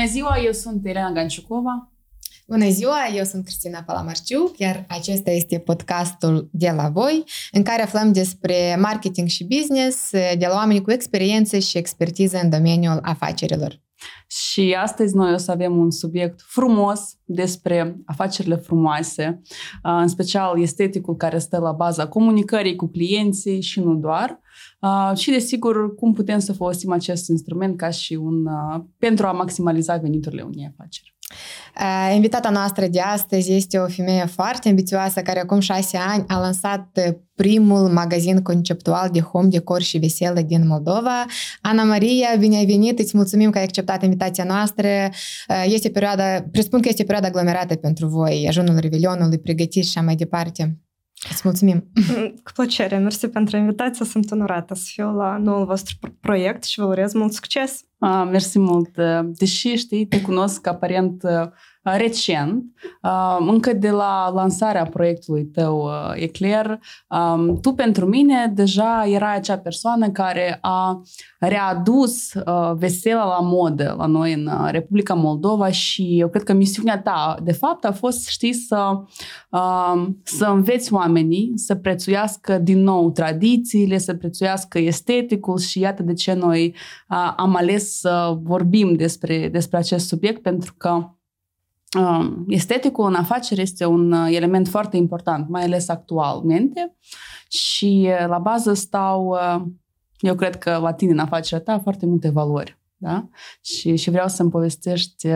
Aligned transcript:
Bună 0.00 0.12
ziua, 0.12 0.38
eu 0.44 0.52
sunt 0.52 0.86
Elena 0.86 1.10
Ganciucova. 1.10 1.92
Bună 2.46 2.68
ziua, 2.68 2.96
eu 3.16 3.24
sunt 3.24 3.44
Cristina 3.44 3.82
Palamarciu, 3.82 4.52
iar 4.56 4.84
acesta 4.88 5.30
este 5.30 5.58
podcastul 5.58 6.48
De 6.52 6.70
la 6.70 6.88
Voi, 6.88 7.24
în 7.52 7.62
care 7.62 7.82
aflăm 7.82 8.12
despre 8.12 8.76
marketing 8.78 9.28
și 9.28 9.44
business 9.44 10.10
de 10.10 10.46
la 10.46 10.54
oameni 10.54 10.82
cu 10.82 10.92
experiență 10.92 11.58
și 11.58 11.78
expertiză 11.78 12.40
în 12.42 12.50
domeniul 12.50 12.98
afacerilor. 13.02 13.80
Și 14.26 14.76
astăzi 14.82 15.16
noi 15.16 15.32
o 15.32 15.36
să 15.36 15.50
avem 15.50 15.76
un 15.76 15.90
subiect 15.90 16.40
frumos 16.40 17.00
despre 17.24 18.00
afacerile 18.04 18.56
frumoase, 18.56 19.40
în 19.82 20.08
special 20.08 20.60
esteticul 20.60 21.16
care 21.16 21.38
stă 21.38 21.58
la 21.58 21.72
baza 21.72 22.08
comunicării 22.08 22.76
cu 22.76 22.86
clienții 22.86 23.60
și 23.60 23.80
nu 23.80 23.94
doar. 23.94 24.40
Și 25.14 25.30
desigur, 25.30 25.94
cum 25.94 26.12
putem 26.12 26.38
să 26.38 26.52
folosim 26.52 26.92
acest 26.92 27.28
instrument 27.28 27.76
ca 27.76 27.90
și 27.90 28.14
un 28.14 28.46
pentru 28.98 29.26
a 29.26 29.32
maximaliza 29.32 29.96
veniturile 29.96 30.42
unei 30.42 30.72
afaceri. 30.72 31.18
Invitata 32.14 32.50
noastră 32.50 32.86
de 32.86 33.00
astăzi 33.00 33.52
este 33.52 33.78
o 33.78 33.86
femeie 33.86 34.24
foarte 34.26 34.68
ambițioasă 34.68 35.20
care 35.20 35.40
acum 35.40 35.60
șase 35.60 35.96
ani 35.96 36.24
a 36.28 36.38
lansat 36.38 36.88
primul 37.34 37.88
magazin 37.88 38.42
conceptual 38.42 39.08
de 39.12 39.20
home 39.20 39.48
decor 39.48 39.82
și 39.82 39.98
veselă 39.98 40.40
din 40.40 40.66
Moldova. 40.66 41.24
Ana 41.60 41.82
Maria, 41.82 42.28
bine 42.38 42.56
ai 42.56 42.66
venit, 42.66 42.98
îți 42.98 43.16
mulțumim 43.16 43.50
că 43.50 43.58
ai 43.58 43.64
acceptat 43.64 44.02
invitația 44.02 44.44
noastră. 44.44 44.88
Este 45.64 45.90
perioada, 45.90 46.44
presupun 46.52 46.80
că 46.80 46.88
este 46.88 47.02
perioada 47.02 47.26
aglomerată 47.26 47.74
pentru 47.74 48.06
voi, 48.06 48.44
ajunul 48.48 48.78
Revelionului, 48.78 49.38
pregătiți 49.38 49.90
și 49.90 49.98
așa 49.98 50.06
mai 50.06 50.14
departe. 50.14 50.78
Îți 51.30 51.40
mulțumim! 51.44 51.90
Cu 52.44 52.52
plăcere! 52.54 52.98
Mersi 52.98 53.28
pentru 53.28 53.56
invitație, 53.56 54.04
sunt 54.04 54.30
onorată 54.30 54.74
să 54.74 54.82
fiu 54.86 55.14
la 55.14 55.36
noul 55.36 55.64
vostru 55.64 55.96
proiect 56.20 56.64
și 56.64 56.78
vă 56.78 56.86
urez 56.86 57.12
mult 57.12 57.32
succes! 57.32 57.84
Ah, 57.98 58.28
mersi 58.30 58.58
mult! 58.58 58.90
Deși, 59.24 59.74
știi, 59.74 60.06
te 60.06 60.20
cunosc 60.20 60.66
aparent 60.66 61.22
recent, 61.82 62.64
încă 63.38 63.72
de 63.72 63.90
la 63.90 64.30
lansarea 64.34 64.84
proiectului 64.84 65.44
tău 65.44 65.90
Eclair, 66.14 66.78
tu 67.60 67.72
pentru 67.72 68.06
mine 68.06 68.52
deja 68.54 69.04
erai 69.06 69.36
acea 69.36 69.58
persoană 69.58 70.10
care 70.10 70.58
a 70.60 71.02
readus 71.38 72.32
vesela 72.74 73.24
la 73.24 73.40
modă 73.40 73.94
la 73.98 74.06
noi 74.06 74.32
în 74.32 74.50
Republica 74.70 75.14
Moldova 75.14 75.70
și 75.70 76.18
eu 76.18 76.28
cred 76.28 76.42
că 76.42 76.52
misiunea 76.52 77.00
ta, 77.00 77.36
de 77.42 77.52
fapt, 77.52 77.84
a 77.84 77.92
fost, 77.92 78.28
știi, 78.28 78.52
să, 78.52 79.02
să 80.22 80.44
înveți 80.44 80.92
oamenii 80.92 81.52
să 81.54 81.74
prețuiască 81.74 82.58
din 82.58 82.82
nou 82.82 83.10
tradițiile, 83.10 83.98
să 83.98 84.14
prețuiască 84.14 84.78
esteticul 84.78 85.58
și 85.58 85.80
iată 85.80 86.02
de 86.02 86.12
ce 86.12 86.32
noi 86.32 86.74
am 87.36 87.56
ales 87.56 87.98
să 87.98 88.38
vorbim 88.42 88.94
despre, 88.94 89.48
despre 89.48 89.78
acest 89.78 90.06
subiect, 90.06 90.42
pentru 90.42 90.74
că 90.76 91.04
esteticul 92.46 93.06
în 93.06 93.14
afaceri 93.14 93.60
este 93.60 93.84
un 93.84 94.12
uh, 94.12 94.28
element 94.30 94.68
foarte 94.68 94.96
important, 94.96 95.48
mai 95.48 95.62
ales 95.62 95.88
actualmente 95.88 96.96
și 97.48 98.08
uh, 98.08 98.26
la 98.28 98.38
bază 98.38 98.72
stau, 98.72 99.26
uh, 99.26 99.62
eu 100.18 100.34
cred 100.34 100.56
că 100.58 100.78
la 100.82 100.92
tine 100.92 101.12
în 101.12 101.18
afacerea 101.18 101.64
ta, 101.64 101.78
foarte 101.78 102.06
multe 102.06 102.28
valori. 102.28 102.78
Da? 102.96 103.28
Și, 103.60 103.96
și 103.96 104.10
vreau 104.10 104.28
să-mi 104.28 104.50
povestești 104.50 105.28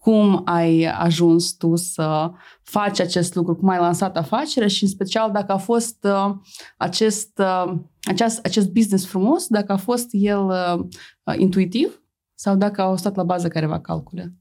cum 0.00 0.42
ai 0.44 0.84
ajuns 0.84 1.52
tu 1.52 1.76
să 1.76 2.30
faci 2.62 3.00
acest 3.00 3.34
lucru, 3.34 3.56
cum 3.56 3.68
ai 3.68 3.78
lansat 3.78 4.16
afacerea 4.16 4.68
și 4.68 4.82
în 4.82 4.88
special 4.88 5.30
dacă 5.32 5.52
a 5.52 5.56
fost 5.56 6.04
uh, 6.04 6.34
acest, 6.76 7.38
uh, 7.38 7.72
acest, 8.02 8.44
acest 8.44 8.70
business 8.72 9.06
frumos, 9.06 9.46
dacă 9.46 9.72
a 9.72 9.76
fost 9.76 10.08
el 10.10 10.46
uh, 10.46 11.38
intuitiv 11.38 12.02
sau 12.34 12.56
dacă 12.56 12.80
au 12.82 12.96
stat 12.96 13.16
la 13.16 13.22
bază 13.22 13.48
careva 13.48 13.80
calcule. 13.80 14.34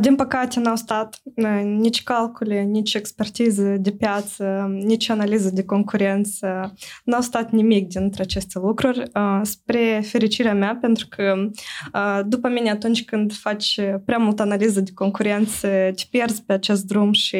Din 0.00 0.14
păcate 0.14 0.60
n-au 0.60 0.76
stat 0.76 1.20
nici 1.62 2.02
calcule, 2.02 2.62
nici 2.62 2.94
expertiză 2.94 3.62
de 3.62 3.90
piață, 3.90 4.70
nici 4.84 5.08
analiză 5.08 5.50
de 5.50 5.64
concurență. 5.64 6.74
N-au 7.04 7.20
stat 7.20 7.50
nimic 7.50 7.88
dintre 7.88 8.22
aceste 8.22 8.58
lucruri, 8.58 9.02
spre 9.42 10.02
fericirea 10.04 10.54
mea, 10.54 10.78
pentru 10.80 11.06
că 11.08 11.50
după 12.26 12.48
mine 12.48 12.70
atunci 12.70 13.04
când 13.04 13.32
faci 13.32 13.80
prea 14.04 14.18
multă 14.18 14.42
analiză 14.42 14.80
de 14.80 14.90
concurență, 14.94 15.68
te 15.68 16.02
pierzi 16.10 16.44
pe 16.44 16.52
acest 16.52 16.84
drum 16.84 17.12
și 17.12 17.38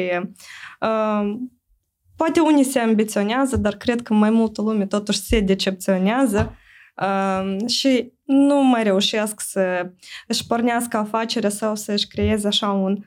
poate 2.15 2.39
unii 2.39 2.63
se 2.63 2.79
ambiționează, 2.79 3.57
dar 3.57 3.75
cred 3.75 4.01
că 4.01 4.13
mai 4.13 4.29
multă 4.29 4.61
lume 4.61 4.85
totuși 4.85 5.19
se 5.19 5.39
decepționează 5.39 6.55
și 7.67 8.13
nu 8.31 8.63
mai 8.63 8.83
reușesc 8.83 9.41
să 9.41 9.91
își 10.27 10.45
pornească 10.47 10.97
afacerea 10.97 11.49
sau 11.49 11.75
să 11.75 11.91
își 11.91 12.07
creeze 12.07 12.47
așa 12.47 12.69
un 12.69 13.03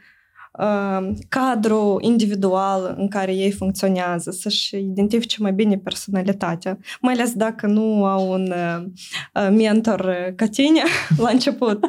uh, 0.53 1.13
cadru 1.29 1.99
individual 2.01 2.95
în 2.99 3.09
care 3.09 3.35
ei 3.35 3.51
funcționează, 3.51 4.31
să-și 4.31 4.77
identifice 4.77 5.37
mai 5.41 5.53
bine 5.53 5.79
personalitatea, 5.79 6.79
mai 7.01 7.13
ales 7.13 7.33
dacă 7.33 7.67
nu 7.67 8.05
au 8.05 8.33
un 8.33 8.53
uh, 8.53 9.49
mentor 9.51 10.33
ca 10.37 10.47
tine 10.47 10.83
la 11.23 11.29
început. 11.29 11.85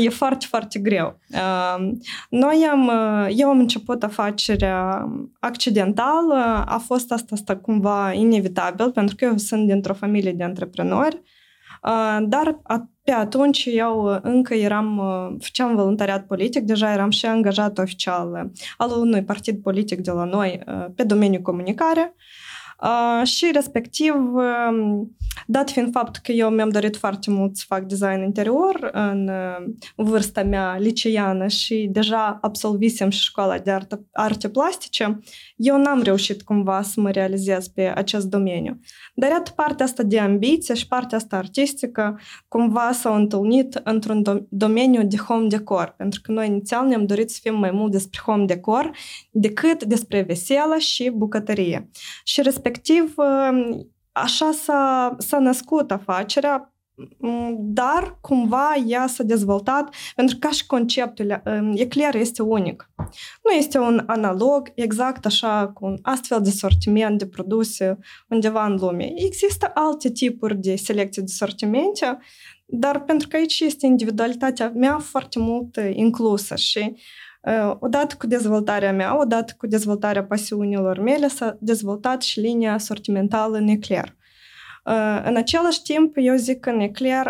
e 0.00 0.08
foarte, 0.08 0.46
foarte 0.48 0.78
greu. 0.78 1.18
Uh, 1.30 1.90
noi 2.30 2.66
am, 2.70 2.90
eu 3.36 3.48
am 3.48 3.58
început 3.58 4.02
afacerea 4.02 5.08
accidental, 5.40 6.32
a 6.66 6.82
fost 6.86 7.12
asta, 7.12 7.34
asta 7.34 7.56
cumva 7.56 8.12
inevitabil, 8.12 8.90
pentru 8.92 9.14
că 9.14 9.24
eu 9.24 9.36
sunt 9.36 9.66
dintr-o 9.66 9.94
familie 9.94 10.32
de 10.32 10.44
antreprenori, 10.44 11.22
dar 12.22 12.60
pe 13.02 13.12
atunci 13.12 13.68
eu 13.70 14.20
încă 14.22 14.54
eram, 14.54 15.00
făceam 15.40 15.76
voluntariat 15.76 16.26
politic, 16.26 16.62
deja 16.62 16.92
eram 16.92 17.10
și 17.10 17.26
angajat 17.26 17.78
oficial 17.78 18.50
al 18.76 18.90
unui 18.90 19.24
partid 19.24 19.62
politic 19.62 20.00
de 20.00 20.10
la 20.10 20.24
noi 20.24 20.60
pe 20.94 21.02
domeniul 21.02 21.42
comunicare. 21.42 22.14
Și 23.24 23.50
respectiv, 23.52 24.14
dat 25.46 25.70
fiind 25.70 25.92
faptul 25.92 26.22
că 26.24 26.32
eu 26.32 26.48
mi-am 26.50 26.68
dorit 26.68 26.96
foarte 26.96 27.30
mult 27.30 27.56
să 27.56 27.64
fac 27.66 27.82
design 27.82 28.22
interior 28.22 28.90
în 28.92 29.30
vârsta 29.96 30.42
mea 30.42 30.76
liceană 30.76 31.46
și 31.46 31.88
deja 31.90 32.38
absolvisem 32.40 33.10
și 33.10 33.22
școala 33.22 33.58
de 33.58 33.70
arte, 33.70 34.00
arte 34.12 34.48
plastice, 34.48 35.20
eu 35.58 35.78
n-am 35.78 36.02
reușit 36.02 36.42
cumva 36.42 36.82
să 36.82 37.00
mă 37.00 37.10
realizez 37.10 37.68
pe 37.68 37.92
acest 37.94 38.26
domeniu. 38.26 38.80
Dar 39.14 39.30
iată 39.30 39.50
partea 39.50 39.84
asta 39.84 40.02
de 40.02 40.18
ambiție 40.18 40.74
și 40.74 40.86
partea 40.86 41.18
asta 41.18 41.36
artistică 41.36 42.20
cumva 42.48 42.92
s-au 42.92 43.14
întâlnit 43.14 43.80
într-un 43.84 44.46
domeniu 44.48 45.02
de 45.02 45.16
home 45.16 45.46
decor, 45.46 45.94
pentru 45.96 46.20
că 46.22 46.32
noi 46.32 46.46
inițial 46.46 46.86
ne-am 46.86 47.06
dorit 47.06 47.30
să 47.30 47.38
fim 47.42 47.58
mai 47.58 47.70
mult 47.70 47.92
despre 47.92 48.20
home 48.24 48.44
decor 48.44 48.90
decât 49.30 49.84
despre 49.84 50.22
veselă 50.22 50.76
și 50.76 51.10
bucătărie. 51.10 51.90
Și 52.24 52.42
respectiv 52.42 53.14
așa 54.12 54.50
s-a, 54.52 55.14
s-a 55.18 55.38
născut 55.38 55.90
afacerea 55.90 56.72
dar 57.58 58.18
cumva 58.20 58.74
ea 58.86 59.06
s-a 59.06 59.22
dezvoltat 59.22 59.94
pentru 60.14 60.36
că 60.38 60.46
ca 60.46 60.52
și 60.52 60.66
conceptul 60.66 61.42
Eclair 61.74 62.14
este 62.14 62.42
unic. 62.42 62.90
Nu 63.44 63.50
este 63.50 63.78
un 63.78 64.02
analog 64.06 64.72
exact 64.74 65.26
așa 65.26 65.70
cu 65.74 65.86
un 65.86 65.98
astfel 66.02 66.40
de 66.42 66.50
sortiment 66.50 67.18
de 67.18 67.26
produse 67.26 67.98
undeva 68.28 68.66
în 68.66 68.76
lume. 68.80 69.12
Există 69.14 69.70
alte 69.74 70.10
tipuri 70.10 70.56
de 70.56 70.76
selecție 70.76 71.22
de 71.22 71.32
sortimente, 71.32 72.18
dar 72.66 73.00
pentru 73.04 73.28
că 73.28 73.36
aici 73.36 73.60
este 73.60 73.86
individualitatea 73.86 74.72
mea 74.74 74.98
foarte 74.98 75.38
mult 75.38 75.76
inclusă 75.92 76.56
și 76.56 76.96
odată 77.78 78.14
cu 78.18 78.26
dezvoltarea 78.26 78.92
mea, 78.92 79.20
odată 79.20 79.54
cu 79.56 79.66
dezvoltarea 79.66 80.24
pasiunilor 80.24 80.98
mele, 80.98 81.28
s-a 81.28 81.56
dezvoltat 81.60 82.22
și 82.22 82.40
linia 82.40 82.78
sortimentală 82.78 83.56
în 83.56 83.68
Eclair. 83.68 84.16
În 85.24 85.36
același 85.36 85.82
timp, 85.82 86.12
eu 86.16 86.36
zic 86.36 86.60
că 86.60 86.70
Eclair 86.70 87.26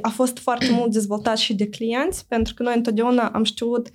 a 0.00 0.08
fost 0.08 0.38
foarte 0.38 0.70
mult 0.70 0.92
dezvoltat 0.92 1.36
și 1.36 1.54
de 1.54 1.68
clienți, 1.68 2.26
pentru 2.28 2.54
că 2.54 2.62
noi 2.62 2.76
întotdeauna 2.76 3.28
am 3.28 3.44
știut 3.44 3.90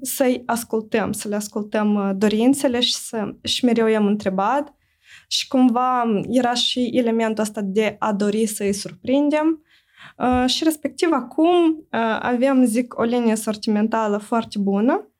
să-i 0.00 0.42
ascultăm, 0.46 1.12
să 1.12 1.28
le 1.28 1.34
ascultăm 1.34 2.14
dorințele 2.16 2.80
și, 2.80 2.94
să, 2.94 3.34
și 3.42 3.64
mereu 3.64 3.86
i-am 3.86 4.06
întrebat. 4.06 4.74
Și 5.28 5.48
cumva 5.48 6.04
era 6.28 6.54
și 6.54 6.90
elementul 6.92 7.42
ăsta 7.42 7.60
de 7.64 7.96
a 7.98 8.12
dori 8.12 8.46
să-i 8.46 8.72
surprindem. 8.72 9.64
Și 10.46 10.64
respectiv 10.64 11.08
acum 11.12 11.48
avem, 12.20 12.64
zic, 12.64 12.98
o 12.98 13.02
linie 13.02 13.34
sortimentală 13.34 14.16
foarte 14.16 14.58
bună, 14.58 15.10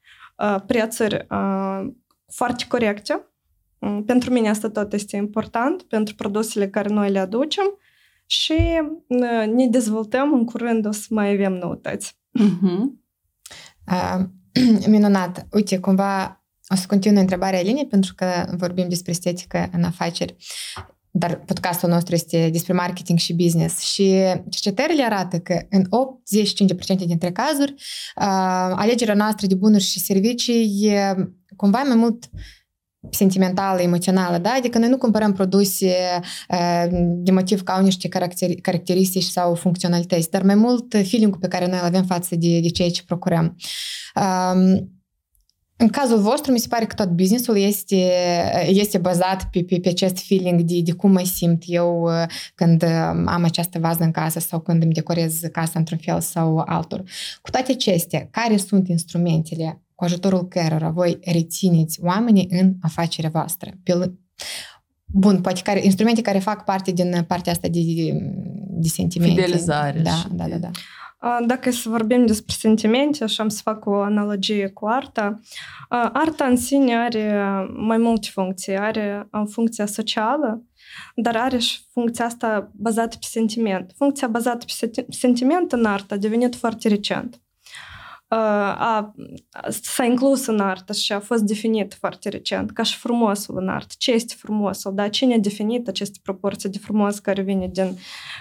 prețuri 0.67 1.27
foarte 2.33 2.65
corecte, 2.69 3.25
pentru 4.07 4.33
mine 4.33 4.49
asta 4.49 4.71
tot 4.71 4.93
este 4.93 5.17
important, 5.17 5.83
pentru 5.83 6.15
produsele 6.15 6.69
care 6.69 6.89
noi 6.89 7.11
le 7.11 7.19
aducem 7.19 7.79
și 8.27 8.55
ne 9.55 9.67
dezvoltăm 9.67 10.33
în 10.33 10.45
curând 10.45 10.87
o 10.87 10.93
să 10.93 11.07
mai 11.11 11.33
avem 11.33 11.53
noutăți. 11.53 12.19
Uh-huh. 12.39 12.83
Uh, 13.91 14.25
minunat! 14.87 15.47
Uite, 15.53 15.79
cumva 15.79 16.45
o 16.69 16.75
să 16.75 16.87
continui 16.87 17.21
întrebarea 17.21 17.59
Elinei 17.59 17.87
pentru 17.87 18.15
că 18.15 18.27
vorbim 18.57 18.89
despre 18.89 19.11
estetică 19.11 19.69
în 19.73 19.85
afaceri. 19.85 20.37
dar 21.11 21.37
podcastul 21.37 21.89
nostru 21.89 22.15
este 22.15 22.49
despre 22.53 22.73
marketing 22.73 23.19
și 23.19 23.35
business 23.35 23.81
și 23.81 24.15
cercetările 24.51 25.05
arată 25.05 25.39
că 25.39 25.67
în 25.71 25.85
85% 25.85 27.07
dintre 27.07 27.33
cazuri 27.33 27.75
alegerea 28.75 29.15
noastră 29.15 29.47
de 29.47 29.55
bunuri 29.55 29.83
și 29.83 30.01
servicii 30.01 30.87
e 30.87 31.15
cumva 31.57 31.83
mai 31.83 31.97
mult 31.97 32.31
sentimentală, 33.11 33.81
emoțională, 33.81 34.39
da? 34.39 34.55
Adică 34.59 34.79
noi 34.79 34.89
nu 34.89 34.99
cumpărăm 34.99 35.33
produse 35.33 35.95
de 37.01 37.31
motiv 37.31 37.63
că 37.63 37.73
au 37.73 37.83
niște 37.83 38.09
caracteristici 38.63 39.23
sau 39.23 39.55
funcționalități, 39.55 40.31
dar 40.31 40.43
mai 40.43 40.55
mult 40.55 40.95
feeling 41.09 41.39
pe 41.39 41.49
care 41.49 41.67
noi 41.67 41.79
îl 41.79 41.85
avem 41.85 42.05
față 42.05 42.37
de, 42.37 42.61
de 42.61 42.69
ceea 42.69 42.91
ce 42.91 43.03
procurăm. 43.07 43.57
În 45.77 45.89
cazul 45.89 46.19
vostru, 46.19 46.53
mi 46.53 46.59
se 46.59 46.69
pare 46.69 46.85
că 46.85 46.95
tot 46.95 47.09
businessul 47.09 47.57
este, 47.57 48.13
este 48.67 48.99
bazat 48.99 49.45
pe, 49.51 49.65
pe, 49.65 49.79
pe 49.81 49.89
acest 49.89 50.19
feeling 50.27 50.61
de, 50.61 50.81
de 50.81 50.93
cum 50.93 51.11
mă 51.11 51.23
simt 51.25 51.63
eu 51.67 52.09
când 52.55 52.83
am 53.27 53.45
această 53.45 53.79
vază 53.79 54.03
în 54.03 54.11
casă 54.11 54.39
sau 54.39 54.61
când 54.61 54.83
îmi 54.83 54.93
decorez 54.93 55.41
casa 55.53 55.79
într-un 55.79 55.99
fel 55.99 56.21
sau 56.21 56.63
altul. 56.67 57.05
Cu 57.43 57.51
toate 57.51 57.73
acestea, 57.73 58.29
care 58.31 58.57
sunt 58.57 58.89
instrumentele 58.89 59.83
cu 60.01 60.07
ajutorul 60.07 60.49
cărora 60.49 60.89
voi 60.89 61.19
rețineți 61.25 62.01
oamenii 62.03 62.47
în 62.51 62.73
afacerea 62.83 63.31
voastră? 63.31 63.71
Pe, 63.83 64.13
bun, 65.05 65.41
poate 65.41 65.61
care, 65.65 65.85
instrumente 65.85 66.21
care 66.21 66.39
fac 66.39 66.65
parte 66.65 66.91
din 66.91 67.25
partea 67.27 67.53
asta 67.53 67.69
de, 67.69 67.81
de 68.69 68.89
sentimente. 68.89 69.43
Fidelizare. 69.43 70.01
Da, 70.01 70.23
da, 70.31 70.49
da, 70.49 70.57
da. 70.57 70.71
Dacă 71.47 71.71
să 71.71 71.89
vorbim 71.89 72.27
despre 72.27 72.55
sentimente 72.59 73.27
și 73.27 73.41
am 73.41 73.49
să 73.49 73.61
fac 73.63 73.87
o 73.87 73.95
analogie 73.95 74.69
cu 74.69 74.87
arta, 74.87 75.41
arta 76.13 76.45
în 76.45 76.57
sine 76.57 76.97
are 76.97 77.43
mai 77.87 77.99
multe 77.99 78.29
funcții. 78.33 78.77
Are 78.77 79.29
funcția 79.51 79.87
socială, 79.87 80.65
dar 81.15 81.37
are 81.37 81.59
și 81.59 81.79
funcția 81.93 82.25
asta 82.25 82.71
bazată 82.75 83.17
pe 83.21 83.27
sentiment. 83.31 83.93
Funcția 83.97 84.29
bazată 84.29 84.65
pe 84.65 85.05
sentiment 85.09 85.73
în 85.73 85.85
artă 85.85 86.15
a 86.15 86.17
devenit 86.17 86.55
foarte 86.55 86.89
recent 86.89 87.41
a, 88.37 89.15
s-a 89.69 90.05
inclus 90.05 90.47
în 90.47 90.61
artă 90.61 90.93
și 90.93 91.13
a 91.13 91.21
fost 91.21 91.43
definit 91.43 91.95
foarte 91.95 92.29
recent 92.29 92.71
ca 92.71 92.83
și 92.83 92.97
frumosul 92.97 93.59
în 93.59 93.69
artă. 93.69 93.95
Ce 93.99 94.13
este 94.13 94.35
frumosul? 94.39 94.95
Da? 94.95 95.09
Cine 95.09 95.35
a 95.35 95.39
definit 95.39 95.89
aceste 95.89 96.19
proporții 96.23 96.69
de 96.69 96.79
frumos 96.79 97.19
care 97.19 97.43
vine 97.43 97.69
din 97.73 97.97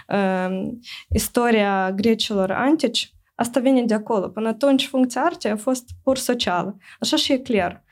uh, 0.07 0.67
istoria 1.13 1.91
grecilor 1.91 2.51
antici? 2.51 3.13
Asta 3.35 3.59
vine 3.59 3.83
de 3.83 3.93
acolo. 3.93 4.29
Până 4.29 4.47
atunci 4.47 4.87
funcția 4.87 5.21
artei 5.21 5.51
a 5.51 5.55
fost 5.55 5.83
pur 6.03 6.17
socială. 6.17 6.77
Așa 6.99 7.15
și 7.15 7.31
e 7.31 7.37
clar. 7.37 7.83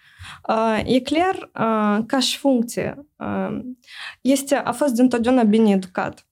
Uh, 0.50 0.82
e 0.86 1.00
clar 1.00 1.36
uh, 1.36 2.04
ca 2.06 2.20
și 2.20 2.38
funcție. 2.38 3.08
Uh, 3.16 3.60
este, 4.22 4.56
a 4.56 4.72
fost 4.72 4.94
dintotdeauna 4.94 5.44
bine 5.44 5.72
educat. 5.72 6.28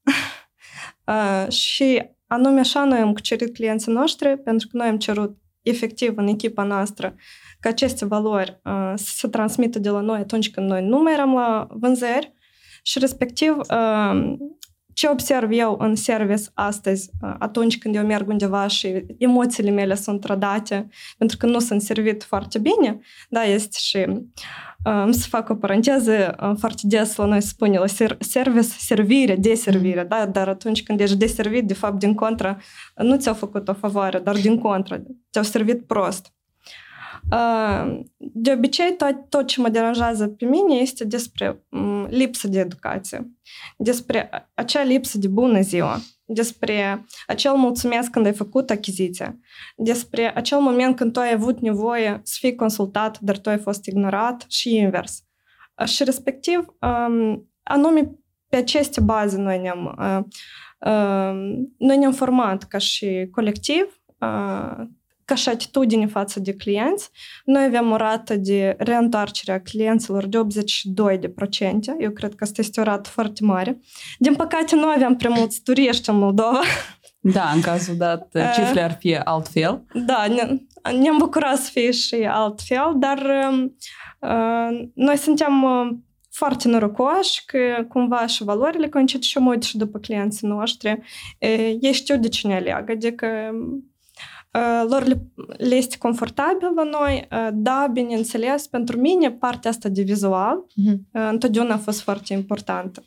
uh, 1.05 1.51
și 1.51 2.09
anume 2.27 2.59
așa 2.59 2.83
noi 2.83 2.99
am 2.99 3.13
cucerit 3.13 3.53
clienții 3.53 3.91
noștri 3.91 4.37
pentru 4.37 4.67
că 4.67 4.77
noi 4.77 4.87
am 4.87 4.97
cerut 4.97 5.37
efectiv 5.65 6.17
în 6.17 6.27
echipa 6.27 6.63
noastră 6.63 7.15
ca 7.59 7.69
aceste 7.69 8.05
valori 8.05 8.59
uh, 8.63 8.93
să 8.95 9.11
se 9.15 9.27
transmită 9.27 9.79
de 9.79 9.89
la 9.89 9.99
noi 9.99 10.19
atunci 10.19 10.51
când 10.51 10.69
noi 10.69 10.85
nu 10.85 11.01
mai 11.01 11.13
eram 11.13 11.33
la 11.33 11.67
vânzări 11.69 12.33
și 12.83 12.99
respectiv 12.99 13.55
uh, 13.57 14.33
ce 14.93 15.07
observ 15.09 15.51
eu 15.51 15.77
în 15.79 15.95
service 15.95 16.43
astăzi, 16.53 17.09
uh, 17.21 17.35
atunci 17.39 17.77
când 17.77 17.95
eu 17.95 18.05
merg 18.05 18.27
undeva 18.27 18.67
și 18.67 19.05
emoțiile 19.17 19.69
mele 19.69 19.95
sunt 19.95 20.21
trădate, 20.21 20.87
pentru 21.17 21.37
că 21.37 21.45
nu 21.45 21.59
sunt 21.59 21.81
servit 21.81 22.23
foarte 22.23 22.59
bine, 22.59 22.99
da, 23.29 23.43
este 23.43 23.77
și 23.79 23.97
uh, 23.97 24.21
să 25.11 25.27
fac 25.29 25.49
o 25.49 25.55
paranteză, 25.55 26.35
uh, 26.41 26.53
foarte 26.57 26.81
des 26.83 27.15
la 27.15 27.25
noi 27.25 27.41
spune 27.41 27.77
la 27.77 27.85
service, 28.19 28.61
servire, 28.61 29.35
deservire, 29.35 30.03
da, 30.03 30.25
dar 30.25 30.47
atunci 30.47 30.83
când 30.83 30.99
ești 30.99 31.15
deservit, 31.15 31.67
de 31.67 31.73
fapt, 31.73 31.99
din 31.99 32.13
contra, 32.13 32.57
nu 32.95 33.17
ți-au 33.17 33.33
făcut 33.33 33.67
o 33.67 33.73
favoare, 33.73 34.19
dar 34.19 34.35
din 34.35 34.59
contra, 34.59 34.97
te-au 35.29 35.43
servit 35.43 35.87
prost. 35.87 36.33
De 38.17 38.51
obicei, 38.51 38.95
tot, 38.97 39.29
tot 39.29 39.47
ce 39.47 39.61
mă 39.61 39.69
deranjează 39.69 40.27
pe 40.27 40.45
mine 40.45 40.75
este 40.75 41.05
despre 41.05 41.65
lipsă 42.07 42.47
de 42.47 42.59
educație, 42.59 43.31
despre 43.77 44.29
acea 44.53 44.83
lipsă 44.83 45.17
de 45.17 45.27
bună 45.27 45.61
ziua, 45.61 45.99
despre 46.25 47.05
acel 47.27 47.55
mulțumesc 47.55 48.09
când 48.09 48.25
ai 48.25 48.33
făcut 48.33 48.69
achiziția, 48.69 49.39
despre 49.75 50.35
acel 50.35 50.59
moment 50.59 50.95
când 50.95 51.13
tu 51.13 51.19
ai 51.19 51.31
avut 51.31 51.59
nevoie 51.59 52.19
să 52.23 52.37
fii 52.39 52.55
consultat, 52.55 53.19
dar 53.19 53.37
tu 53.37 53.49
ai 53.49 53.57
fost 53.57 53.85
ignorat 53.85 54.45
și 54.47 54.75
invers. 54.75 55.23
Și 55.85 56.03
respectiv, 56.03 56.65
anume 57.63 58.11
pe 58.47 58.55
aceste 58.55 59.01
baze 59.01 59.37
noi 59.37 59.59
ne-am, 59.59 59.95
noi 61.77 61.97
ne-am 61.97 62.13
format 62.13 62.63
ca 62.63 62.77
și 62.77 63.27
colectiv, 63.31 64.01
ca 65.25 65.35
și 65.35 65.49
atitudine 65.49 66.05
față 66.05 66.39
de 66.39 66.53
clienți, 66.55 67.09
noi 67.45 67.63
avem 67.63 67.91
o 67.91 67.95
rată 67.95 68.35
de 68.35 68.75
reîntoarcere 68.77 69.51
a 69.51 69.61
clienților 69.61 70.25
de 70.25 70.37
82%. 70.37 70.41
Eu 71.99 72.11
cred 72.11 72.35
că 72.35 72.43
asta 72.43 72.61
este 72.61 72.79
o 72.79 72.83
rată 72.83 73.09
foarte 73.09 73.43
mare. 73.43 73.79
Din 74.19 74.35
păcate, 74.35 74.75
nu 74.75 74.85
avem 74.85 75.15
prea 75.15 75.29
mulți 75.29 75.61
turiști 75.61 76.09
în 76.09 76.17
Moldova. 76.17 76.61
Da, 77.19 77.51
în 77.55 77.61
cazul 77.61 77.95
dat, 77.97 78.27
cifrele 78.53 78.81
ar 78.81 78.97
fi 78.99 79.15
altfel. 79.15 79.85
Da, 79.93 80.27
ne, 80.27 80.57
ne-am 80.91 81.17
bucurat 81.17 81.57
să 81.57 81.69
fie 81.71 81.91
și 81.91 82.15
altfel, 82.15 82.93
dar 82.95 83.17
uh, 84.19 84.87
noi 84.93 85.17
suntem 85.17 85.63
uh, 85.63 85.97
foarte 86.31 86.67
norocoși 86.67 87.45
că 87.45 87.83
cumva 87.89 88.25
și 88.25 88.43
valorile 88.43 88.89
coincid 88.89 89.21
și 89.21 89.37
mă 89.37 89.49
uit 89.49 89.63
și 89.63 89.77
după 89.77 89.99
clienții 89.99 90.47
noștri. 90.47 90.99
Ei 91.79 91.93
știu 91.93 92.17
de 92.17 92.27
ce 92.27 92.47
ne 92.47 92.55
aleagă, 92.55 92.91
adică 92.91 93.27
lor 94.89 95.03
le, 95.03 95.21
le 95.57 95.75
este 95.75 95.97
confortabil 95.97 96.71
la 96.75 96.83
noi. 96.83 97.27
Da, 97.53 97.89
bineînțeles, 97.91 98.67
pentru 98.67 98.99
mine 98.99 99.31
partea 99.31 99.69
asta 99.69 99.89
de 99.89 100.01
vizual 100.01 100.65
uh-huh. 100.65 100.97
întotdeauna 101.11 101.73
a 101.73 101.77
fost 101.77 102.01
foarte 102.01 102.33
importantă. 102.33 103.03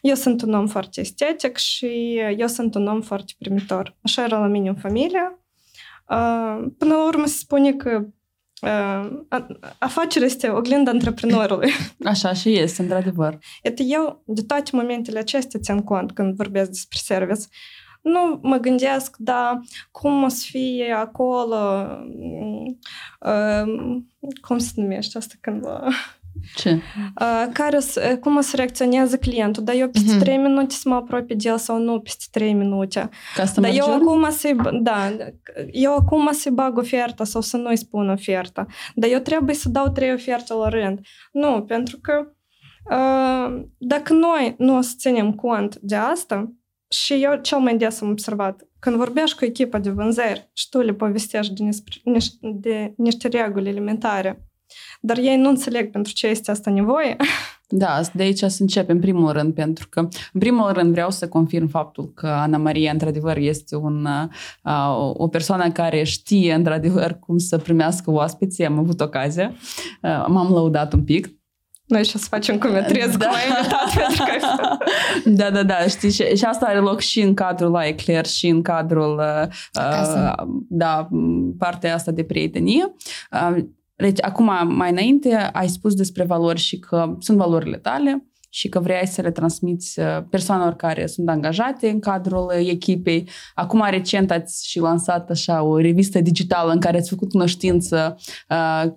Eu 0.00 0.14
sunt 0.14 0.42
un 0.42 0.54
om 0.54 0.66
foarte 0.66 1.00
estetic 1.00 1.56
și 1.56 2.20
eu 2.36 2.46
sunt 2.46 2.74
un 2.74 2.86
om 2.86 3.00
foarte 3.00 3.32
primitor. 3.38 3.96
Așa 4.02 4.24
era 4.24 4.38
la 4.38 4.46
mine 4.46 4.68
în 4.68 4.74
familie. 4.74 5.38
Până 6.78 6.94
la 6.94 7.06
urmă 7.06 7.26
se 7.26 7.36
spune 7.38 7.72
că 7.72 8.06
afacerea 9.78 10.26
este 10.26 10.48
oglinda 10.48 10.90
antreprenorului. 10.90 11.70
Așa 12.04 12.32
și 12.32 12.58
este, 12.58 12.82
într-adevăr. 12.82 13.38
Iată, 13.62 13.82
eu 13.82 14.22
de 14.26 14.42
toate 14.42 14.70
momentele 14.72 15.18
acestea 15.18 15.60
țin 15.60 15.82
cont 15.82 16.12
când 16.12 16.36
vorbesc 16.36 16.70
despre 16.70 16.98
service 17.02 17.42
nu 18.02 18.38
mă 18.42 18.56
gândesc, 18.56 19.16
da, 19.18 19.60
cum 19.90 20.22
o 20.22 20.28
să 20.28 20.44
fie 20.48 20.92
acolo, 20.96 21.86
uh, 23.20 24.02
cum 24.40 24.58
se 24.58 24.72
numește 24.74 25.18
asta 25.18 25.34
când... 25.40 25.66
Ce? 26.54 26.80
Uh, 27.20 27.46
care, 27.52 27.78
cum 28.20 28.36
o 28.36 28.40
să 28.40 28.56
reacționeze 28.56 29.18
clientul, 29.18 29.64
dar 29.64 29.74
eu 29.74 29.88
peste 29.88 30.16
uh-huh. 30.16 30.20
3 30.20 30.36
minute 30.36 30.74
să 30.74 30.88
mă 30.88 30.94
apropii 30.94 31.36
de 31.36 31.48
el 31.48 31.58
sau 31.58 31.78
nu 31.78 32.00
peste 32.00 32.24
3 32.30 32.52
minute. 32.52 33.08
Customer 33.36 33.70
dar 33.70 33.78
eu 33.78 33.94
acum 33.94 34.30
să 34.30 34.54
da, 34.82 35.16
eu 35.70 35.94
acum 35.94 36.32
să 36.32 36.50
bag 36.50 36.78
oferta 36.78 37.24
sau 37.24 37.40
să 37.40 37.56
nu-i 37.56 37.76
spun 37.76 38.08
oferta. 38.08 38.66
Dar 38.94 39.10
eu 39.10 39.18
trebuie 39.18 39.54
să 39.54 39.68
dau 39.68 39.88
trei 39.88 40.12
oferte 40.12 40.52
la 40.52 40.68
rând. 40.68 41.00
Nu, 41.32 41.62
pentru 41.62 41.98
că 42.02 42.32
uh, 42.90 43.62
dacă 43.78 44.12
noi 44.12 44.54
nu 44.58 44.76
o 44.76 44.80
să 44.80 44.92
ținem 44.98 45.32
cont 45.32 45.78
de 45.80 45.94
asta, 45.94 46.52
și 46.92 47.22
eu 47.22 47.38
cel 47.42 47.58
mai 47.58 47.76
des 47.76 48.00
am 48.00 48.10
observat, 48.10 48.68
când 48.78 48.96
vorbești 48.96 49.36
cu 49.36 49.44
echipa 49.44 49.78
de 49.78 49.90
vânzări 49.90 50.50
și 50.52 50.68
tu 50.68 50.80
le 50.80 50.92
povestești 50.92 51.52
de, 51.52 51.70
niște, 52.04 52.36
de 52.40 52.94
niște 52.96 53.28
reguli 53.28 53.68
elementare, 53.68 54.46
dar 55.00 55.18
ei 55.18 55.36
nu 55.36 55.48
înțeleg 55.48 55.90
pentru 55.90 56.12
ce 56.12 56.26
este 56.26 56.50
asta 56.50 56.70
nevoie. 56.70 57.16
Da, 57.74 58.00
de 58.12 58.22
aici 58.22 58.38
să 58.38 58.56
încep 58.62 58.88
în 58.88 59.00
primul 59.00 59.32
rând, 59.32 59.54
pentru 59.54 59.88
că 59.88 60.00
în 60.32 60.40
primul 60.40 60.72
rând 60.72 60.92
vreau 60.92 61.10
să 61.10 61.28
confirm 61.28 61.66
faptul 61.66 62.12
că 62.14 62.26
Ana 62.26 62.56
Maria 62.56 62.92
într-adevăr 62.92 63.36
este 63.36 63.76
un, 63.76 64.06
uh, 64.64 65.12
o 65.12 65.28
persoană 65.28 65.70
care 65.70 66.02
știe 66.02 66.54
într-adevăr 66.54 67.18
cum 67.18 67.38
să 67.38 67.58
primească 67.58 68.10
oaspeții, 68.10 68.66
am 68.66 68.78
avut 68.78 69.00
ocazia, 69.00 69.54
uh, 70.02 70.24
m-am 70.28 70.52
lăudat 70.52 70.92
un 70.92 71.04
pic, 71.04 71.41
noi 71.92 72.04
și 72.04 72.18
să 72.18 72.26
facem 72.28 72.58
cometriez 72.58 73.16
da. 73.16 73.26
cu 73.26 73.32
mai 73.32 73.42
invitat 73.48 73.94
pentru 74.04 74.24
că... 74.24 74.76
Da, 75.24 75.50
da, 75.50 75.62
da, 75.62 75.86
știi, 75.86 76.10
și, 76.10 76.22
și 76.36 76.44
asta 76.44 76.66
are 76.66 76.78
loc 76.78 77.00
și 77.00 77.20
în 77.20 77.34
cadrul 77.34 77.70
la 77.70 77.86
Eclair 77.86 78.26
și 78.26 78.46
în 78.48 78.62
cadrul, 78.62 79.18
uh, 79.18 80.46
da, 80.68 81.08
partea 81.58 81.94
asta 81.94 82.10
de 82.10 82.24
prietenie. 82.24 82.94
Uh, 83.32 83.64
deci, 83.96 84.22
acum, 84.22 84.50
mai 84.68 84.90
înainte, 84.90 85.50
ai 85.52 85.68
spus 85.68 85.94
despre 85.94 86.24
valori 86.24 86.60
și 86.60 86.78
că 86.78 87.16
sunt 87.18 87.38
valorile 87.38 87.76
tale 87.76 88.31
și 88.54 88.68
că 88.68 88.80
vrei 88.80 89.06
să 89.06 89.20
le 89.20 89.30
transmiți 89.30 90.00
uh, 90.00 90.06
persoanelor 90.30 90.74
care 90.74 91.06
sunt 91.06 91.28
angajate 91.28 91.88
în 91.88 92.00
cadrul 92.00 92.52
uh, 92.58 92.68
echipei. 92.68 93.28
Acum, 93.54 93.86
recent, 93.90 94.30
ați 94.30 94.68
și 94.68 94.78
lansat 94.78 95.30
așa 95.30 95.62
o 95.62 95.78
revistă 95.78 96.20
digitală 96.20 96.72
în 96.72 96.80
care 96.80 96.96
ați 96.96 97.08
făcut 97.08 97.30
cunoștință 97.30 98.16
uh, 98.48 98.90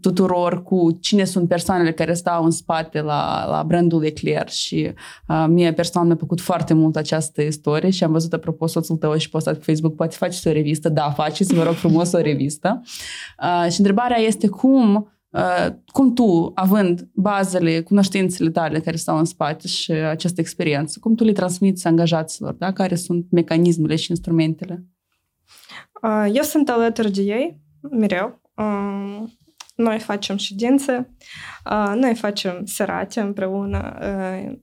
tuturor 0.00 0.62
cu 0.62 0.98
cine 1.00 1.24
sunt 1.24 1.48
persoanele 1.48 1.92
care 1.92 2.14
stau 2.14 2.44
în 2.44 2.50
spate 2.50 3.00
la, 3.00 3.46
la 3.48 3.62
brandul 3.66 4.04
Eclair 4.04 4.48
și 4.48 4.92
uh, 5.28 5.44
mie 5.48 5.72
personal 5.72 6.06
mi-a 6.06 6.16
plăcut 6.16 6.40
foarte 6.40 6.74
mult 6.74 6.96
această 6.96 7.42
istorie 7.42 7.90
și 7.90 8.04
am 8.04 8.12
văzut, 8.12 8.32
apropo, 8.32 8.66
soțul 8.66 8.96
tău 8.96 9.16
și 9.16 9.28
postat 9.28 9.56
pe 9.56 9.64
Facebook, 9.64 9.94
poate 9.94 10.16
faceți 10.16 10.48
o 10.48 10.52
revistă? 10.52 10.88
Da, 10.88 11.10
faceți, 11.10 11.54
vă 11.54 11.62
rog 11.62 11.74
frumos 11.74 12.12
o 12.12 12.20
revistă. 12.20 12.82
Uh, 13.42 13.70
și 13.70 13.78
întrebarea 13.78 14.18
este 14.18 14.48
cum 14.48 14.94
Uh, 14.94 15.11
cum 15.86 16.14
tu, 16.14 16.50
având 16.54 17.08
bazele, 17.14 17.80
cunoștințele 17.80 18.50
tale 18.50 18.80
care 18.80 18.96
stau 18.96 19.18
în 19.18 19.24
spate 19.24 19.68
și 19.68 19.92
această 19.92 20.40
experiență, 20.40 20.98
cum 21.00 21.14
tu 21.14 21.24
le 21.24 21.32
transmiți 21.32 21.86
angajaților, 21.86 22.52
da? 22.52 22.72
care 22.72 22.94
sunt 22.94 23.26
mecanismele 23.30 23.96
și 23.96 24.10
instrumentele? 24.10 24.84
Uh, 26.02 26.30
eu 26.32 26.42
sunt 26.42 26.68
alături 26.68 27.12
de 27.12 27.22
ei, 27.22 27.60
mereu. 27.90 28.40
Uh, 29.76 29.84
noi 29.84 29.98
facem 29.98 30.36
ședințe, 30.36 31.14
noi 31.94 32.14
facem 32.14 32.64
serate 32.64 33.20
împreună. 33.20 33.98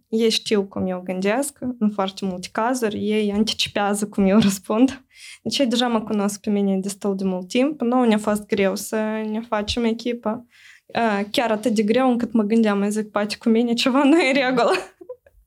Ei 0.07 0.29
știu 0.29 0.63
cum 0.63 0.87
eu 0.87 1.01
gândesc 1.01 1.57
în 1.79 1.89
foarte 1.89 2.25
multe 2.25 2.47
cazuri, 2.51 2.97
ei 2.97 3.31
anticipează 3.31 4.07
cum 4.07 4.25
eu 4.25 4.39
răspund. 4.47 5.05
Deci 5.43 5.57
ei 5.57 5.67
deja 5.67 5.87
mă 5.87 6.01
cunosc 6.01 6.41
pe 6.41 6.49
mine 6.49 6.77
destul 6.77 7.15
de 7.15 7.23
mult 7.23 7.47
timp. 7.47 7.81
Nu 7.81 8.03
ne-a 8.03 8.17
fost 8.17 8.45
greu 8.45 8.75
să 8.75 8.95
ne 9.31 9.41
facem 9.47 9.83
echipă. 9.83 10.45
Chiar 11.31 11.51
atât 11.51 11.71
de 11.71 11.83
greu 11.83 12.09
încât 12.09 12.33
mă 12.33 12.43
gândeam, 12.43 12.79
mai 12.79 12.91
zic, 12.91 13.11
poate 13.11 13.35
cu 13.37 13.49
mine 13.49 13.73
ceva 13.73 14.03
nu 14.03 14.19
e 14.19 14.31
regulă. 14.31 14.71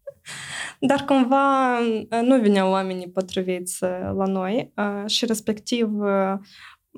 Dar 0.89 1.05
cumva 1.05 1.79
nu 2.23 2.41
veneau 2.41 2.71
oamenii 2.71 3.11
potriviți 3.11 3.83
la 4.17 4.25
noi 4.27 4.73
și 5.07 5.27
respectiv 5.27 5.89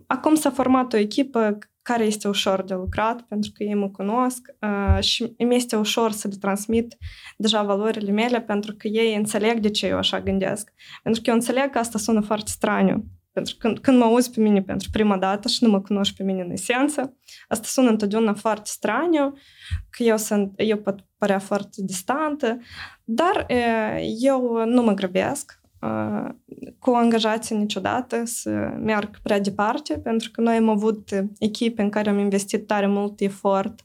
acum 0.06 0.35
s-a 0.35 0.50
format 0.50 0.92
o 0.92 0.97
echipă 0.97 1.59
care 1.85 2.05
este 2.05 2.29
ușor 2.29 2.62
de 2.62 2.75
lucrat, 2.75 3.23
pentru 3.23 3.50
că 3.55 3.62
ei 3.62 3.75
mă 3.75 3.88
cunosc 3.88 4.41
uh, 4.61 5.03
și 5.03 5.35
îmi 5.38 5.55
este 5.55 5.76
ușor 5.76 6.11
să 6.11 6.29
le 6.29 6.37
transmit 6.41 6.97
deja 7.37 7.62
valorile 7.62 8.12
mele, 8.12 8.41
pentru 8.41 8.75
că 8.79 8.88
ei 8.88 9.14
înțeleg 9.14 9.59
de 9.59 9.71
ce 9.71 9.87
eu 9.87 9.97
așa 9.97 10.21
gândesc. 10.21 10.73
Pentru 11.03 11.23
că 11.23 11.31
eu 11.31 11.37
înțeleg 11.37 11.71
că 11.71 11.79
asta 11.79 11.99
sună 11.99 12.21
foarte 12.21 12.50
straniu. 12.50 13.05
Pentru 13.33 13.57
că 13.59 13.67
când, 13.67 13.79
când 13.79 13.99
mă 13.99 14.05
auzi 14.05 14.31
pe 14.31 14.41
mine 14.41 14.62
pentru 14.62 14.88
prima 14.93 15.19
dată 15.19 15.49
și 15.49 15.64
nu 15.64 15.71
mă 15.71 15.81
cunoști 15.81 16.17
pe 16.17 16.23
mine 16.23 16.43
în 16.43 16.50
esență, 16.50 17.17
asta 17.49 17.67
sună 17.67 17.91
întotdeauna 17.91 18.35
foarte 18.35 18.69
straniu, 18.73 19.33
că 19.91 20.03
eu, 20.03 20.17
sunt, 20.17 20.53
eu 20.57 20.76
pot 20.76 21.07
părea 21.19 21.38
foarte 21.38 21.83
distantă, 21.83 22.59
dar 23.05 23.47
uh, 23.50 24.14
eu 24.21 24.64
nu 24.67 24.83
mă 24.83 24.93
grăbesc, 24.93 25.61
cu 26.79 26.91
angajații 26.91 27.57
niciodată 27.57 28.23
să 28.25 28.50
meargă 28.81 29.19
prea 29.23 29.41
departe, 29.41 29.99
pentru 29.99 30.31
că 30.31 30.41
noi 30.41 30.57
am 30.57 30.69
avut 30.69 31.11
echipe 31.38 31.83
în 31.83 31.91
care 31.91 32.11
am 32.11 32.19
investit 32.19 32.67
tare 32.67 32.87
mult 32.87 33.21
efort, 33.21 33.85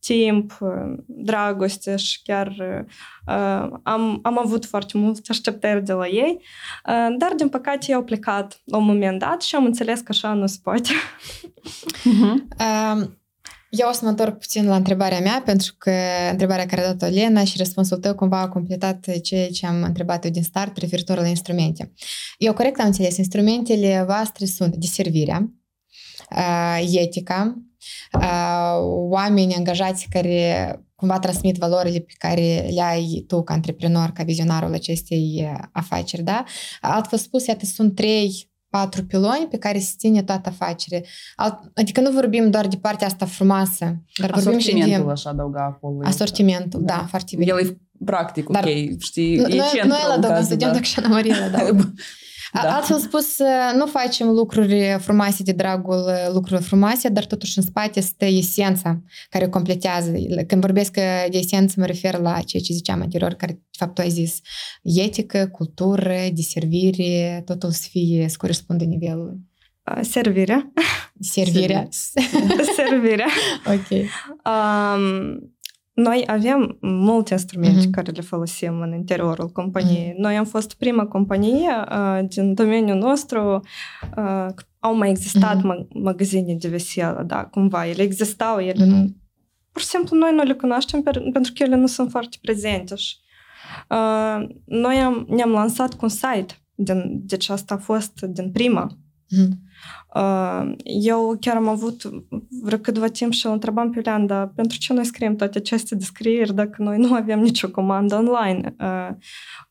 timp, 0.00 0.58
dragoste 1.06 1.96
și 1.96 2.22
chiar 2.22 2.48
uh, 3.26 3.78
am, 3.82 4.18
am 4.22 4.38
avut 4.38 4.66
foarte 4.66 4.98
multe 4.98 5.20
așteptări 5.28 5.84
de 5.84 5.92
la 5.92 6.06
ei, 6.06 6.42
uh, 6.86 7.14
dar 7.18 7.32
din 7.36 7.48
păcate 7.48 7.86
ei 7.88 7.94
au 7.94 8.04
plecat 8.04 8.60
la 8.64 8.76
un 8.76 8.84
moment 8.84 9.18
dat 9.18 9.42
și 9.42 9.54
am 9.54 9.64
înțeles 9.64 10.00
că 10.00 10.06
așa 10.08 10.32
nu 10.32 10.46
se 10.46 10.58
poate. 10.62 10.90
Uh-huh. 12.08 13.18
Eu 13.70 13.88
o 13.88 13.92
să 13.92 14.00
mă 14.02 14.08
întorc 14.08 14.38
puțin 14.38 14.66
la 14.66 14.76
întrebarea 14.76 15.20
mea, 15.20 15.42
pentru 15.44 15.74
că 15.78 15.92
întrebarea 16.30 16.66
care 16.66 16.80
a 16.80 16.92
dat-o 16.92 17.14
Lena 17.14 17.44
și 17.44 17.56
răspunsul 17.56 17.96
tău 17.98 18.14
cumva 18.14 18.40
a 18.40 18.48
completat 18.48 19.20
ceea 19.22 19.48
ce 19.48 19.66
am 19.66 19.82
întrebat 19.82 20.24
eu 20.24 20.30
din 20.30 20.42
start 20.42 20.76
referitor 20.76 21.18
la 21.18 21.26
instrumente. 21.26 21.92
Eu 22.38 22.52
corect 22.52 22.80
am 22.80 22.86
înțeles, 22.86 23.16
instrumentele 23.16 24.02
voastre 24.06 24.46
sunt 24.46 24.76
diservirea, 24.76 25.52
etica, 26.92 27.62
oameni 29.08 29.54
angajați 29.54 30.06
care 30.10 30.74
cumva 30.94 31.18
transmit 31.18 31.56
valorile 31.56 31.98
pe 31.98 32.12
care 32.18 32.68
le 32.74 32.82
ai 32.82 33.24
tu 33.26 33.42
ca 33.42 33.54
antreprenor, 33.54 34.10
ca 34.10 34.22
vizionarul 34.22 34.74
acestei 34.74 35.48
afaceri, 35.72 36.22
da? 36.22 36.44
Altfel 36.80 37.18
spus, 37.18 37.46
iată, 37.46 37.64
sunt 37.64 37.94
trei 37.94 38.49
patru 38.70 39.04
piloni 39.04 39.46
pe 39.50 39.58
care 39.58 39.78
se 39.78 39.92
ține 39.98 40.22
toată 40.22 40.48
afacerea. 40.48 41.00
Adică 41.74 42.00
nu 42.00 42.10
vorbim 42.10 42.50
doar 42.50 42.66
de 42.66 42.76
partea 42.76 43.06
asta 43.06 43.26
frumoasă, 43.26 44.02
dar 44.20 44.30
vorbim 44.30 44.58
și 44.58 44.72
de... 44.74 45.04
aș 45.10 45.24
adăuga 45.24 45.64
acolo. 45.64 46.00
Asortimentul, 46.04 46.80
da, 46.84 46.94
da 46.94 47.06
foarte 47.08 47.36
bine. 47.36 47.52
El 47.52 47.66
e 47.66 47.78
practic, 48.04 48.48
dar 48.48 48.64
ok, 48.64 49.00
știi, 49.00 49.34
e 49.34 49.40
noi, 49.40 49.68
centru. 49.72 49.88
Noi 49.88 50.00
îl 50.06 50.10
adăugăm, 50.10 50.44
să 50.44 50.54
dacă 50.54 50.82
și 50.82 50.98
Ana 50.98 51.08
Maria 51.08 51.44
adăugă. 51.44 51.94
Da. 52.52 52.76
Altfel 52.76 52.98
spus, 52.98 53.38
nu 53.76 53.86
facem 53.86 54.28
lucruri 54.28 54.96
frumoase 54.98 55.42
de 55.42 55.52
dragul 55.52 56.04
lucrurilor 56.32 56.62
frumoase, 56.62 57.08
dar 57.08 57.24
totuși 57.24 57.58
în 57.58 57.64
spate 57.64 58.00
stă 58.00 58.24
esența 58.24 59.02
care 59.28 59.48
completează. 59.48 60.12
Când 60.46 60.60
vorbesc 60.60 60.92
de 61.30 61.38
esență, 61.38 61.74
mă 61.78 61.86
refer 61.86 62.18
la 62.18 62.40
ceea 62.40 62.62
ce 62.62 62.72
ziceam 62.72 63.00
anterior, 63.00 63.32
care 63.32 63.52
de 63.52 63.76
fapt 63.78 63.94
tu 63.94 64.00
ai 64.00 64.10
zis, 64.10 64.40
etică, 64.82 65.48
cultură, 65.52 66.16
deservire, 66.32 67.42
totul 67.44 67.70
să 67.70 67.86
fie, 67.90 68.28
să 68.28 68.36
corespundă 68.38 68.84
nivelului. 68.84 69.48
Servirea. 70.00 70.72
Servirea. 71.20 71.88
Servirea. 72.76 73.28
ok. 73.66 73.90
Um, 74.44 75.54
noi 76.00 76.24
avem 76.26 76.78
multe 76.80 77.32
instrumente 77.32 77.86
uh-huh. 77.86 77.90
care 77.90 78.10
le 78.10 78.20
folosim 78.20 78.80
în 78.80 78.92
interiorul 78.92 79.48
companiei. 79.48 80.10
Uh-huh. 80.12 80.16
Noi 80.16 80.36
am 80.36 80.44
fost 80.44 80.74
prima 80.74 81.06
companie 81.06 81.68
uh, 81.90 82.18
din 82.28 82.54
domeniul 82.54 82.98
nostru. 82.98 83.60
Uh, 84.16 84.46
au 84.78 84.96
mai 84.96 85.10
existat 85.10 85.56
uh-huh. 85.56 85.60
ma- 85.60 85.88
magazine 86.02 86.54
de 86.54 86.68
veselă, 86.68 87.24
da, 87.26 87.44
cumva. 87.44 87.86
Ele 87.86 88.02
existau, 88.02 88.58
ele 88.58 88.84
uh-huh. 88.84 89.18
Pur 89.72 89.80
și 89.80 89.86
simplu 89.86 90.16
noi 90.16 90.32
nu 90.34 90.42
le 90.42 90.52
cunoaștem 90.52 91.02
pentru 91.02 91.52
că 91.54 91.62
ele 91.62 91.76
nu 91.76 91.86
sunt 91.86 92.10
foarte 92.10 92.36
prezente. 92.40 92.94
Și, 92.94 93.16
uh, 93.88 94.48
noi 94.64 94.96
am, 94.96 95.26
ne-am 95.28 95.50
lansat 95.50 95.94
cu 95.94 95.98
un 96.02 96.08
site, 96.08 96.54
din, 96.74 97.20
deci 97.26 97.48
asta 97.48 97.74
a 97.74 97.78
fost 97.78 98.20
din 98.20 98.50
prima. 98.52 98.98
Uh-huh. 99.36 100.74
Eu 100.84 101.36
chiar 101.40 101.56
am 101.56 101.68
avut 101.68 102.02
vreo 102.62 102.78
câtva 102.78 103.06
timp 103.06 103.32
și 103.32 103.46
îl 103.46 103.52
întrebam 103.52 103.90
pe 103.90 104.00
Lean, 104.00 104.26
dar 104.26 104.52
pentru 104.54 104.78
ce 104.78 104.92
noi 104.92 105.04
scriem 105.04 105.36
toate 105.36 105.58
aceste 105.58 105.94
descrieri 105.94 106.54
dacă 106.54 106.82
noi 106.82 106.98
nu 106.98 107.14
avem 107.14 107.40
nicio 107.40 107.70
comandă 107.70 108.14
online? 108.14 108.74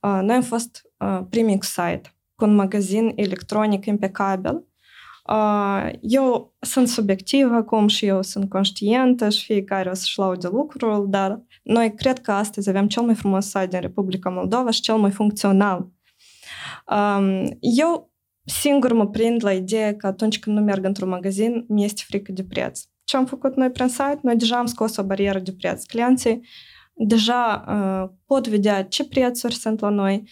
Noi 0.01 0.36
am 0.36 0.42
fost 0.42 0.82
primii 1.30 1.58
site 1.62 2.01
cu 2.36 2.46
un 2.46 2.56
magazin 2.56 3.12
electronic 3.16 3.86
impecabil. 3.86 4.63
Eu 6.01 6.56
sunt 6.60 6.88
subiectivă 6.88 7.56
acum 7.56 7.88
și 7.88 8.06
eu 8.06 8.22
sunt 8.22 8.50
conștientă 8.50 9.30
și 9.30 9.46
fiecare 9.46 9.89
o 9.89 9.94
să-și 9.94 10.20
laude 10.20 10.48
lucrul, 10.48 11.06
dar 11.10 11.42
noi 11.63 11.94
cred 11.94 12.20
că 12.20 12.32
astăzi 12.32 12.70
avem 12.70 12.88
cel 12.88 13.04
mai 13.04 13.16
frumos 13.16 13.46
site 13.46 13.68
din 13.68 13.80
Republica 13.80 14.30
Moldova 14.30 14.70
și 14.70 14.82
cel 14.82 14.96
mai 14.96 15.12
funcțional. 15.12 15.89
Eu 17.60 18.09
singur 18.50 18.94
mă 18.94 19.08
prind 19.08 19.44
la 19.44 19.53
ideea 19.53 19.96
că 19.96 20.08
atunci 20.08 20.39
când 20.39 20.58
nu 20.58 20.63
merg 20.63 20.86
într-un 20.86 21.10
magazin, 21.10 21.65
mi 21.68 21.84
este 21.84 22.01
frică 22.08 22.32
de 22.32 22.44
preț. 22.44 22.82
Ce 23.03 23.18
am 23.18 23.25
făcut 23.25 23.56
noi 23.56 23.70
prin 23.70 23.88
site? 23.88 24.20
Noi 24.22 24.36
deja 24.36 24.58
am 24.58 24.65
scos 24.65 24.98
o 24.98 25.03
barieră 25.03 25.39
de 25.39 25.53
preț. 25.58 25.84
Clienții 25.84 26.41
deja 27.01 27.65
uh, 27.68 28.10
pot 28.25 28.48
vedea 28.48 28.84
ce 28.84 29.06
prețuri 29.06 29.56
sunt 29.56 29.79
la 29.79 29.89
noi, 29.89 30.24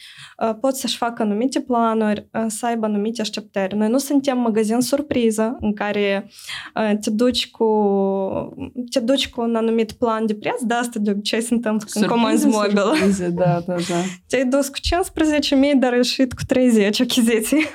uh, 0.43 0.55
pot 0.61 0.75
să-și 0.75 0.97
facă 0.97 1.21
anumite 1.21 1.59
planuri, 1.59 2.27
uh, 2.33 2.45
să 2.47 2.65
aibă 2.65 2.85
anumite 2.85 3.21
așteptări. 3.21 3.75
Noi 3.75 3.89
nu 3.89 3.97
suntem 3.97 4.37
magazin 4.39 4.79
surpriză 4.79 5.57
în 5.61 5.73
care 5.73 6.29
uh, 6.75 6.97
te 7.01 7.09
duci 7.09 7.49
cu 7.49 7.67
te 8.89 8.99
duci 8.99 9.29
cu 9.29 9.41
un 9.41 9.55
anumit 9.55 9.91
plan 9.91 10.25
de 10.25 10.35
preț, 10.35 10.61
de 10.61 10.73
asta 10.73 10.99
de 10.99 11.11
obicei 11.11 11.41
se 11.41 11.53
întâmplă 11.53 11.87
când 11.91 12.05
comanzi 12.05 12.47
mobil. 12.47 12.81
da, 13.35 13.63
da, 13.67 13.73
da. 13.73 14.01
Te-ai 14.27 14.45
dus 14.45 14.67
cu 14.67 14.77
15.000, 14.77 15.79
dar 15.79 15.91
ai 15.91 15.97
ieșit 15.97 16.33
cu 16.33 16.41
30 16.47 17.01
achiziții. 17.01 17.65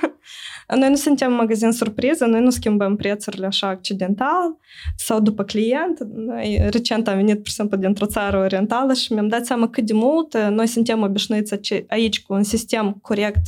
Noi 0.75 0.89
nu 0.89 0.95
suntem 0.95 1.33
magazin 1.33 1.71
surpriză, 1.71 2.25
noi 2.25 2.41
nu 2.41 2.49
schimbăm 2.49 2.95
prețurile 2.95 3.45
așa 3.45 3.67
accidental 3.67 4.57
sau 4.95 5.19
după 5.19 5.43
client. 5.43 5.99
Noi 6.15 6.61
recent 6.69 7.07
am 7.07 7.15
venit, 7.15 7.35
pur 7.35 7.47
și 7.47 7.53
simplu, 7.53 7.77
dintr-o 7.77 8.05
țară 8.05 8.37
orientală 8.37 8.93
și 8.93 9.13
mi-am 9.13 9.27
dat 9.27 9.45
seama 9.45 9.69
cât 9.69 9.85
de 9.85 9.93
mult 9.93 10.37
noi 10.37 10.67
suntem 10.67 11.01
obișnuiți 11.01 11.83
aici 11.87 12.21
cu 12.21 12.33
un 12.33 12.43
sistem 12.43 12.97
corect 13.01 13.41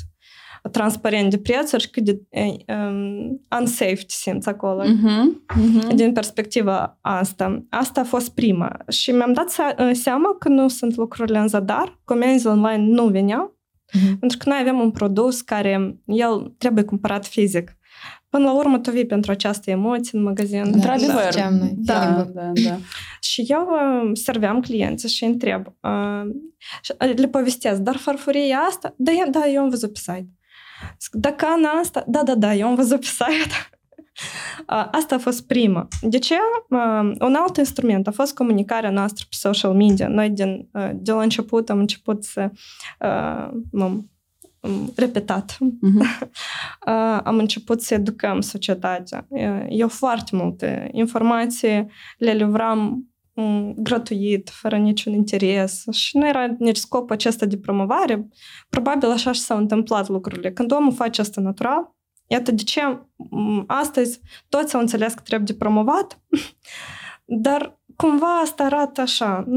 transparent 0.71 1.29
de 1.29 1.37
prețuri 1.37 1.81
și 1.81 1.89
cât 1.89 2.03
de 2.03 2.21
um, 2.67 3.41
unsafe 3.59 3.93
te 3.93 4.03
simți 4.07 4.49
acolo. 4.49 4.83
Uh-huh, 4.83 5.55
uh-huh. 5.57 5.95
Din 5.95 6.13
perspectiva 6.13 6.97
asta. 7.01 7.65
Asta 7.69 8.01
a 8.01 8.03
fost 8.03 8.33
prima. 8.33 8.77
Și 8.87 9.11
mi-am 9.11 9.33
dat 9.33 9.49
seama 9.91 10.35
că 10.39 10.49
nu 10.49 10.67
sunt 10.67 10.95
lucrurile 10.95 11.37
în 11.37 11.47
zadar, 11.47 11.99
comenzi 12.03 12.47
online 12.47 12.85
nu 12.87 13.07
veneau, 13.07 13.54
Uh-huh. 13.93 14.19
Pentru 14.19 14.37
că 14.37 14.49
noi 14.49 14.57
avem 14.61 14.79
un 14.79 14.91
produs 14.91 15.41
care 15.41 15.97
el 16.05 16.53
trebuie 16.57 16.83
cumpărat 16.83 17.25
fizic. 17.25 17.77
până 18.29 18.43
la 18.43 18.53
urmă 18.53 18.79
tu 18.79 18.91
vii 18.91 19.05
pentru 19.05 19.31
această 19.31 19.69
emoție 19.69 20.17
în 20.17 20.23
magazin. 20.23 20.63
Da, 20.63 20.69
Într-adevăr. 20.69 21.33
Da, 21.75 22.01
da, 22.05 22.27
da, 22.33 22.51
da. 22.53 22.77
Și 23.19 23.45
eu 23.47 23.67
uh, 23.69 24.11
serveam 24.13 24.59
clienții 24.59 25.09
și 25.09 25.23
întreb, 25.23 25.67
uh, 25.81 26.21
le 27.15 27.27
povestesc, 27.27 27.79
dar 27.79 27.95
farfuria 27.95 28.57
asta? 28.57 28.93
Da, 28.97 29.11
da, 29.31 29.47
eu 29.47 29.61
am 29.61 29.69
văzut 29.69 29.93
pe 29.93 29.99
site. 29.99 30.29
Zic, 31.01 31.13
da, 31.13 31.31
cana 31.33 31.69
asta? 31.69 32.03
Da, 32.07 32.23
da, 32.23 32.35
da, 32.35 32.53
eu 32.53 32.67
am 32.67 32.75
văzut 32.75 32.99
pe 32.99 33.05
site. 33.05 33.69
Asta 34.65 35.15
a 35.15 35.17
fost 35.17 35.47
prima. 35.47 35.87
De 36.01 36.19
ce? 36.19 36.35
Un 37.19 37.35
alt 37.35 37.57
instrument 37.57 38.07
a 38.07 38.11
fost 38.11 38.33
comunicarea 38.33 38.89
noastră 38.89 39.25
pe 39.29 39.35
social 39.35 39.73
media. 39.73 40.07
Noi 40.07 40.29
din, 40.29 40.69
de 40.93 41.11
la 41.11 41.21
început 41.21 41.69
am 41.69 41.79
început 41.79 42.23
să 42.23 42.51
m-am 43.71 44.09
repetat. 44.95 45.57
Uh-huh. 45.61 46.29
am 47.23 47.37
început 47.37 47.81
să 47.81 47.93
educăm 47.93 48.41
societatea. 48.41 49.27
Eu 49.69 49.87
foarte 49.87 50.35
multe 50.35 50.89
informații 50.91 51.87
le 52.17 52.31
livram 52.31 53.09
gratuit, 53.75 54.49
fără 54.49 54.77
niciun 54.77 55.13
interes 55.13 55.83
și 55.91 56.17
nu 56.17 56.27
era 56.27 56.55
nici 56.59 56.77
scopul 56.77 57.15
acesta 57.15 57.45
de 57.45 57.57
promovare. 57.57 58.27
Probabil 58.69 59.09
așa 59.09 59.31
și 59.31 59.39
s-au 59.39 59.57
întâmplat 59.57 60.07
lucrurile. 60.07 60.51
Când 60.51 60.71
omul 60.71 60.93
face 60.93 61.21
asta 61.21 61.41
natural, 61.41 61.94
Iată 62.27 62.51
de 62.51 62.63
ce 62.63 62.81
astăzi 63.67 64.21
toți 64.49 64.75
au 64.75 64.81
înțeles 64.81 65.13
că 65.13 65.21
trebuie 65.23 65.47
de 65.51 65.57
promovat, 65.63 66.21
dar 67.43 67.79
cumva 67.95 68.39
asta 68.43 68.63
arată 68.63 69.01
așa. 69.01 69.47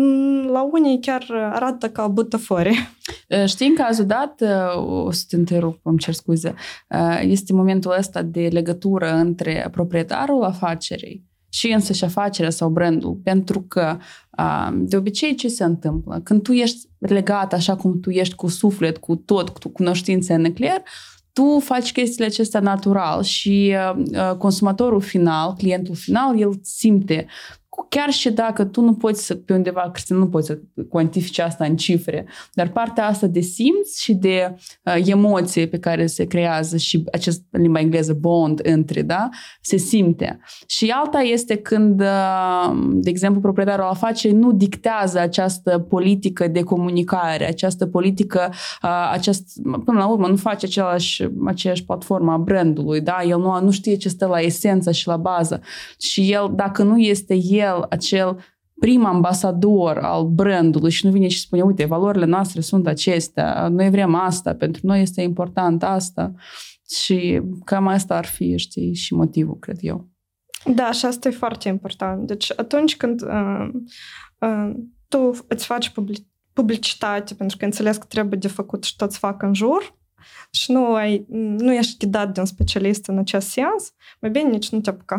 La 0.46 0.62
unii 0.62 1.00
chiar 1.00 1.26
arată 1.52 1.90
ca 1.90 2.06
butăfore. 2.08 2.72
Știi, 3.46 3.68
în 3.68 3.74
cazul 3.74 4.06
dat, 4.06 4.42
o 4.76 5.10
să 5.10 5.24
te 5.28 5.36
întrerup, 5.36 5.78
îmi 5.82 5.98
cer 5.98 6.14
scuze, 6.14 6.54
este 7.20 7.52
momentul 7.52 7.94
ăsta 7.98 8.22
de 8.22 8.48
legătură 8.52 9.14
între 9.14 9.68
proprietarul 9.70 10.44
afacerii 10.44 11.26
și 11.48 11.72
însăși 11.72 12.04
afacerea 12.04 12.50
sau 12.50 12.68
brandul, 12.68 13.20
pentru 13.22 13.62
că 13.62 13.96
de 14.72 14.96
obicei 14.96 15.34
ce 15.34 15.48
se 15.48 15.64
întâmplă? 15.64 16.20
Când 16.24 16.42
tu 16.42 16.52
ești 16.52 16.88
legat 16.98 17.52
așa 17.52 17.76
cum 17.76 18.00
tu 18.00 18.10
ești 18.10 18.34
cu 18.34 18.48
suflet, 18.48 18.98
cu 18.98 19.16
tot, 19.16 19.48
cu 19.48 19.68
cunoștințe 19.68 20.34
în 20.34 20.44
ecler, 20.44 20.82
tu 21.38 21.58
faci 21.60 21.92
chestiile 21.92 22.26
acestea 22.26 22.60
natural 22.60 23.22
și 23.22 23.74
uh, 24.12 24.36
consumatorul 24.36 25.00
final, 25.00 25.54
clientul 25.58 25.94
final, 25.94 26.40
el 26.40 26.60
simte 26.62 27.26
chiar 27.88 28.10
și 28.10 28.30
dacă 28.30 28.64
tu 28.64 28.80
nu 28.80 28.94
poți 28.94 29.24
să, 29.24 29.34
pe 29.34 29.52
undeva, 29.52 29.90
Cristina, 29.92 30.18
nu 30.18 30.28
poți 30.28 30.46
să 30.46 30.58
cuantifici 30.88 31.38
asta 31.38 31.64
în 31.64 31.76
cifre, 31.76 32.26
dar 32.52 32.68
partea 32.68 33.06
asta 33.06 33.26
de 33.26 33.40
simț 33.40 33.98
și 33.98 34.14
de 34.14 34.54
uh, 34.82 35.06
emoție 35.06 35.66
pe 35.66 35.78
care 35.78 36.06
se 36.06 36.24
creează 36.24 36.76
și 36.76 37.04
acest, 37.12 37.42
în 37.50 37.60
limba 37.60 37.80
engleză, 37.80 38.12
bond 38.12 38.60
între, 38.62 39.02
da, 39.02 39.28
se 39.60 39.76
simte. 39.76 40.40
Și 40.66 40.92
alta 40.94 41.18
este 41.18 41.56
când, 41.56 42.00
uh, 42.00 42.76
de 42.92 43.10
exemplu, 43.10 43.40
proprietarul 43.40 43.84
afacerii 43.84 44.36
nu 44.36 44.52
dictează 44.52 45.18
această 45.18 45.78
politică 45.78 46.48
de 46.48 46.62
comunicare, 46.62 47.46
această 47.46 47.86
politică, 47.86 48.52
uh, 48.82 49.10
aceast, 49.12 49.60
până 49.84 49.98
la 49.98 50.06
urmă, 50.06 50.26
nu 50.26 50.36
face 50.36 50.66
același, 50.66 51.28
aceeași 51.46 51.84
platformă 51.84 52.32
a 52.32 52.36
brandului, 52.36 53.00
da, 53.00 53.18
el 53.26 53.38
nu, 53.38 53.60
nu 53.60 53.70
știe 53.70 53.96
ce 53.96 54.08
stă 54.08 54.26
la 54.26 54.40
esență 54.40 54.90
și 54.90 55.06
la 55.06 55.16
bază. 55.16 55.60
Și 55.98 56.32
el, 56.32 56.52
dacă 56.54 56.82
nu 56.82 56.98
este 56.98 57.34
el 57.34 57.67
el 57.68 57.86
acel 57.88 58.38
prim 58.80 59.04
ambasador 59.04 59.98
al 59.98 60.28
brandului 60.28 60.90
și 60.90 61.06
nu 61.06 61.12
vine 61.12 61.28
și 61.28 61.40
spune, 61.40 61.62
uite, 61.62 61.84
valorile 61.84 62.24
noastre 62.24 62.60
sunt 62.60 62.86
acestea, 62.86 63.68
noi 63.68 63.90
vrem 63.90 64.14
asta, 64.14 64.54
pentru 64.54 64.80
noi 64.86 65.02
este 65.02 65.20
important 65.20 65.82
asta 65.82 66.32
și 66.90 67.42
cam 67.64 67.86
asta 67.86 68.16
ar 68.16 68.24
fi, 68.24 68.56
știi, 68.56 68.94
și 68.94 69.14
motivul, 69.14 69.58
cred 69.58 69.78
eu. 69.80 70.08
Da, 70.74 70.92
și 70.92 71.06
asta 71.06 71.28
e 71.28 71.32
foarte 71.32 71.68
important. 71.68 72.26
Deci 72.26 72.52
atunci 72.56 72.96
când 72.96 73.22
uh, 73.22 73.68
uh, 74.38 74.70
tu 75.08 75.32
îți 75.48 75.64
faci 75.64 75.92
publicitate 76.52 77.34
pentru 77.34 77.56
că 77.56 77.64
înțeles 77.64 77.96
că 77.96 78.04
trebuie 78.08 78.38
de 78.38 78.48
făcut 78.48 78.84
și 78.84 78.96
toți 78.96 79.18
fac 79.18 79.42
în 79.42 79.54
jur, 79.54 79.97
și 80.50 80.72
nu, 80.72 80.94
ai, 80.94 81.26
nu 81.58 81.72
ești 81.72 81.96
ghidat 81.98 82.34
de 82.34 82.40
un 82.40 82.46
specialist 82.46 83.06
în 83.06 83.18
acest 83.18 83.48
sens, 83.48 83.92
mai 84.20 84.30
bine 84.30 84.48
nici 84.48 84.68
nu 84.68 84.80
te 84.80 84.90
apuca. 84.90 85.16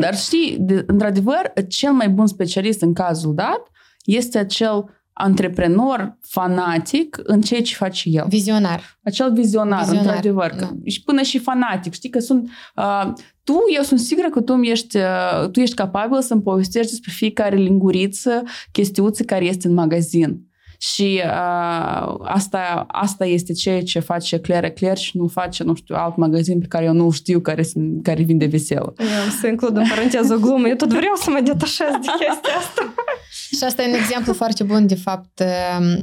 Dar 0.00 0.16
știi, 0.16 0.56
de, 0.60 0.84
într-adevăr, 0.86 1.52
cel 1.68 1.92
mai 1.92 2.08
bun 2.08 2.26
specialist 2.26 2.82
în 2.82 2.92
cazul 2.92 3.34
dat 3.34 3.62
este 4.04 4.38
acel 4.38 4.90
antreprenor 5.18 6.18
fanatic 6.20 7.20
în 7.22 7.40
ceea 7.40 7.62
ce 7.62 7.74
face 7.74 8.08
el. 8.08 8.24
Vizionar. 8.28 8.98
Acel 9.02 9.32
vizionar, 9.32 9.78
vizionar 9.78 10.04
într-adevăr. 10.04 10.54
Da. 10.58 10.70
Și 10.84 11.02
până 11.02 11.22
și 11.22 11.38
fanatic. 11.38 11.92
Știi 11.92 12.10
că 12.10 12.18
sunt... 12.18 12.48
Uh, 12.76 13.12
tu, 13.44 13.58
eu 13.76 13.82
sunt 13.82 14.00
sigură 14.00 14.28
că 14.28 14.40
tu 14.40 14.52
ești, 14.52 14.96
uh, 14.96 15.50
tu 15.50 15.60
ești 15.60 15.74
capabil 15.74 16.22
să-mi 16.22 16.42
povestești 16.42 16.90
despre 16.90 17.10
fiecare 17.14 17.56
linguriță, 17.56 18.42
chestiuță 18.72 19.22
care 19.22 19.44
este 19.44 19.66
în 19.68 19.74
magazin. 19.74 20.40
Și 20.78 21.22
uh, 21.24 22.14
asta, 22.22 22.84
asta 22.88 23.26
este 23.26 23.52
ceea 23.52 23.82
ce 23.82 23.98
face 23.98 24.38
Claire 24.38 24.70
Claire 24.70 24.98
și 24.98 25.16
nu 25.16 25.26
face, 25.26 25.64
nu 25.64 25.74
știu, 25.74 25.94
alt 25.94 26.16
magazin 26.16 26.60
pe 26.60 26.66
care 26.66 26.84
eu 26.84 26.92
nu 26.92 27.10
știu 27.10 27.40
care, 27.40 27.64
care 28.02 28.22
vinde 28.22 28.46
veselă. 28.46 28.94
Eu 28.98 29.30
să 29.40 29.46
includ 29.46 29.76
în 29.76 29.84
paranteză 29.88 30.34
o 30.34 30.38
glumă. 30.38 30.68
Eu 30.68 30.74
tot 30.74 30.88
vreau 30.88 31.14
să 31.14 31.30
mă 31.30 31.40
detașez 31.40 31.90
de 31.90 31.98
chestia 31.98 32.56
asta. 32.58 32.94
și 33.56 33.64
asta 33.64 33.82
e 33.82 33.88
un 33.88 33.94
exemplu 33.94 34.32
foarte 34.32 34.64
bun, 34.64 34.86
de 34.86 34.94
fapt, 34.94 35.42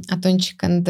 atunci 0.08 0.54
când 0.56 0.90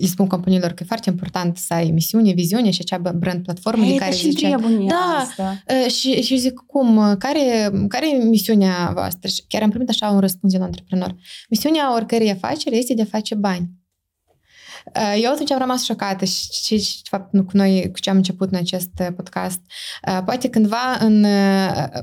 îi 0.00 0.06
spun 0.06 0.26
companiilor 0.26 0.70
că 0.70 0.82
e 0.82 0.86
foarte 0.86 1.10
important 1.10 1.56
să 1.56 1.74
ai 1.74 1.90
misiune, 1.90 2.32
viziune 2.32 2.70
și 2.70 2.80
acea 2.80 3.12
brand 3.12 3.42
platformă 3.42 3.84
de 3.84 3.94
care 3.94 4.14
zice... 4.14 4.46
Da, 4.88 5.18
asta. 5.20 5.62
și, 5.88 6.22
și 6.22 6.36
zic, 6.36 6.54
cum, 6.66 7.16
care, 7.18 7.70
care 7.88 8.14
e 8.14 8.24
misiunea 8.24 8.90
voastră? 8.94 9.28
Și 9.28 9.44
chiar 9.48 9.62
am 9.62 9.70
primit 9.70 9.88
așa 9.88 10.08
un 10.08 10.20
răspuns 10.20 10.52
de 10.52 10.58
la 10.58 10.64
antreprenor. 10.64 11.16
Misiunea 11.48 11.94
oricărei 11.94 12.30
afaceri 12.30 12.78
este 12.78 12.94
de 12.94 13.02
a 13.02 13.04
face 13.04 13.34
bani. 13.34 13.70
Uh, 14.84 15.20
eu 15.22 15.32
atunci 15.32 15.50
am 15.50 15.58
rămas 15.58 15.84
șocată 15.84 16.24
și, 16.24 16.48
și, 16.52 16.78
și 16.78 17.02
de 17.02 17.08
fapt, 17.10 17.30
cu 17.30 17.50
noi, 17.52 17.90
cu 17.92 17.98
ce 17.98 18.10
am 18.10 18.16
început 18.16 18.50
în 18.50 18.58
acest 18.58 18.90
uh, 19.00 19.06
podcast, 19.16 19.60
uh, 20.08 20.20
poate 20.24 20.48
cândva 20.48 20.96
în, 21.00 21.26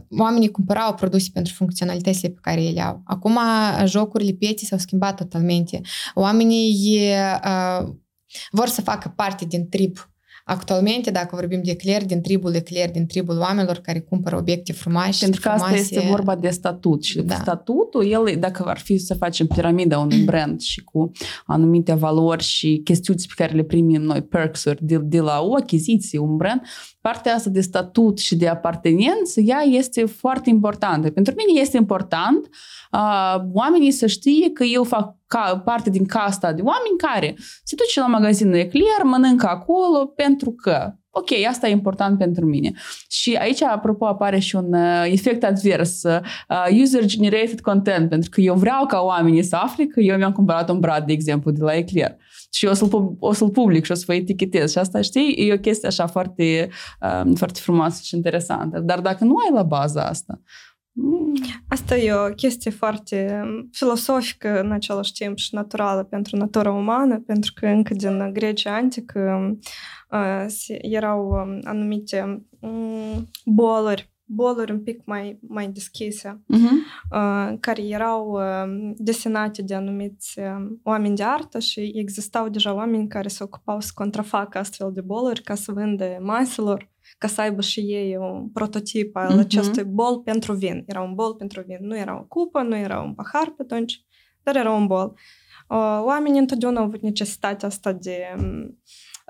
oamenii 0.10 0.52
cumpărau 0.52 0.94
produse 0.94 1.30
pentru 1.34 1.54
funcționalitățile 1.54 2.30
pe 2.30 2.40
care 2.42 2.62
le 2.62 2.82
au. 2.82 3.02
Acum 3.06 3.40
jocurile 3.86 4.32
pieții 4.32 4.68
s-au 4.68 4.78
schimbat 4.78 5.16
totalmente. 5.16 5.82
Oamenii 6.14 7.00
vor 8.52 8.68
să 8.68 8.82
facă 8.82 9.14
parte 9.16 9.46
din 9.46 9.70
trib 9.70 10.11
Actualmente, 10.52 11.12
dacă 11.12 11.36
vorbim 11.36 11.62
de 11.64 11.76
cler, 11.76 12.06
din 12.06 12.22
tribul 12.22 12.52
de 12.52 12.62
cler, 12.62 12.92
din 12.92 13.06
tribul 13.06 13.38
oamenilor 13.38 13.78
care 13.78 14.00
cumpără 14.00 14.38
obiecte 14.38 14.74
frumoase 14.74 15.18
Pentru 15.26 15.42
că 15.42 15.50
frumoase... 15.50 15.74
asta 15.74 15.96
este 15.96 16.08
vorba 16.10 16.36
de 16.36 16.50
statut. 16.50 17.04
Și 17.04 17.22
da. 17.22 17.36
statutul, 17.36 18.06
el, 18.06 18.36
dacă 18.40 18.64
ar 18.64 18.78
fi 18.78 18.98
să 18.98 19.14
facem 19.14 19.48
piramida 19.48 20.00
unui 20.00 20.24
brand 20.30 20.62
și 20.62 20.84
cu 20.84 21.12
anumite 21.46 21.94
valori 21.94 22.44
și 22.44 22.82
chestiuni 22.84 23.20
pe 23.28 23.34
care 23.36 23.54
le 23.54 23.64
primim 23.64 24.02
noi, 24.02 24.22
perks-uri 24.22 24.86
de, 24.86 24.98
de 24.98 25.20
la 25.20 25.42
o 25.42 25.56
achiziție, 25.56 26.20
un 26.20 26.38
brand, 26.38 26.62
partea 27.02 27.34
asta 27.34 27.50
de 27.50 27.62
statut 27.62 28.20
și 28.20 28.36
de 28.36 28.48
apartenență, 28.48 29.42
ea 29.42 29.62
este 29.62 30.06
foarte 30.06 30.50
importantă. 30.50 31.10
Pentru 31.10 31.34
mine 31.38 31.62
este 31.62 31.78
important 31.78 32.50
uh, 32.92 33.42
oamenii 33.54 33.92
să 33.92 34.08
știe 34.08 34.50
că 34.50 34.64
eu 34.64 34.84
fac 34.84 35.16
ca, 35.32 35.62
parte 35.66 35.90
din 35.90 36.06
casta 36.06 36.54
de 36.54 36.62
oameni 36.62 36.98
care 36.98 37.36
se 37.64 37.76
duce 37.76 38.00
la 38.00 38.08
magazinul 38.08 38.56
Eclair, 38.56 39.04
mănâncă 39.04 39.48
acolo 39.48 40.06
pentru 40.06 40.52
că 40.52 40.94
ok, 41.10 41.30
asta 41.50 41.68
e 41.68 41.72
important 41.72 42.18
pentru 42.18 42.46
mine. 42.46 42.72
Și 43.10 43.36
aici, 43.36 43.62
apropo, 43.62 44.06
apare 44.06 44.40
și 44.40 44.56
un 44.56 44.74
uh, 44.74 45.12
efect 45.12 45.44
advers, 45.44 46.04
uh, 46.04 46.20
user-generated 46.82 47.62
content, 47.62 48.10
pentru 48.10 48.30
că 48.30 48.42
eu 48.42 48.56
vreau 48.56 48.86
ca 48.86 49.00
oamenii 49.00 49.44
să 49.44 49.56
afle 49.56 49.86
că 49.86 50.00
eu 50.00 50.18
mi-am 50.18 50.32
cumpărat 50.32 50.70
un 50.70 50.80
brad, 50.80 51.06
de 51.06 51.14
exemplu, 51.14 51.52
de 51.52 51.64
la 51.64 51.74
Eclair. 51.74 52.16
Și 52.54 52.66
o 52.66 52.74
să-l, 52.74 53.16
o 53.20 53.34
să-l 53.34 53.50
public 53.50 53.86
și 53.86 53.92
o 53.92 53.96
să 53.96 54.04
vă 54.08 54.14
etichetez. 54.14 54.72
Și 54.72 54.78
asta, 54.78 55.02
știi, 55.02 55.34
e 55.34 55.54
o 55.54 55.58
chestie 55.58 55.88
așa 55.88 56.08
foarte, 56.08 56.70
uh, 57.02 57.32
foarte 57.36 57.60
frumoasă 57.60 58.02
și 58.04 58.16
interesantă. 58.16 58.80
Dar 58.80 59.00
dacă 59.00 59.24
nu 59.24 59.36
ai 59.36 59.54
la 59.54 59.64
baza 59.64 60.04
asta, 60.04 60.42
Asta 61.68 61.98
e 61.98 62.14
o 62.14 62.34
chestie 62.34 62.72
foarte 62.72 63.42
filosofică 63.72 64.60
în 64.60 64.72
același 64.72 65.14
timp 65.14 65.38
și 65.38 65.56
naturală 65.56 66.04
pentru 66.04 66.38
natura 66.38 66.72
umană, 66.72 67.20
pentru 67.20 67.52
că 67.56 67.68
încă 67.68 67.94
din 67.94 68.34
Grecia 68.34 68.76
antică 68.76 69.52
uh, 70.12 70.46
erau 70.82 71.32
anumite 71.64 72.46
um, 72.60 73.30
boluri 73.46 74.12
boluri 74.34 74.72
un 74.72 74.84
pic 74.84 75.06
mai, 75.06 75.40
mai 75.48 75.68
deschise, 75.68 76.44
uh-huh. 76.54 77.12
uh, 77.12 77.58
care 77.60 77.88
erau 77.88 78.30
uh, 78.30 78.92
desenate 78.96 79.62
de 79.62 79.76
anumiți 79.76 80.40
uh, 80.40 80.78
oameni 80.84 81.16
de 81.16 81.24
artă 81.24 81.60
și 81.60 81.92
existau 81.96 82.50
deja 82.50 82.74
oameni 82.74 83.08
care 83.08 83.28
se 83.28 83.44
ocupau 83.44 83.80
să 83.80 83.92
contrafacă 83.94 84.58
astfel 84.58 84.92
de 84.94 85.02
boluri 85.02 85.42
ca 85.42 85.56
să 85.56 85.72
vândă 85.72 86.18
maselor 86.22 86.91
ca 87.22 87.28
să 87.28 87.42
aibă 87.42 87.62
și 87.62 87.80
ei 87.80 88.18
un 88.18 88.50
prototip 88.50 89.16
al 89.16 89.36
uh-huh. 89.36 89.40
acestui 89.40 89.84
bol 89.84 90.20
pentru 90.20 90.54
vin. 90.54 90.84
Era 90.88 91.02
un 91.02 91.14
bol 91.14 91.36
pentru 91.36 91.64
vin. 91.68 91.78
Nu 91.82 91.98
era 91.98 92.20
o 92.20 92.24
cupă, 92.24 92.62
nu 92.62 92.76
era 92.76 93.02
un 93.02 93.14
pahar 93.14 93.50
pe 93.50 93.62
atunci, 93.62 94.06
dar 94.44 94.56
era 94.56 94.72
un 94.72 94.88
bol. 94.88 95.14
Oamenii 96.04 96.40
întotdeauna 96.40 96.80
au 96.80 96.86
avut 96.86 97.02
necesitatea 97.02 97.68
asta 97.68 97.94
de 97.94 98.36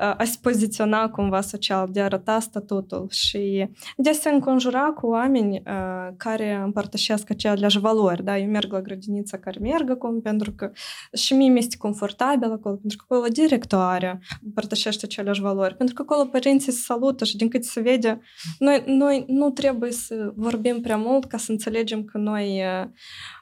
a 0.02 0.24
se 0.24 0.38
poziționa 0.42 1.10
cumva 1.10 1.42
social, 1.42 1.90
de 1.92 2.02
a 2.02 2.04
arăta 2.04 2.40
statutul 2.40 3.08
și 3.10 3.70
de 3.98 4.10
a 4.10 4.14
se 4.14 4.30
înconjura 4.30 4.82
cu 4.82 5.08
oameni 5.08 5.64
care 6.18 6.54
împărtășesc 6.54 7.30
aceleași 7.30 7.80
valori. 7.80 8.24
Da? 8.24 8.38
Eu 8.38 8.50
merg 8.50 8.72
la 8.72 8.82
grădinița 8.82 9.38
care 9.38 9.60
merg 9.60 9.90
acum 9.90 10.22
pentru 10.22 10.52
că 10.52 10.72
și 11.14 11.34
mie 11.34 11.50
mi-este 11.50 11.78
confortabil 11.78 12.52
acolo, 12.52 12.76
pentru 12.76 12.98
că 12.98 13.06
acolo 13.08 13.28
directoarea 13.28 14.20
împărtășește 14.46 15.06
aceleași 15.06 15.42
valori, 15.42 15.76
pentru 15.76 15.96
că 15.96 16.02
acolo 16.02 16.30
părinții 16.30 16.72
se 16.72 16.80
salută 16.80 17.26
și 17.26 17.38
din 17.38 17.50
câte 17.50 17.68
se 17.68 17.82
vede, 17.82 18.20
noi, 18.60 18.84
noi 18.86 19.24
nu 19.28 19.50
trebuie 19.50 19.92
să 19.92 20.32
vorbim 20.36 20.82
prea 20.82 20.98
mult 20.98 21.26
ca 21.26 21.38
să 21.38 21.52
înțelegem 21.52 22.04
că 22.04 22.18
noi, 22.18 22.62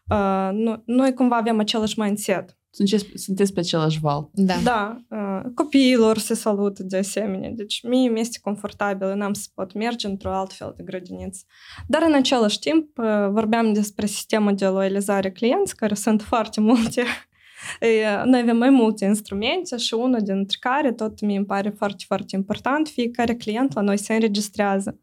uh, 0.09 0.49
noi, 0.51 0.81
noi 0.85 1.13
cumva 1.13 1.35
avem 1.35 1.59
același 1.59 1.99
mindset. 1.99 2.58
Sunteți, 2.71 3.05
sunteți 3.13 3.53
pe 3.53 3.59
același 3.59 3.99
val. 3.99 4.29
Da. 4.33 4.55
Da. 4.63 4.97
Uh, 5.09 5.51
copiilor 5.55 6.17
se 6.17 6.33
salută 6.33 6.83
de 6.83 6.97
asemenea. 6.97 7.49
Deci 7.49 7.83
mie 7.83 8.09
mi 8.09 8.19
este 8.19 8.39
confortabil, 8.41 9.15
n-am 9.15 9.33
să 9.33 9.47
pot 9.53 9.73
merge 9.73 10.07
într-o 10.07 10.33
alt 10.33 10.53
fel 10.53 10.73
de 10.77 10.83
grădiniță. 10.83 11.45
Dar 11.87 12.01
în 12.07 12.13
același 12.13 12.59
timp 12.59 12.97
uh, 12.97 13.05
vorbeam 13.29 13.73
despre 13.73 14.05
sistemul 14.05 14.55
de 14.55 14.65
loializare 14.65 15.31
clienți, 15.31 15.75
care 15.75 15.93
sunt 15.93 16.21
foarte 16.21 16.61
multe. 16.61 17.03
Noi 18.25 18.39
avem 18.39 18.57
mai 18.57 18.69
multe 18.69 19.05
instrumente 19.05 19.77
și 19.77 19.93
unul 19.93 20.19
dintre 20.21 20.57
care 20.59 20.91
tot 20.93 21.21
mi 21.21 21.35
îmi 21.35 21.45
pare 21.45 21.69
foarte, 21.69 22.03
foarte 22.07 22.35
important, 22.35 22.87
fiecare 22.87 23.35
client 23.35 23.73
la 23.73 23.81
noi 23.81 23.97
se 23.97 24.13
înregistrează. 24.13 24.99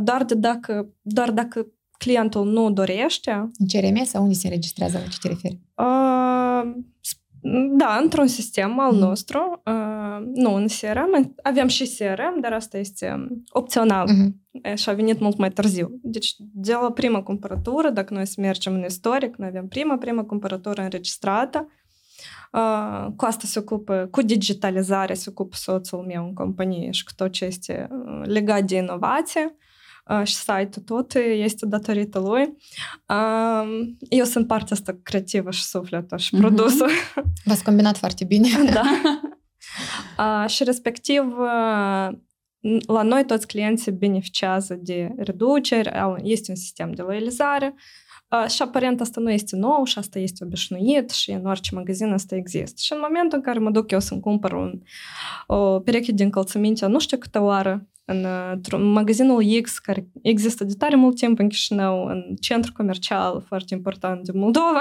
Doar, 0.00 0.24
de 0.24 0.34
dacă, 0.34 0.88
doar 1.02 1.30
dacă 1.30 1.66
clientul 1.98 2.46
nu 2.46 2.70
dorește. 2.70 3.30
În 3.30 3.66
CRM 3.66 4.04
sau 4.04 4.22
unde 4.22 4.34
se 4.34 4.46
înregistrează 4.46 4.98
la 4.98 5.08
ce 5.08 5.18
te 5.20 5.28
referi? 5.28 5.60
Uh, 5.76 6.74
da, 7.76 7.98
într-un 8.02 8.26
sistem 8.26 8.78
al 8.78 8.92
mm. 8.92 8.98
nostru, 8.98 9.62
uh, 9.66 10.26
nu 10.34 10.54
în 10.54 10.66
CRM, 10.66 11.34
avem 11.42 11.66
și 11.66 11.96
CRM, 11.98 12.40
dar 12.40 12.52
asta 12.52 12.78
este 12.78 13.26
opțional 13.48 14.08
mm-hmm. 14.08 14.74
și 14.74 14.88
a 14.88 14.92
venit 14.92 15.20
mult 15.20 15.36
mai 15.36 15.50
târziu. 15.50 15.98
Deci, 16.02 16.34
de 16.38 16.72
la 16.72 16.92
prima 16.92 17.22
cumpărătură, 17.22 17.90
dacă 17.90 18.14
noi 18.14 18.26
să 18.26 18.40
mergem 18.40 18.74
în 18.74 18.84
istoric, 18.84 19.36
noi 19.36 19.48
avem 19.48 19.68
prima, 19.68 19.96
prima 19.96 20.24
cumpărătură 20.24 20.82
înregistrată, 20.82 21.66
Uh, 22.52 23.06
cu 23.16 23.24
asta 23.24 23.46
se 23.46 23.58
ocupă, 23.58 24.08
cu 24.10 24.22
digitalizarea 24.22 25.14
se 25.14 25.30
ocupă 25.30 25.56
soțul 25.56 25.98
meu 25.98 26.24
în 26.24 26.34
companie 26.34 26.90
și 26.90 27.04
cu 27.04 27.12
tot 27.16 27.32
ce 27.32 27.44
este 27.44 27.88
legat 28.22 28.64
de 28.64 28.76
inovație 28.76 29.56
și 30.24 30.34
site-ul 30.34 30.84
tot 30.84 31.14
este 31.14 31.66
datorită 31.66 32.18
lui. 32.18 32.56
Eu 34.08 34.24
sunt 34.24 34.46
partea 34.46 34.76
asta 34.76 34.98
creativă 35.02 35.50
și 35.50 35.64
sufletul 35.64 36.18
și 36.18 36.36
produsul. 36.36 36.90
V-ați 37.44 37.64
combinat 37.64 37.96
foarte 37.98 38.24
bine. 38.24 38.48
da. 40.16 40.46
și 40.46 40.64
respectiv 40.64 41.24
la 42.86 43.02
noi 43.02 43.24
toți 43.24 43.46
clienții 43.46 43.92
beneficiază 43.92 44.74
de 44.74 45.14
reduceri, 45.16 45.90
este 46.22 46.50
un 46.50 46.56
sistem 46.56 46.92
de 46.92 47.02
loializare 47.02 47.74
și 48.48 48.62
aparent 48.62 49.00
asta 49.00 49.20
nu 49.20 49.30
este 49.30 49.56
nou 49.56 49.84
și 49.84 49.98
asta 49.98 50.18
este 50.18 50.44
obișnuit 50.44 51.10
și 51.10 51.30
în 51.30 51.46
orice 51.46 51.74
magazin 51.74 52.12
asta 52.12 52.34
există. 52.34 52.74
Și 52.80 52.92
în 52.92 52.98
momentul 53.02 53.38
în 53.38 53.44
care 53.44 53.58
mă 53.58 53.70
duc 53.70 53.90
eu 53.90 54.00
să-mi 54.00 54.20
cumpăr 54.20 54.52
un, 54.52 54.80
o 55.46 55.80
pereche 55.80 56.12
de 56.12 56.22
încălțăminte, 56.22 56.86
nu 56.86 56.98
știu 56.98 57.18
câte 57.18 57.38
oară, 57.38 57.88
în, 58.04 58.26
în 58.70 58.90
magazinul 58.90 59.60
X, 59.62 59.78
care 59.78 60.08
există 60.22 60.64
de 60.64 60.74
tare 60.78 60.96
mult 60.96 61.16
timp 61.16 61.38
în 61.38 61.48
Chișinău, 61.48 62.06
în 62.06 62.36
centru 62.40 62.72
comercial 62.72 63.44
foarte 63.46 63.74
important 63.74 64.24
de 64.24 64.32
Moldova, 64.34 64.80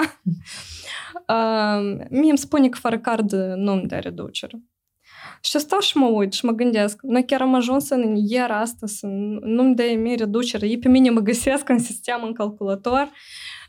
uh, 1.27 1.97
mie 2.09 2.29
îmi 2.29 2.37
spune 2.37 2.69
că 2.69 2.77
fără 2.79 2.99
card 2.99 3.31
nu 3.55 3.71
îmi 3.71 3.87
dă 3.87 3.95
reducere. 3.95 4.59
Și 5.45 5.59
stau 5.59 5.79
și 5.79 5.97
mă 5.97 6.05
uit 6.05 6.33
și 6.33 6.45
mă 6.45 6.51
gândesc, 6.51 7.01
noi 7.01 7.25
chiar 7.25 7.41
am 7.41 7.53
ajuns 7.53 7.89
în 7.89 8.15
ieri 8.15 8.51
asta 8.51 8.87
să 8.87 9.07
nu-mi 9.41 9.75
dă 9.75 9.83
mie 9.97 10.15
reducere, 10.15 10.67
ei 10.67 10.79
pe 10.79 10.87
mine 10.87 11.09
mă 11.09 11.19
găsesc 11.19 11.69
în 11.69 11.79
sistem, 11.79 12.23
în 12.23 12.33
calculator. 12.33 13.11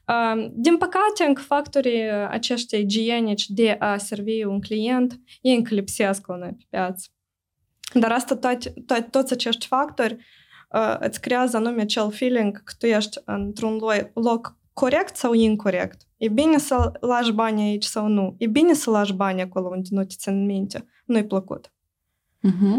Uh, 0.07 0.47
din 0.53 0.77
păcate, 0.77 1.25
încă 1.27 1.43
factorii 1.43 2.11
aceștia 2.29 2.79
igienici 2.79 3.49
de 3.49 3.77
a 3.79 3.97
servi 3.97 4.45
un 4.45 4.61
client, 4.61 5.21
ei 5.41 5.55
încă 5.55 5.75
lipsesc 5.75 6.27
la 6.27 6.37
noi 6.37 6.55
pe 6.59 6.65
piață. 6.71 7.09
Dar 7.95 8.13
asta 8.13 8.37
toate, 8.37 8.73
toate, 8.87 9.09
toți 9.11 9.33
acești 9.33 9.67
factori 9.67 10.17
uh, 10.71 10.97
îți 10.99 11.21
creează 11.21 11.57
anume 11.57 11.83
acel 11.83 12.11
feeling 12.11 12.63
că 12.63 12.73
tu 12.79 12.87
ești 12.87 13.19
într-un 13.25 13.81
loc 14.15 14.57
corect 14.81 15.17
sau 15.17 15.33
incorrect. 15.33 16.01
E 16.17 16.29
bine 16.29 16.59
să 16.59 16.93
lași 17.01 17.33
bani 17.33 17.63
aici 17.63 17.85
sau 17.85 18.07
nu. 18.07 18.35
E 18.39 18.47
bine 18.47 18.73
să 18.73 18.91
lași 18.91 19.13
bani 19.13 19.41
acolo 19.43 19.69
unde 19.69 19.89
nu 19.91 20.03
ți 20.03 20.17
țin 20.17 20.45
minte. 20.45 20.87
Nu-i 21.05 21.27
plăcut. 21.27 21.73
Uh-huh. 22.49 22.79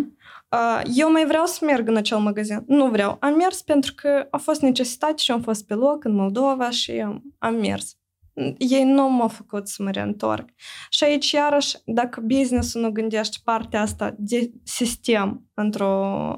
Uh, 0.52 0.82
eu 0.94 1.12
mai 1.12 1.26
vreau 1.26 1.46
să 1.46 1.66
merg 1.66 1.88
în 1.88 1.96
acel 1.96 2.18
magazin. 2.18 2.64
Nu 2.68 2.90
vreau. 2.90 3.18
Am 3.20 3.34
mers 3.34 3.62
pentru 3.62 3.94
că 3.96 4.28
a 4.32 4.38
fost 4.38 4.62
necesitate 4.62 5.18
și 5.18 5.32
am 5.32 5.42
fost 5.42 5.66
pe 5.66 5.74
loc 5.74 6.04
în 6.04 6.14
Moldova 6.16 6.70
și 6.70 6.92
am, 6.92 7.24
am 7.38 7.56
mers 7.56 7.97
ei 8.58 8.84
nu 8.84 9.10
m-au 9.10 9.28
făcut 9.28 9.68
să 9.68 9.84
mă 9.84 9.90
reîntorc. 9.90 10.50
Și 10.90 11.04
aici, 11.04 11.32
iarăși, 11.32 11.76
dacă 11.86 12.22
business-ul 12.22 12.82
nu 12.82 12.92
gândește 12.92 13.38
partea 13.44 13.82
asta 13.82 14.16
de 14.18 14.52
sistem 14.64 15.50
într-o 15.54 16.36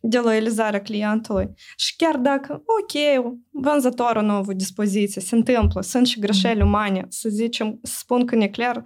de 0.00 0.18
loializare 0.18 0.80
clientului 0.80 1.50
și 1.76 1.96
chiar 1.96 2.16
dacă, 2.16 2.52
ok, 2.52 3.24
vânzătorul 3.50 4.22
nu 4.22 4.30
a 4.30 4.36
avut 4.36 4.56
dispoziție, 4.56 5.20
se 5.20 5.34
întâmplă, 5.34 5.80
sunt 5.80 6.06
și 6.06 6.18
greșeli 6.18 6.62
umane, 6.62 7.06
să 7.08 7.28
zicem, 7.28 7.78
să 7.82 7.94
spun 7.98 8.26
că 8.26 8.36
neclar, 8.36 8.82
100% 8.82 8.84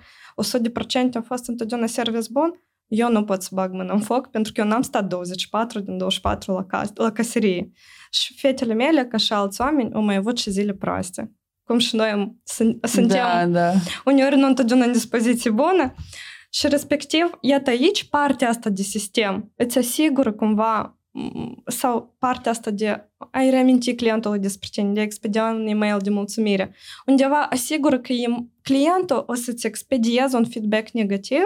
a 1.13 1.21
fost 1.21 1.49
întotdeauna 1.49 1.87
service 1.87 2.29
bun, 2.31 2.51
eu 2.87 3.11
nu 3.11 3.25
pot 3.25 3.43
să 3.43 3.51
bag 3.53 3.73
mâna 3.73 3.93
în 3.93 4.01
foc 4.01 4.27
pentru 4.27 4.53
că 4.53 4.61
eu 4.61 4.67
n-am 4.67 4.83
stat 4.83 5.07
24 5.07 5.81
din 5.81 5.99
24 5.99 6.53
la, 6.53 6.65
cas- 6.65 6.93
la 6.95 7.13
caserie. 7.13 7.71
Și 8.11 8.35
fetele 8.35 8.75
mele, 8.75 9.07
ca 9.07 9.17
și 9.17 9.33
alți 9.33 9.61
oameni, 9.61 9.93
au 9.93 10.03
mai 10.03 10.17
avut 10.17 10.39
și 10.39 10.51
zile 10.51 10.75
proaste 10.75 11.38
cum 11.69 11.79
și 11.79 11.97
noi 11.97 12.39
suntem 12.83 13.07
da, 13.07 13.47
da. 13.47 13.73
uneori 14.05 14.37
nu 14.37 14.47
întotdeauna 14.47 14.85
în 14.85 14.93
dispoziție 14.93 15.51
bună. 15.51 15.95
Și 16.51 16.69
respectiv, 16.69 17.31
iată 17.41 17.71
aici 17.71 18.05
partea 18.05 18.49
asta 18.49 18.71
de 18.71 18.83
sistem 18.83 19.53
îți 19.57 19.79
asigură 19.79 20.33
cumva 20.33 20.99
sau 21.67 22.17
partea 22.19 22.51
asta 22.51 22.71
de 22.71 23.11
a-i 23.31 23.51
reaminti 23.51 23.95
clientului 23.95 24.39
despre 24.39 24.69
tine, 24.73 24.93
de 24.93 25.01
a 25.01 25.03
expedia 25.03 25.45
un 25.45 25.67
e-mail 25.67 25.99
de 25.99 26.11
mulțumire. 26.11 26.75
Undeva 27.07 27.47
asigură 27.51 27.99
că 27.99 28.13
clientul 28.63 29.25
o 29.27 29.35
să-ți 29.35 29.67
expedieze 29.67 30.37
un 30.37 30.45
feedback 30.45 30.91
negativ 30.91 31.45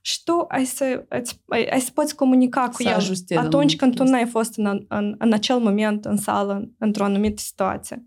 și 0.00 0.22
tu 0.24 0.44
ai 0.48 0.64
să, 0.64 1.04
ai, 1.48 1.64
ai 1.64 1.80
să 1.80 1.90
poți 1.94 2.14
comunica 2.14 2.68
cu 2.68 2.82
să 2.82 2.88
el 3.28 3.38
atunci 3.38 3.76
când 3.76 3.94
tu 3.94 4.04
n-ai 4.04 4.26
fost 4.26 4.56
în, 4.56 4.84
în, 4.88 5.14
în 5.18 5.32
acel 5.32 5.58
moment 5.58 6.04
în 6.04 6.16
sală, 6.16 6.70
într-o 6.78 7.04
anumită 7.04 7.42
situație. 7.42 8.06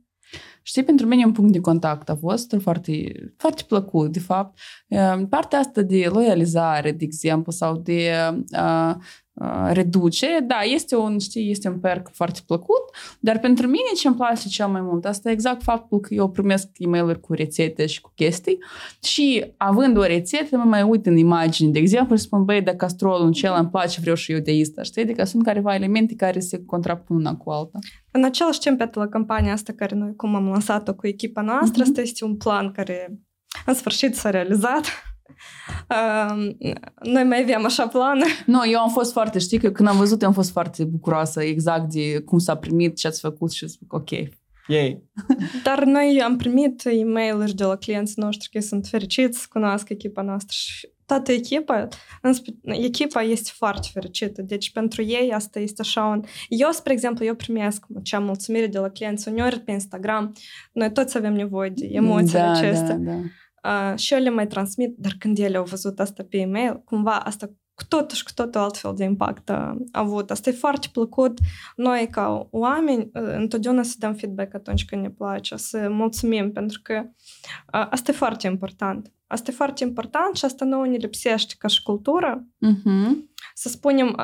Știi, 0.61 0.83
pentru 0.83 1.05
mine 1.07 1.25
un 1.25 1.31
punct 1.31 1.51
de 1.51 1.59
contact 1.59 2.09
a 2.09 2.15
fost 2.15 2.55
foarte, 2.61 3.11
foarte 3.37 3.63
plăcut, 3.67 4.11
de 4.11 4.19
fapt. 4.19 4.59
Partea 5.29 5.59
asta 5.59 5.81
de 5.81 6.07
loializare, 6.11 6.91
de 6.91 7.03
exemplu, 7.03 7.51
sau 7.51 7.77
de 7.77 8.11
uh, 8.51 8.95
reducere, 9.71 10.39
da, 10.47 10.59
este 10.73 10.95
un, 10.95 11.17
știi, 11.17 11.51
este 11.51 11.67
un 11.67 11.79
perk 11.79 12.09
foarte 12.11 12.39
plăcut, 12.45 12.81
dar 13.19 13.39
pentru 13.39 13.65
mine 13.65 13.89
ce 13.95 14.07
îmi 14.07 14.15
place 14.15 14.47
cel 14.47 14.67
mai 14.67 14.81
mult, 14.81 15.05
asta 15.05 15.29
e 15.29 15.31
exact 15.31 15.63
faptul 15.63 15.99
că 15.99 16.13
eu 16.13 16.29
primesc 16.29 16.67
e 16.73 16.87
mail 16.87 17.19
cu 17.19 17.33
rețete 17.33 17.85
și 17.85 18.01
cu 18.01 18.11
chestii 18.15 18.57
și 19.03 19.53
având 19.57 19.97
o 19.97 20.03
rețetă, 20.03 20.57
mă 20.57 20.63
mai 20.63 20.83
uit 20.83 21.05
în 21.05 21.17
imagini, 21.17 21.71
de 21.71 21.79
exemplu, 21.79 22.15
și 22.15 22.21
spun, 22.21 22.45
băi, 22.45 22.61
de 22.61 22.75
castrolul 22.75 23.25
în 23.25 23.31
cel 23.31 23.53
îmi 23.57 23.69
place, 23.69 23.99
vreau 24.01 24.15
și 24.15 24.31
eu 24.31 24.39
de 24.39 24.59
asta, 24.61 24.83
știi? 24.83 25.01
Adică 25.01 25.23
sunt 25.23 25.43
careva 25.43 25.75
elemente 25.75 26.15
care 26.15 26.39
se 26.39 26.65
contrapun 26.65 27.15
una 27.15 27.35
cu 27.35 27.49
alta. 27.49 27.79
În 28.11 28.23
același 28.23 28.59
timp, 28.59 28.93
la 28.93 29.07
campania 29.07 29.53
asta 29.53 29.73
care 29.73 29.95
noi 29.95 30.15
cum 30.15 30.35
am 30.35 30.47
lansat-o 30.47 30.93
cu 30.93 31.07
echipa 31.07 31.41
noastră, 31.41 31.83
mm-hmm. 31.83 31.87
asta 31.87 32.01
este 32.01 32.25
un 32.25 32.37
plan 32.37 32.71
care 32.71 33.19
în 33.65 33.73
sfârșit 33.73 34.15
s-a 34.15 34.29
realizat 34.29 34.85
noi 37.03 37.23
mai 37.23 37.41
aveam 37.41 37.65
așa 37.65 37.87
plan. 37.87 38.19
Nu, 38.45 38.69
eu 38.71 38.79
am 38.79 38.89
fost 38.89 39.11
foarte, 39.11 39.39
știi, 39.39 39.59
că 39.59 39.71
când 39.71 39.87
am 39.87 39.97
văzut, 39.97 40.23
am 40.23 40.33
fost 40.33 40.51
foarte 40.51 40.83
bucuroasă 40.83 41.43
exact 41.43 41.91
de 41.91 42.19
cum 42.19 42.37
s-a 42.37 42.55
primit, 42.55 42.97
ce 42.97 43.07
ați 43.07 43.19
făcut 43.19 43.51
și 43.51 43.67
zic, 43.67 43.93
ok, 43.93 44.09
Yay. 44.69 45.03
Dar 45.63 45.83
noi 45.83 46.21
am 46.21 46.37
primit 46.37 46.85
e 46.85 47.03
mail 47.03 47.51
de 47.55 47.63
la 47.63 47.75
clienții 47.75 48.21
noștri 48.21 48.49
că 48.49 48.59
sunt 48.59 48.87
fericiți 48.87 49.39
să 49.39 49.45
cunoască 49.49 49.93
echipa 49.93 50.21
noastră 50.21 50.55
și 50.59 50.89
toată 51.05 51.31
echipa, 51.31 51.87
echipa 52.63 53.21
este 53.21 53.51
foarte 53.53 53.87
fericită. 53.93 54.41
Deci 54.41 54.71
pentru 54.71 55.01
ei 55.01 55.31
asta 55.33 55.59
este 55.59 55.81
așa 55.81 56.03
un... 56.05 56.23
Eu, 56.47 56.69
spre 56.71 56.93
exemplu, 56.93 57.25
eu 57.25 57.35
primesc 57.35 57.85
cea 58.03 58.19
mulțumire 58.19 58.67
de 58.67 58.79
la 58.79 58.89
clienți 58.89 59.29
uneori 59.29 59.59
pe 59.59 59.71
Instagram. 59.71 60.35
Noi 60.71 60.91
toți 60.91 61.17
avem 61.17 61.33
nevoie 61.33 61.69
de 61.69 61.85
emoțiile 61.91 62.39
da, 62.39 62.51
acestea. 62.51 62.95
Da, 62.95 63.11
da. 63.11 63.19
Uh, 63.63 63.97
și 63.97 64.13
eu 64.13 64.19
le 64.19 64.29
mai 64.29 64.47
transmit, 64.47 64.95
dar 64.97 65.11
când 65.19 65.37
ele 65.37 65.57
au 65.57 65.63
văzut 65.63 65.99
asta 65.99 66.25
pe 66.29 66.37
e-mail, 66.37 66.81
cumva 66.83 67.15
asta 67.15 67.47
cu 67.73 67.85
totul 67.87 68.15
și 68.15 68.23
cu 68.23 68.31
totul 68.35 68.61
altfel 68.61 68.93
de 68.95 69.03
impact 69.03 69.49
a 69.49 69.77
avut. 69.91 70.31
Asta 70.31 70.49
e 70.49 70.53
foarte 70.53 70.87
plăcut. 70.91 71.39
Noi, 71.75 72.07
ca 72.11 72.47
oameni, 72.51 73.09
întotdeauna 73.13 73.83
să 73.83 73.95
dăm 73.97 74.13
feedback 74.13 74.53
atunci 74.53 74.85
când 74.85 75.01
ne 75.01 75.09
place, 75.09 75.55
să 75.55 75.89
mulțumim, 75.89 76.51
pentru 76.51 76.79
că 76.83 77.03
asta 77.71 78.11
e 78.11 78.13
foarte 78.13 78.47
important. 78.47 79.11
Asta 79.27 79.51
e 79.51 79.53
foarte 79.53 79.83
important 79.83 80.35
și 80.35 80.45
asta 80.45 80.65
nouă 80.65 80.87
ne 80.87 80.95
lipsește 80.95 81.53
ca 81.57 81.67
și 81.67 81.83
cultură. 81.83 82.47
Uh-huh. 82.67 83.11
Să 83.53 83.69
spunem 83.69 84.15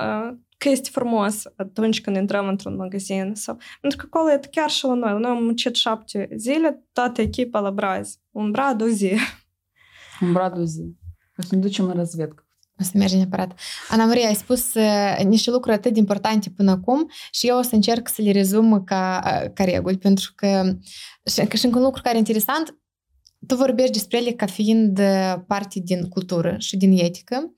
că 0.66 0.72
este 0.72 0.90
frumos 0.92 1.44
atunci 1.56 2.02
când 2.02 2.16
intrăm 2.16 2.48
într-un 2.48 2.76
magazin. 2.76 3.32
Sau... 3.36 3.58
Pentru 3.82 4.00
că 4.00 4.06
acolo 4.12 4.32
e 4.32 4.40
chiar 4.52 4.70
și 4.70 4.86
la 4.86 4.94
noi. 4.94 5.20
Noi 5.20 5.30
am 5.30 5.44
muncit 5.44 5.76
șapte 5.76 6.30
zile, 6.36 6.84
toată 6.92 7.22
echipa 7.22 7.60
la 7.60 7.72
braz. 7.72 8.18
Un 8.32 8.52
brad 8.52 8.82
o 8.82 8.88
zi. 8.88 9.16
Un 10.22 10.32
brad 10.34 10.58
o 10.58 10.64
zi. 10.64 10.96
O 11.38 11.42
să 11.42 11.56
ne 11.56 11.62
ducem 11.62 11.86
în 11.86 11.94
răzvedcă. 11.94 12.48
O 12.80 12.84
să 12.84 12.92
mergem 12.94 13.18
neapărat. 13.18 13.60
Ana 13.90 14.06
Maria, 14.06 14.28
ai 14.28 14.36
spus 14.36 14.74
uh, 14.74 15.24
niște 15.24 15.52
lucruri 15.52 15.76
atât 15.76 15.94
de 15.94 16.00
importante 16.00 16.50
până 16.50 16.72
acum 16.72 17.10
și 17.32 17.48
eu 17.48 17.58
o 17.58 17.62
să 17.62 17.76
încerc 17.76 18.08
să 18.08 18.22
le 18.22 18.32
rezum 18.32 18.84
ca, 18.84 19.22
ca 19.54 19.64
reguli, 19.64 19.98
pentru 19.98 20.32
că 20.36 20.78
și, 21.26 21.58
și 21.58 21.66
încă 21.66 21.78
un 21.78 21.84
lucru 21.84 22.02
care 22.02 22.16
e 22.16 22.20
interesant, 22.20 22.80
tu 23.48 23.56
vorbești 23.56 23.92
despre 23.92 24.18
ele 24.18 24.32
ca 24.32 24.46
fiind 24.46 25.02
parte 25.48 25.80
din 25.80 26.08
cultură 26.08 26.56
și 26.60 26.78
din 26.78 26.98
etică. 26.98 27.54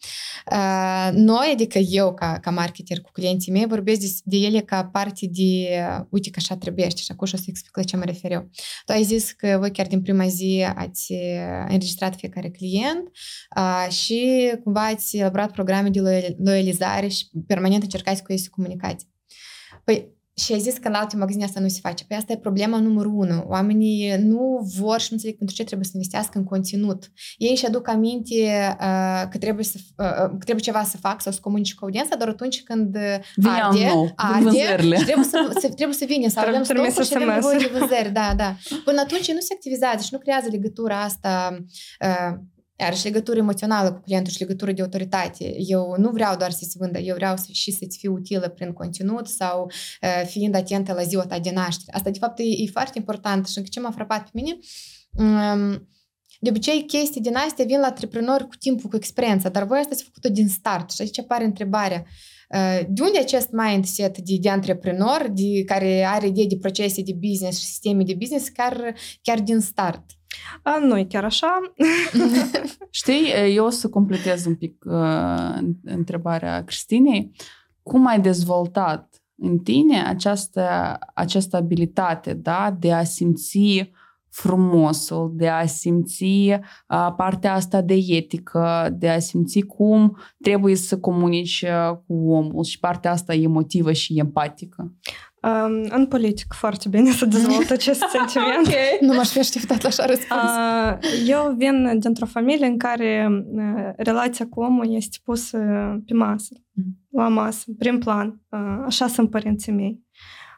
Noi, 1.12 1.50
adică 1.54 1.78
eu 1.78 2.14
ca, 2.14 2.40
ca 2.40 2.52
marketer 2.52 3.02
cu 3.02 3.12
clienții 3.12 3.52
mei, 3.52 3.66
vorbesc 3.68 4.00
de, 4.00 4.08
de 4.24 4.38
ele 4.38 4.60
ca 4.60 4.86
parte 4.86 5.28
de, 5.32 5.82
uite 6.10 6.30
că 6.30 6.36
așa 6.38 6.58
trebuie 6.58 6.90
și 6.90 7.06
acum 7.08 7.28
o 7.34 7.38
să 7.38 7.44
explic 7.48 7.76
la 7.78 7.84
ce 7.84 7.98
mă 7.98 8.04
refer 8.04 8.32
eu. 8.32 8.50
Tu 8.86 8.92
ai 8.92 9.04
zis 9.04 9.32
că 9.32 9.56
voi 9.60 9.72
chiar 9.72 9.88
din 9.88 10.02
prima 10.02 10.28
zi 10.28 10.66
ați 10.76 11.14
înregistrat 11.68 12.16
fiecare 12.16 12.50
client 12.50 13.12
și 13.90 14.52
cumva 14.64 14.86
ați 14.86 15.18
elaborat 15.18 15.52
programe 15.52 15.90
de 15.90 16.36
loializare 16.44 17.08
și 17.08 17.26
permanent 17.48 17.84
încercați 17.84 18.24
cu 18.24 18.32
ei 18.32 18.38
să 18.38 18.48
comunicați. 18.52 19.08
Păi, 19.84 20.17
și 20.38 20.54
ai 20.54 20.60
zis 20.60 20.78
că 20.78 20.88
în 20.88 20.94
alte 20.94 21.16
magazine 21.16 21.44
asta 21.44 21.60
nu 21.60 21.68
se 21.68 21.80
face. 21.82 22.06
Păi 22.06 22.18
asta 22.18 22.34
e 22.34 22.38
problema 22.38 22.80
numărul 22.80 23.14
unu. 23.16 23.44
Oamenii 23.48 24.18
nu 24.18 24.72
vor 24.78 25.00
și 25.00 25.08
nu 25.10 25.16
înțeleg 25.16 25.38
pentru 25.38 25.56
ce 25.56 25.64
trebuie 25.64 25.86
să 25.86 25.92
investească 25.94 26.38
în 26.38 26.44
conținut. 26.44 27.12
Ei 27.38 27.52
își 27.52 27.66
aduc 27.66 27.88
aminte 27.88 28.34
uh, 28.80 29.24
că, 29.30 29.38
trebuie 29.40 29.66
să, 29.66 29.78
uh, 29.80 30.06
că 30.16 30.44
trebuie 30.44 30.64
ceva 30.64 30.84
să 30.84 30.98
fac 30.98 31.22
sau 31.22 31.32
să 31.32 31.40
comunici 31.42 31.76
cu 31.76 31.84
audiența 31.86 32.16
doar 32.16 32.30
atunci 32.30 32.64
când 32.64 32.98
Vine 33.36 33.62
arde, 33.62 33.86
nou, 33.86 34.12
arde 34.16 34.60
și 34.96 35.04
trebuie 35.04 35.26
să, 35.26 35.50
să, 35.60 35.70
trebuie 35.70 35.98
să 35.98 36.06
vină, 36.08 36.28
să 36.30 36.40
avem 36.40 36.64
stocul 36.64 37.04
și 37.04 37.16
avem 37.16 37.28
nevoie 37.28 37.58
de 37.58 37.72
vânzări. 37.78 38.12
Da, 38.12 38.34
da. 38.36 38.56
Până 38.84 39.00
atunci 39.00 39.32
nu 39.32 39.40
se 39.40 39.54
activizează 39.54 40.02
și 40.04 40.10
nu 40.12 40.18
creează 40.18 40.48
legătura 40.52 41.02
asta 41.02 41.60
uh, 42.02 42.38
iar 42.80 42.96
și 42.96 43.04
legătură 43.04 43.38
emoțională 43.38 43.94
cu 43.94 44.00
clientul 44.00 44.32
și 44.32 44.40
legătură 44.40 44.72
de 44.72 44.82
autoritate. 44.82 45.56
Eu 45.58 45.96
nu 45.98 46.10
vreau 46.10 46.36
doar 46.36 46.52
să-ți 46.52 46.78
vândă, 46.78 47.00
eu 47.00 47.16
vreau 47.16 47.38
să, 47.38 47.48
și 47.52 47.72
să-ți 47.72 47.98
fiu 47.98 48.14
utilă 48.14 48.50
prin 48.50 48.74
conținut 48.74 49.28
sau 49.28 49.72
uh, 50.02 50.28
fiind 50.28 50.56
atentă 50.56 50.94
la 50.94 51.04
ziua 51.04 51.26
ta 51.26 51.40
de 51.40 51.52
naștere. 51.52 51.98
Asta, 51.98 52.10
de 52.10 52.20
fapt, 52.20 52.40
e, 52.40 52.44
e 52.44 52.70
foarte 52.72 52.98
important 52.98 53.48
și 53.48 53.64
ce 53.64 53.80
m-a 53.80 53.92
frapat 53.92 54.24
pe 54.24 54.30
mine, 54.34 54.58
um, 55.12 55.88
de 56.40 56.50
obicei, 56.50 56.86
chestii 56.86 57.22
din 57.22 57.36
astea 57.36 57.66
vin 57.66 57.80
la 57.80 57.88
antreprenori 57.88 58.48
cu 58.48 58.56
timpul, 58.60 58.90
cu 58.90 58.96
experiența, 58.96 59.50
dar 59.50 59.64
voi 59.64 59.80
ați 59.90 60.04
făcut-o 60.04 60.30
din 60.30 60.48
start 60.48 60.92
și 60.92 61.02
aici 61.02 61.20
apare 61.20 61.44
întrebarea. 61.44 62.06
De 62.88 63.02
unde 63.02 63.20
acest 63.20 63.50
mindset 63.52 64.18
de, 64.18 64.38
de 64.42 64.50
antreprenor, 64.50 65.28
de, 65.34 65.64
care 65.66 66.04
are 66.04 66.28
idei 66.28 66.48
de 66.48 66.58
procese 66.58 67.02
de 67.02 67.14
business 67.14 67.60
și 67.60 67.66
sisteme 67.66 68.04
de 68.04 68.14
business, 68.14 68.48
chiar, 68.48 68.94
chiar 69.22 69.40
din 69.40 69.60
start? 69.60 70.17
A, 70.64 70.80
nu 70.80 70.98
e 70.98 71.04
chiar 71.04 71.24
așa. 71.24 71.60
Știi, 72.90 73.26
eu 73.50 73.66
o 73.66 73.70
să 73.70 73.90
completez 73.90 74.46
un 74.46 74.56
pic 74.56 74.84
uh, 74.86 75.58
întrebarea 75.84 76.64
Cristinei. 76.64 77.32
Cum 77.84 78.08
ai 78.08 78.22
dezvoltat 78.22 79.22
în 79.36 79.58
tine 79.58 80.04
această, 80.04 80.98
această 81.14 81.58
abilitate 81.58 82.34
da, 82.34 82.76
de 82.80 82.94
a 82.94 83.04
simți 83.04 83.92
frumosul, 84.30 85.32
de 85.36 85.48
a 85.48 85.66
simți 85.66 86.24
uh, 86.24 87.14
partea 87.18 87.54
asta 87.54 87.82
de 87.82 87.96
etică, 88.08 88.96
de 88.98 89.10
a 89.10 89.20
simți 89.20 89.60
cum 89.60 90.18
trebuie 90.42 90.76
să 90.76 91.00
comunici 91.00 91.66
cu 92.08 92.32
omul 92.32 92.64
și 92.64 92.80
partea 92.80 93.12
asta 93.12 93.34
emotivă 93.34 93.92
și 93.92 94.20
empatică? 94.20 94.94
Um, 95.48 95.86
în 95.90 96.06
politică 96.06 96.56
foarte 96.60 96.90
bine 96.90 97.12
să 97.12 97.26
dezvoltă 97.26 97.74
acest 97.74 98.00
sentiment. 98.00 98.68
okay. 98.68 98.98
Nu 99.02 99.14
m-aș 99.14 99.30
fi 99.30 99.40
așteptat 99.40 99.84
așa 99.84 100.06
răspuns. 100.06 100.42
Uh, 100.42 100.98
eu 101.28 101.54
vin 101.58 102.00
dintr-o 102.00 102.26
familie 102.26 102.66
în 102.66 102.78
care 102.78 103.28
uh, 103.30 103.90
relația 103.98 104.48
cu 104.50 104.60
omul 104.60 104.96
este 104.96 105.18
pusă 105.24 105.58
pe 106.06 106.14
masă, 106.14 106.54
mm. 106.72 106.84
la 107.12 107.28
masă, 107.28 107.66
prin 107.78 107.98
plan. 108.00 108.42
Uh, 108.50 108.84
așa 108.86 109.08
sunt 109.08 109.30
părinții 109.30 109.72
mei. 109.72 110.06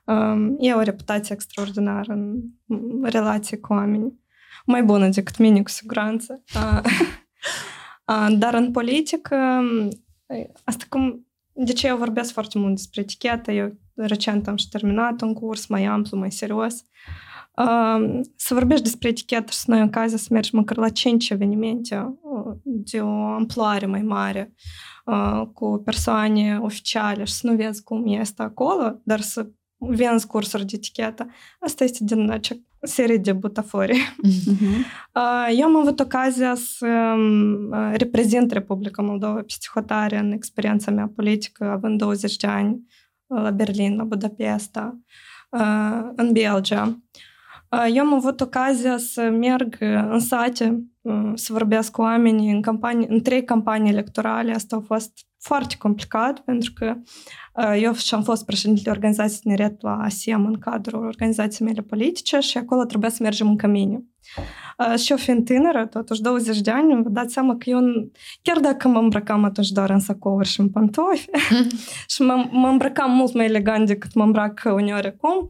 Um, 0.06 0.56
e 0.60 0.73
o 0.73 0.82
reputație 0.82 1.36
extraordinară 1.36 2.13
în 2.13 2.41
relație 3.02 3.58
cu 3.58 3.73
oameni. 3.73 4.19
Mai 4.65 4.84
bună 4.84 5.08
decât 5.08 5.38
mine, 5.38 5.62
cu 5.62 5.69
siguranță. 5.69 6.43
Uh, 6.56 6.82
uh, 8.06 8.38
dar 8.38 8.54
în 8.54 8.71
politică, 8.71 9.62
asta 10.63 10.86
cum 10.89 11.29
de 11.65 11.74
ce 11.74 11.88
eu 11.88 11.98
vorbesc 11.98 12.32
foarte 12.32 12.60
mult 12.60 12.76
despre 12.76 13.02
etichetă? 13.02 13.52
Eu 13.52 13.78
recent 13.95 14.48
am 14.48 14.56
și 14.56 14.69
terminat 14.69 15.22
un 15.22 15.34
curs 15.34 15.67
mai 15.67 15.86
amplu, 15.86 16.17
mai 16.17 16.32
serios. 16.32 16.84
Uh, 17.56 18.19
să 18.36 18.54
vorbești 18.54 18.84
despre 18.84 19.10
etichetă 19.10 19.52
și 19.52 19.58
să 19.58 19.72
ai 19.72 19.82
ocazia 19.82 20.17
să 20.17 20.28
mergi 20.32 20.56
măcar 20.56 20.78
la 20.78 20.89
5 20.89 21.30
evenimente 21.30 22.17
uh, 22.22 22.56
de 22.63 23.02
o 23.02 23.24
amploare 23.24 23.86
mai 23.86 24.02
mare 24.02 24.54
uh, 25.06 25.41
cu 25.54 25.82
persoane 25.86 26.60
oficiale 26.62 27.24
și 27.24 27.34
să 27.34 27.48
nu 27.48 27.56
vezi 27.56 27.84
cum 27.84 28.08
este 28.08 28.41
acolo, 28.41 29.02
dar 29.04 29.19
să 29.19 29.50
vinzi 29.78 30.28
cursuri 30.28 30.65
de 30.65 30.76
etichetă. 30.76 31.28
Asta 31.60 31.84
este 31.84 32.04
din 32.04 32.30
acea 32.82 32.92
serie 32.94 33.18
de 33.18 33.34
butafori. 33.34 34.15
Uh-huh. 34.28 34.86
Eu 35.58 35.65
am 35.65 35.76
avut 35.76 36.00
ocazia 36.00 36.56
să 36.56 37.15
reprezint 37.94 38.52
Republica 38.52 39.02
Moldova 39.02 39.42
peste 39.42 39.68
hotare 39.74 40.18
în 40.18 40.32
experiența 40.32 40.92
mea 40.92 41.12
politică, 41.15 41.70
având 41.70 41.98
20 41.98 42.36
de 42.36 42.48
ani 42.48 42.88
la 43.28 43.52
Berlin, 43.52 43.96
la 43.96 44.04
Budapesta, 44.04 45.00
în 46.15 46.32
Belgia. 46.32 47.00
Eu 47.94 48.06
am 48.06 48.14
avut 48.14 48.42
ocazia 48.42 48.98
să 48.98 49.22
merg 49.22 49.78
în 50.10 50.20
sate, 50.20 50.84
să 51.34 51.54
vorbesc 51.54 51.92
cu 51.92 52.02
oamenii 52.02 52.52
în, 52.52 52.62
campanii, 52.62 53.08
în 53.10 53.22
trei 53.22 53.44
campanii 53.44 53.92
electorale. 53.92 54.54
Asta 54.54 54.76
a 54.76 54.80
fost 54.80 55.12
foarte 55.40 55.76
complicat 55.78 56.40
pentru 56.40 56.74
că 56.74 56.96
eu 57.76 57.94
și-am 57.94 58.24
fost 58.24 58.46
președintele 58.46 58.92
organizației 58.92 59.40
tineret 59.40 59.82
la 59.82 59.98
ASEM 59.98 60.46
în 60.46 60.60
cadrul 60.60 61.06
organizației 61.06 61.68
mele 61.68 61.82
politice 61.82 62.40
și 62.40 62.58
acolo 62.58 62.86
trebuia 62.86 63.10
să 63.10 63.24
mergem 63.24 63.48
în 63.48 63.58
cămine. 63.58 64.04
Și 64.98 65.12
eu 65.12 65.18
fiind 65.18 65.46
tânără, 65.46 65.86
totuși 65.86 66.22
20 66.22 66.60
de 66.60 66.72
ani, 66.72 67.04
vă 67.04 67.10
dați 67.10 67.34
seama 67.34 67.56
că 67.58 67.70
eu, 67.70 67.80
chiar 68.42 68.60
dacă 68.60 68.88
mă 68.88 69.00
îmbrăcam 69.00 69.44
atunci 69.44 69.70
doar 69.70 69.89
în 69.89 70.00
sacouri 70.00 70.48
și 70.48 70.60
în 70.60 70.70
pantofi, 70.70 71.30
și 72.13 72.22
mă, 72.22 72.48
mă 72.52 72.68
îmbrăcam 72.68 73.12
mult 73.12 73.34
mai 73.34 73.46
elegant 73.46 73.88
decât 73.88 74.13
mă 74.13 74.24
îmbrac 74.24 74.62
uneori 74.65 75.08
acum, 75.08 75.50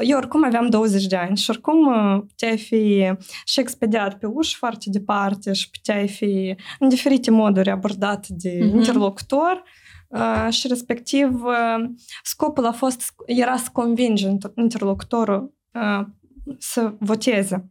eu 0.00 0.16
oricum 0.16 0.44
aveam 0.44 0.68
20 0.68 1.06
de 1.06 1.16
ani 1.16 1.36
și 1.36 1.50
oricum 1.50 1.90
puteai 2.26 2.58
fi 2.58 3.12
și 3.44 3.60
expediat 3.60 4.18
pe 4.18 4.26
uși 4.26 4.56
foarte 4.56 4.90
departe 4.90 5.52
și 5.52 5.70
puteai 5.70 6.08
fi 6.08 6.56
în 6.78 6.88
diferite 6.88 7.30
moduri 7.30 7.70
abordat 7.70 8.26
de 8.28 8.58
mm-hmm. 8.58 8.74
interlocutor 8.74 9.62
uh, 10.08 10.46
și 10.50 10.68
respectiv 10.68 11.44
uh, 11.44 11.90
scopul 12.22 12.66
a 12.66 12.72
fost, 12.72 13.14
era 13.26 13.56
să 13.56 13.68
convingi 13.72 14.26
interlocutorul 14.54 15.54
uh, 15.72 16.06
să 16.58 16.94
voteze. 16.98 17.69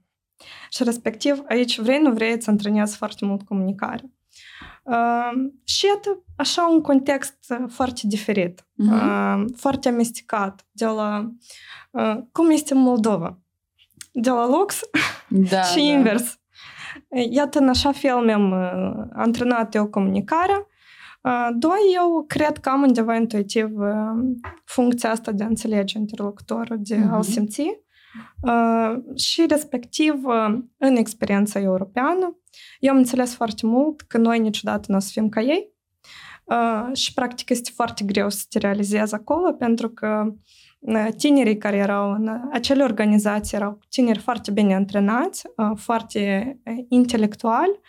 Și 0.69 0.83
respectiv 0.83 1.43
aici 1.47 1.79
vrei, 1.79 1.99
nu 2.01 2.11
vrei, 2.11 2.33
îți 2.33 2.49
antrenezi 2.49 2.97
foarte 2.97 3.25
mult 3.25 3.41
comunicare. 3.41 4.11
Uh, 4.83 5.31
și 5.63 5.85
iată, 5.85 6.23
așa 6.35 6.67
un 6.67 6.81
context 6.81 7.53
foarte 7.67 8.01
diferit, 8.03 8.61
uh-huh. 8.61 8.91
uh, 8.91 9.45
foarte 9.55 9.89
amestecat, 9.89 10.67
de 10.71 10.85
la 10.85 11.31
uh, 11.91 12.17
cum 12.31 12.49
este 12.49 12.73
Moldova. 12.73 13.39
De 14.11 14.29
la 14.29 14.47
lux 14.47 14.79
da, 15.27 15.61
și 15.71 15.75
da. 15.75 15.81
invers. 15.81 16.39
Iată, 17.29 17.59
în 17.59 17.69
așa 17.69 17.91
fel 17.91 18.17
mi-am 18.17 18.51
uh, 18.51 19.05
antrenat 19.13 19.75
eu 19.75 19.87
comunicarea. 19.87 20.67
Uh, 21.21 21.47
doi, 21.57 21.79
eu 21.95 22.23
cred 22.27 22.57
că 22.57 22.69
am 22.69 22.81
undeva 22.81 23.15
intuitiv 23.15 23.77
uh, 23.77 24.37
funcția 24.65 25.11
asta 25.11 25.31
de 25.31 25.43
a 25.43 25.47
înțelege 25.47 25.97
interlocutorul, 25.97 26.77
de 26.79 26.95
uh-huh. 26.95 27.09
a-l 27.11 27.23
simți. 27.23 27.87
Uh, 28.41 29.15
și 29.15 29.45
respectiv, 29.47 30.25
uh, 30.25 30.59
în 30.77 30.95
experiența 30.95 31.59
europeană, 31.59 32.39
eu 32.79 32.91
am 32.91 32.97
înțeles 32.97 33.35
foarte 33.35 33.65
mult 33.65 34.01
că 34.01 34.17
noi 34.17 34.39
niciodată 34.39 34.85
nu 34.87 34.95
o 34.95 34.99
să 34.99 35.09
fim 35.11 35.29
ca 35.29 35.41
ei 35.41 35.73
uh, 36.43 36.95
și 36.95 37.13
practic 37.13 37.49
este 37.49 37.71
foarte 37.75 38.03
greu 38.05 38.29
să 38.29 38.43
te 38.49 38.57
realizezi 38.57 39.13
acolo 39.13 39.53
pentru 39.53 39.89
că 39.89 40.33
tinerii 41.17 41.57
care 41.57 41.77
erau 41.77 42.11
în 42.11 42.29
acele 42.51 42.83
organizații 42.83 43.57
erau 43.57 43.79
tineri 43.89 44.19
foarte 44.19 44.51
bine 44.51 44.75
antrenați, 44.75 45.43
foarte 45.75 46.57
intelectuali 46.87 47.79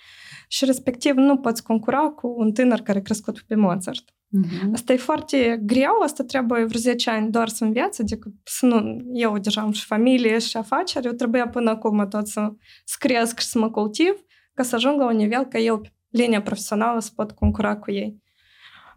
și 0.49 0.65
respectiv 0.65 1.15
nu 1.15 1.37
poți 1.37 1.63
concura 1.63 1.99
cu 1.99 2.35
un 2.37 2.53
tânăr 2.53 2.81
care 2.81 2.99
a 2.99 3.03
crescut 3.03 3.41
pe 3.41 3.55
Mozart. 3.55 4.15
Uh-huh. 4.39 4.73
Asta 4.73 4.93
e 4.93 4.97
foarte 4.97 5.61
greu, 5.63 6.01
asta 6.03 6.25
trebuie 6.25 6.65
vreo 6.65 6.81
10 6.81 7.11
ani 7.11 7.31
doar 7.31 7.49
să 7.49 7.65
înveți, 7.65 8.01
adică 8.01 8.33
să 8.45 8.67
nu, 8.67 8.99
eu 9.13 9.39
deja 9.39 9.61
am 9.61 9.73
și 9.73 9.85
familie 9.85 10.39
și 10.39 10.57
afaceri, 10.57 11.07
eu 11.07 11.13
trebuia 11.13 11.49
până 11.49 11.71
acum 11.71 12.09
tot 12.09 12.29
să, 12.29 12.53
să 12.85 12.97
cresc 12.99 13.39
și 13.39 13.47
să 13.47 13.59
mă 13.59 13.71
cultiv 13.71 14.15
ca 14.55 14.63
să 14.63 14.75
ajung 14.75 14.99
la 14.99 15.07
un 15.07 15.17
nivel 15.17 15.45
ca 15.45 15.59
eu 15.59 15.81
pe 15.81 15.93
linia 16.09 16.43
profesională 16.43 17.01
să 17.01 17.11
pot 17.15 17.31
concura 17.31 17.77
cu 17.77 17.91
ei. 17.91 18.23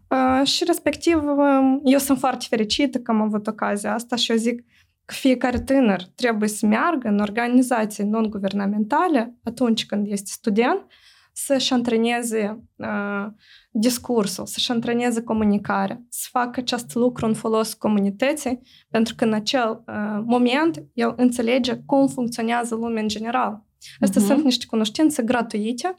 Uh, 0.08 0.46
și 0.46 0.64
respectiv, 0.64 1.16
uh, 1.16 1.80
eu 1.84 1.98
sunt 1.98 2.18
foarte 2.18 2.46
fericită 2.48 2.98
că 2.98 3.10
am 3.10 3.20
avut 3.20 3.46
ocazia 3.46 3.94
asta 3.94 4.16
și 4.16 4.30
eu 4.30 4.36
zic 4.36 4.64
că 5.04 5.14
fiecare 5.14 5.60
tânăr 5.60 6.02
trebuie 6.14 6.48
să 6.48 6.66
meargă 6.66 7.08
în 7.08 7.18
organizații 7.18 8.04
non-guvernamentale 8.04 9.34
atunci 9.42 9.86
când 9.86 10.06
este 10.10 10.30
student, 10.32 10.86
să-și 11.32 11.72
antreneze 11.72 12.64
uh, 12.76 13.26
discursul, 13.76 14.46
să-și 14.46 14.70
antreneze 14.70 15.22
comunicarea, 15.22 16.02
să 16.08 16.28
facă 16.30 16.60
acest 16.60 16.94
lucru 16.94 17.26
în 17.26 17.34
folos 17.34 17.74
comunității, 17.74 18.60
pentru 18.90 19.14
că 19.14 19.24
în 19.24 19.32
acel 19.32 19.82
uh, 19.86 20.22
moment 20.26 20.84
el 20.92 21.14
înțelege 21.16 21.74
cum 21.86 22.06
funcționează 22.06 22.74
lumea 22.74 23.02
în 23.02 23.08
general. 23.08 23.64
Astea 24.00 24.22
uh-huh. 24.22 24.26
sunt 24.26 24.44
niște 24.44 24.66
cunoștințe 24.66 25.22
gratuite 25.22 25.98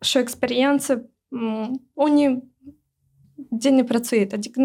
și 0.00 0.16
o 0.16 0.20
experiență 0.20 1.10
um, 1.28 1.88
unii 1.92 2.52
de 3.34 3.68
neprețuit. 3.68 4.32
Adică 4.32 4.62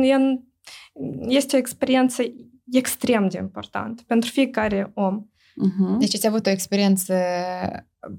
este 1.27 1.55
o 1.55 1.59
experiență 1.59 2.23
extrem 2.71 3.27
de 3.27 3.37
importantă 3.37 4.03
pentru 4.07 4.29
fiecare 4.29 4.91
om. 4.93 5.25
Uh-huh. 5.25 5.97
Deci 5.99 6.15
ați 6.15 6.27
avut 6.27 6.45
o 6.45 6.49
experiență 6.49 7.13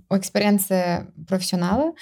o 0.07 0.15
experiență 0.15 0.75
profesională 1.25 1.93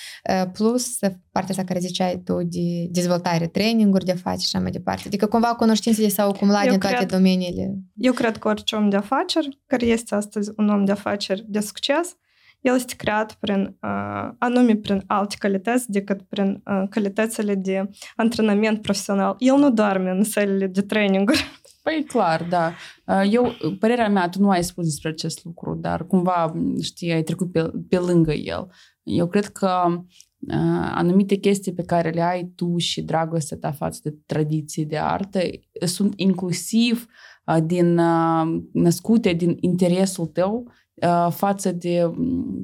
plus 0.52 0.98
partea 1.32 1.50
asta 1.50 1.64
care 1.64 1.78
ziceai 1.78 2.22
tu 2.24 2.42
de 2.42 2.86
dezvoltare, 2.90 3.46
traininguri 3.46 4.04
de 4.04 4.12
afaceri 4.12 4.42
și 4.42 4.50
așa 4.52 4.62
mai 4.62 4.72
departe. 4.72 5.02
Adică 5.06 5.26
cumva 5.26 5.54
cunoștințele 5.54 6.08
s-au 6.08 6.28
acumulat 6.28 6.68
din 6.68 6.78
toate 6.78 7.04
domeniile. 7.04 7.74
Eu 7.94 8.12
cred 8.12 8.36
că 8.36 8.48
orice 8.48 8.76
om 8.76 8.88
de 8.88 8.96
afaceri 8.96 9.60
care 9.66 9.86
este 9.86 10.14
astăzi 10.14 10.52
un 10.56 10.68
om 10.68 10.84
de 10.84 10.92
afaceri 10.92 11.44
de 11.48 11.60
succes 11.60 12.16
el 12.62 12.74
este 12.74 12.94
creat 12.96 13.34
prin, 13.34 13.76
uh, 13.82 14.30
anume 14.38 14.76
prin 14.76 15.02
alte 15.06 15.34
calități 15.38 15.90
decât 15.90 16.22
prin 16.22 16.62
uh, 16.64 16.82
calitățile 16.90 17.54
de 17.54 17.90
antrenament 18.16 18.82
profesional. 18.82 19.34
El 19.38 19.56
nu 19.56 19.70
doarme 19.70 20.10
în 20.10 20.24
sălile 20.24 20.66
de 20.66 20.80
traininguri. 20.80 21.44
Păi 21.82 22.04
clar, 22.06 22.46
da. 22.48 22.74
Eu, 23.22 23.52
părerea 23.78 24.08
mea, 24.08 24.28
tu 24.28 24.40
nu 24.40 24.50
ai 24.50 24.64
spus 24.64 24.84
despre 24.84 25.08
acest 25.08 25.44
lucru, 25.44 25.74
dar 25.74 26.06
cumva, 26.06 26.52
știi, 26.82 27.12
ai 27.12 27.22
trecut 27.22 27.52
pe, 27.52 27.70
pe 27.88 27.98
lângă 27.98 28.32
el. 28.32 28.70
Eu 29.02 29.28
cred 29.28 29.46
că 29.46 29.84
uh, 29.88 30.90
anumite 30.94 31.34
chestii 31.34 31.74
pe 31.74 31.82
care 31.82 32.10
le 32.10 32.22
ai 32.22 32.44
tu 32.44 32.78
și 32.78 33.02
dragostea 33.02 33.56
ta 33.56 33.72
față 33.72 34.00
de 34.02 34.16
tradiții 34.26 34.86
de 34.86 34.98
artă 34.98 35.40
sunt 35.84 36.12
inclusiv 36.16 37.06
uh, 37.46 37.62
din 37.64 37.98
uh, 37.98 38.62
născute 38.72 39.32
din 39.32 39.56
interesul 39.60 40.26
tău 40.26 40.72
față 41.30 41.72
de, 41.72 42.12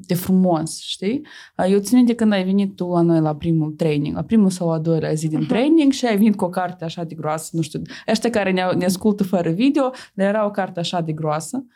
de 0.07 0.15
frumos, 0.15 0.81
știi? 0.81 1.27
Eu 1.69 1.79
țin 1.79 2.05
de 2.05 2.15
când 2.15 2.33
ai 2.33 2.45
venit 2.45 2.77
tu 2.77 2.87
la 2.87 3.01
noi 3.01 3.21
la 3.21 3.37
primul 3.37 3.73
training, 3.73 4.15
la 4.17 4.23
primul 4.23 4.51
sau 4.51 4.73
a 4.73 4.79
doilea 4.79 5.13
zi 5.13 5.29
din 5.29 5.45
uh-huh. 5.45 5.49
training 5.49 5.93
și 5.93 6.07
ai 6.07 6.17
venit 6.17 6.37
cu 6.37 6.45
o 6.45 6.49
carte 6.49 6.85
așa 6.85 7.05
de 7.05 7.15
groasă, 7.15 7.51
nu 7.53 7.63
știu, 7.63 7.83
ăștia 8.09 8.31
care 8.31 8.51
ne, 8.51 8.63
ne 8.77 8.85
ascultă 8.85 9.25
fără 9.25 9.51
video, 9.51 9.91
dar 10.15 10.27
era 10.27 10.47
o 10.47 10.51
carte 10.51 10.81
așa 10.81 11.01
de 11.01 11.13
groasă. 11.13 11.67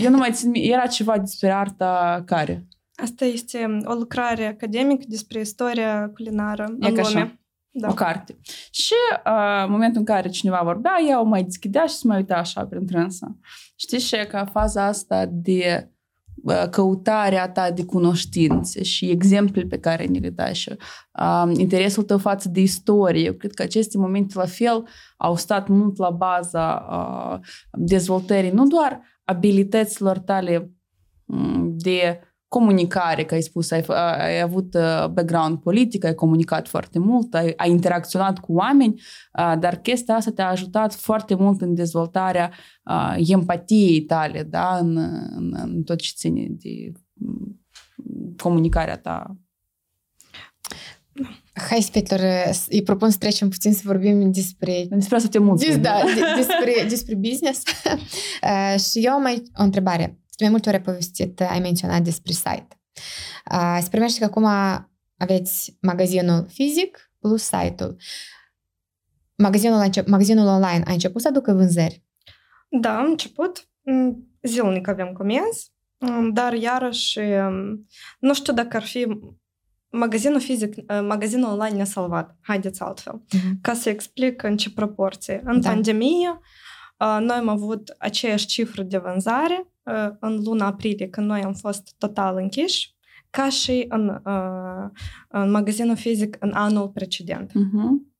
Eu 0.00 0.10
nu 0.10 0.16
mai 0.16 0.30
țin, 0.32 0.52
era 0.54 0.86
ceva 0.86 1.18
despre 1.18 1.50
arta 1.50 2.22
care? 2.26 2.66
Asta 2.94 3.24
este 3.24 3.76
o 3.84 3.92
lucrare 3.92 4.46
academică 4.46 5.04
despre 5.08 5.40
istoria 5.40 6.10
culinară 6.14 6.64
în 6.64 6.76
lume. 6.80 7.00
Așa. 7.00 7.38
Da. 7.76 7.88
O 7.88 7.94
carte. 7.94 8.38
Și 8.70 8.94
uh, 9.26 9.64
în 9.64 9.70
momentul 9.70 9.98
în 9.98 10.04
care 10.04 10.28
cineva 10.28 10.60
vorbea, 10.64 10.96
ea 11.08 11.20
o 11.20 11.24
mai 11.24 11.42
deschidea 11.42 11.86
și 11.86 11.94
se 11.94 12.06
mai 12.06 12.16
uita 12.16 12.34
așa 12.36 12.66
prin 12.66 12.86
trânsă. 12.86 13.38
Știți 13.76 14.04
și 14.04 14.16
că 14.28 14.46
faza 14.52 14.84
asta 14.84 15.26
de 15.30 15.90
uh, 16.42 16.68
căutarea 16.70 17.48
ta 17.48 17.70
de 17.70 17.84
cunoștințe 17.84 18.82
și 18.82 19.10
exemple 19.10 19.62
pe 19.62 19.78
care 19.78 20.04
ne 20.04 20.18
le 20.18 20.30
dai 20.30 20.54
și 20.54 20.76
uh, 21.20 21.52
interesul 21.56 22.02
tău 22.02 22.18
față 22.18 22.48
de 22.48 22.60
istorie. 22.60 23.24
Eu 23.24 23.32
cred 23.32 23.54
că 23.54 23.62
aceste 23.62 23.98
momente 23.98 24.38
la 24.38 24.46
fel 24.46 24.86
au 25.16 25.36
stat 25.36 25.68
mult 25.68 25.98
la 25.98 26.10
baza 26.10 26.86
uh, 26.90 27.46
dezvoltării 27.72 28.50
nu 28.50 28.66
doar 28.66 29.00
abilităților 29.24 30.18
tale 30.18 30.70
de 31.66 32.20
comunicare, 32.54 33.24
că 33.24 33.34
ai 33.34 33.42
spus, 33.42 33.70
ai, 33.70 33.84
ai 34.18 34.40
avut 34.40 34.74
uh, 34.74 35.08
background 35.08 35.58
politic, 35.58 36.04
ai 36.04 36.14
comunicat 36.14 36.68
foarte 36.68 36.98
mult, 36.98 37.34
ai, 37.34 37.52
ai 37.56 37.70
interacționat 37.70 38.38
cu 38.38 38.52
oameni, 38.52 38.94
uh, 39.38 39.54
dar 39.58 39.76
chestia 39.76 40.14
asta 40.14 40.30
te-a 40.30 40.48
ajutat 40.48 40.94
foarte 40.94 41.34
mult 41.34 41.60
în 41.60 41.74
dezvoltarea 41.74 42.50
uh, 42.84 43.28
empatiei 43.28 44.00
tale, 44.00 44.42
da, 44.42 44.78
în, 44.80 44.96
în, 45.36 45.54
în 45.62 45.82
tot 45.82 46.00
ce 46.00 46.12
ține 46.16 46.46
de 46.48 46.92
mm, 47.12 47.64
comunicarea 48.36 48.98
ta. 48.98 49.36
Hai, 51.68 51.80
Spetlor, 51.80 52.20
îi 52.68 52.82
propun 52.82 53.10
să 53.10 53.18
trecem 53.18 53.48
puțin 53.48 53.72
să 53.72 53.82
vorbim 53.84 54.32
despre... 54.32 54.86
Despre 54.88 55.16
asta 55.16 55.28
te 55.28 55.38
mulțumim. 55.38 55.80
Da, 55.80 56.00
despre, 56.36 56.86
despre 56.88 57.14
business. 57.14 57.62
și 58.90 58.98
eu 59.04 59.12
am 59.12 59.22
mai 59.22 59.42
o 59.56 59.62
întrebare 59.62 60.18
de 60.36 60.44
mai 60.44 60.50
multe 60.50 60.68
ori 60.68 60.78
ai 60.78 60.84
povestit, 60.84 61.40
ai 61.40 61.60
menționat 61.60 62.02
despre 62.02 62.32
site. 62.32 62.68
Uh, 63.52 63.78
se 63.82 63.88
primește 63.90 64.18
că 64.18 64.24
acum 64.24 64.46
aveți 65.16 65.78
magazinul 65.80 66.46
fizic 66.48 67.10
plus 67.18 67.42
site-ul. 67.42 67.96
Magazinul, 69.36 69.90
magazinul 70.06 70.46
online 70.46 70.82
a 70.86 70.92
început 70.92 71.20
să 71.20 71.28
aducă 71.28 71.52
vânzări? 71.52 72.04
Da, 72.68 72.98
am 72.98 73.06
început. 73.10 73.68
Zilnic 74.42 74.88
avem 74.88 75.12
comenzi, 75.12 75.72
dar 76.32 76.52
iarăși 76.52 77.20
nu 78.18 78.34
știu 78.34 78.52
dacă 78.52 78.76
ar 78.76 78.82
fi 78.82 79.18
magazinul 79.90 80.40
fizic, 80.40 80.74
magazinul 81.02 81.50
online 81.50 81.76
ne-a 81.76 81.84
salvat. 81.84 82.36
Haideți 82.40 82.82
altfel. 82.82 83.22
Uh-huh. 83.26 83.60
Ca 83.60 83.74
să 83.74 83.88
explic 83.88 84.42
în 84.42 84.56
ce 84.56 84.70
proporție. 84.70 85.42
În 85.44 85.60
da. 85.60 85.68
pandemie, 85.68 86.40
noi 86.98 87.36
am 87.36 87.48
avut 87.48 87.94
aceeași 87.98 88.46
cifră 88.46 88.82
de 88.82 88.98
vânzare 88.98 89.68
în 90.20 90.42
luna 90.42 90.66
aprilie, 90.66 91.08
când 91.08 91.26
noi 91.26 91.42
am 91.42 91.52
fost 91.52 91.94
total 91.98 92.36
închiși, 92.36 92.94
ca 93.30 93.48
și 93.48 93.84
în, 93.88 94.20
în 95.28 95.50
magazinul 95.50 95.96
fizic 95.96 96.36
în 96.40 96.52
anul 96.52 96.88
precedent. 96.88 97.50
Uh-huh. 97.50 98.12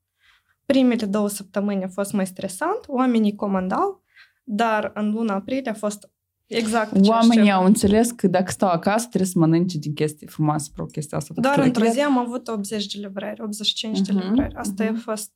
Primele 0.66 1.06
două 1.06 1.28
săptămâni 1.28 1.84
a 1.84 1.88
fost 1.88 2.12
mai 2.12 2.26
stresant, 2.26 2.80
oamenii 2.86 3.34
comandau, 3.34 4.02
dar 4.44 4.90
în 4.94 5.10
luna 5.10 5.34
aprilie 5.34 5.70
a 5.70 5.74
fost 5.74 6.08
Exact. 6.46 7.06
Oamenii 7.06 7.50
au 7.50 7.64
înțeles 7.64 8.10
că 8.10 8.26
dacă 8.26 8.50
stau 8.50 8.68
acasă 8.68 9.06
trebuie 9.08 9.30
să 9.30 9.38
mănânce 9.38 9.78
din 9.78 9.94
chestii 9.94 10.26
frumoase 10.26 10.70
pro 10.74 10.84
chestia 10.84 11.18
asta. 11.18 11.34
Doar 11.36 11.58
într-o 11.58 11.84
zi 11.84 12.00
am 12.00 12.18
avut 12.18 12.48
80 12.48 12.86
de 12.94 13.06
livrări, 13.06 13.42
85 13.42 13.98
uh-huh, 13.98 14.02
de 14.02 14.12
mhm, 14.12 14.22
livrări. 14.22 14.54
Asta 14.54 14.84
uh-huh. 14.84 14.88
a 14.88 14.90
mhm. 14.90 15.00
fost... 15.00 15.32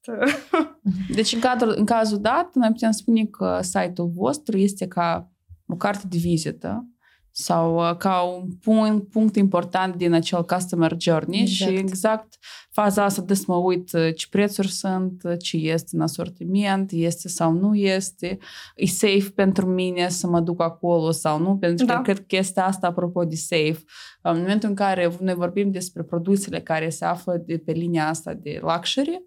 deci 1.15 1.33
în, 1.33 1.41
cadrul, 1.41 1.75
în 1.77 1.85
cazul 1.85 2.21
dat, 2.21 2.55
noi 2.55 2.69
putem 2.69 2.91
spune 2.91 3.25
că 3.25 3.59
site-ul 3.63 4.11
vostru 4.15 4.59
este 4.59 4.87
ca 4.87 5.33
o 5.69 5.77
carte 5.77 6.07
de 6.09 6.19
vizită 6.19 6.89
sau 7.31 7.77
uh, 7.77 7.97
ca 7.97 8.23
un 8.23 8.51
punct, 8.63 9.11
punct 9.11 9.37
important 9.37 9.95
din 9.95 10.13
acel 10.13 10.45
customer 10.45 10.95
journey 10.99 11.41
exact. 11.41 11.71
și 11.71 11.77
exact 11.79 12.39
faza 12.71 13.05
asta 13.05 13.23
de 13.23 13.35
să 13.35 13.45
mă 13.47 13.55
uit 13.55 13.93
uh, 13.93 14.15
ce 14.15 14.27
prețuri 14.31 14.69
sunt, 14.69 15.23
uh, 15.25 15.33
ce 15.39 15.57
este 15.57 15.97
în 15.97 16.01
asortiment, 16.01 16.91
este 16.93 17.29
sau 17.29 17.53
nu 17.53 17.75
este, 17.75 18.39
e 18.77 18.87
safe 18.87 19.31
pentru 19.35 19.67
mine 19.67 20.09
să 20.09 20.27
mă 20.27 20.41
duc 20.41 20.63
acolo 20.63 21.11
sau 21.11 21.39
nu, 21.39 21.57
pentru 21.57 21.87
că 21.87 21.93
da. 21.93 22.01
cred 22.01 22.17
că 22.17 22.23
chestia 22.23 22.67
asta, 22.67 22.87
apropo 22.87 23.25
de 23.25 23.35
safe, 23.35 23.83
în 24.23 24.39
momentul 24.39 24.69
în 24.69 24.75
care 24.75 25.17
noi 25.21 25.35
vorbim 25.35 25.71
despre 25.71 26.03
produsele 26.03 26.61
care 26.61 26.89
se 26.89 27.05
află 27.05 27.43
de 27.47 27.59
pe 27.59 27.73
linia 27.73 28.09
asta 28.09 28.35
de 28.35 28.61
luxury, 28.63 29.25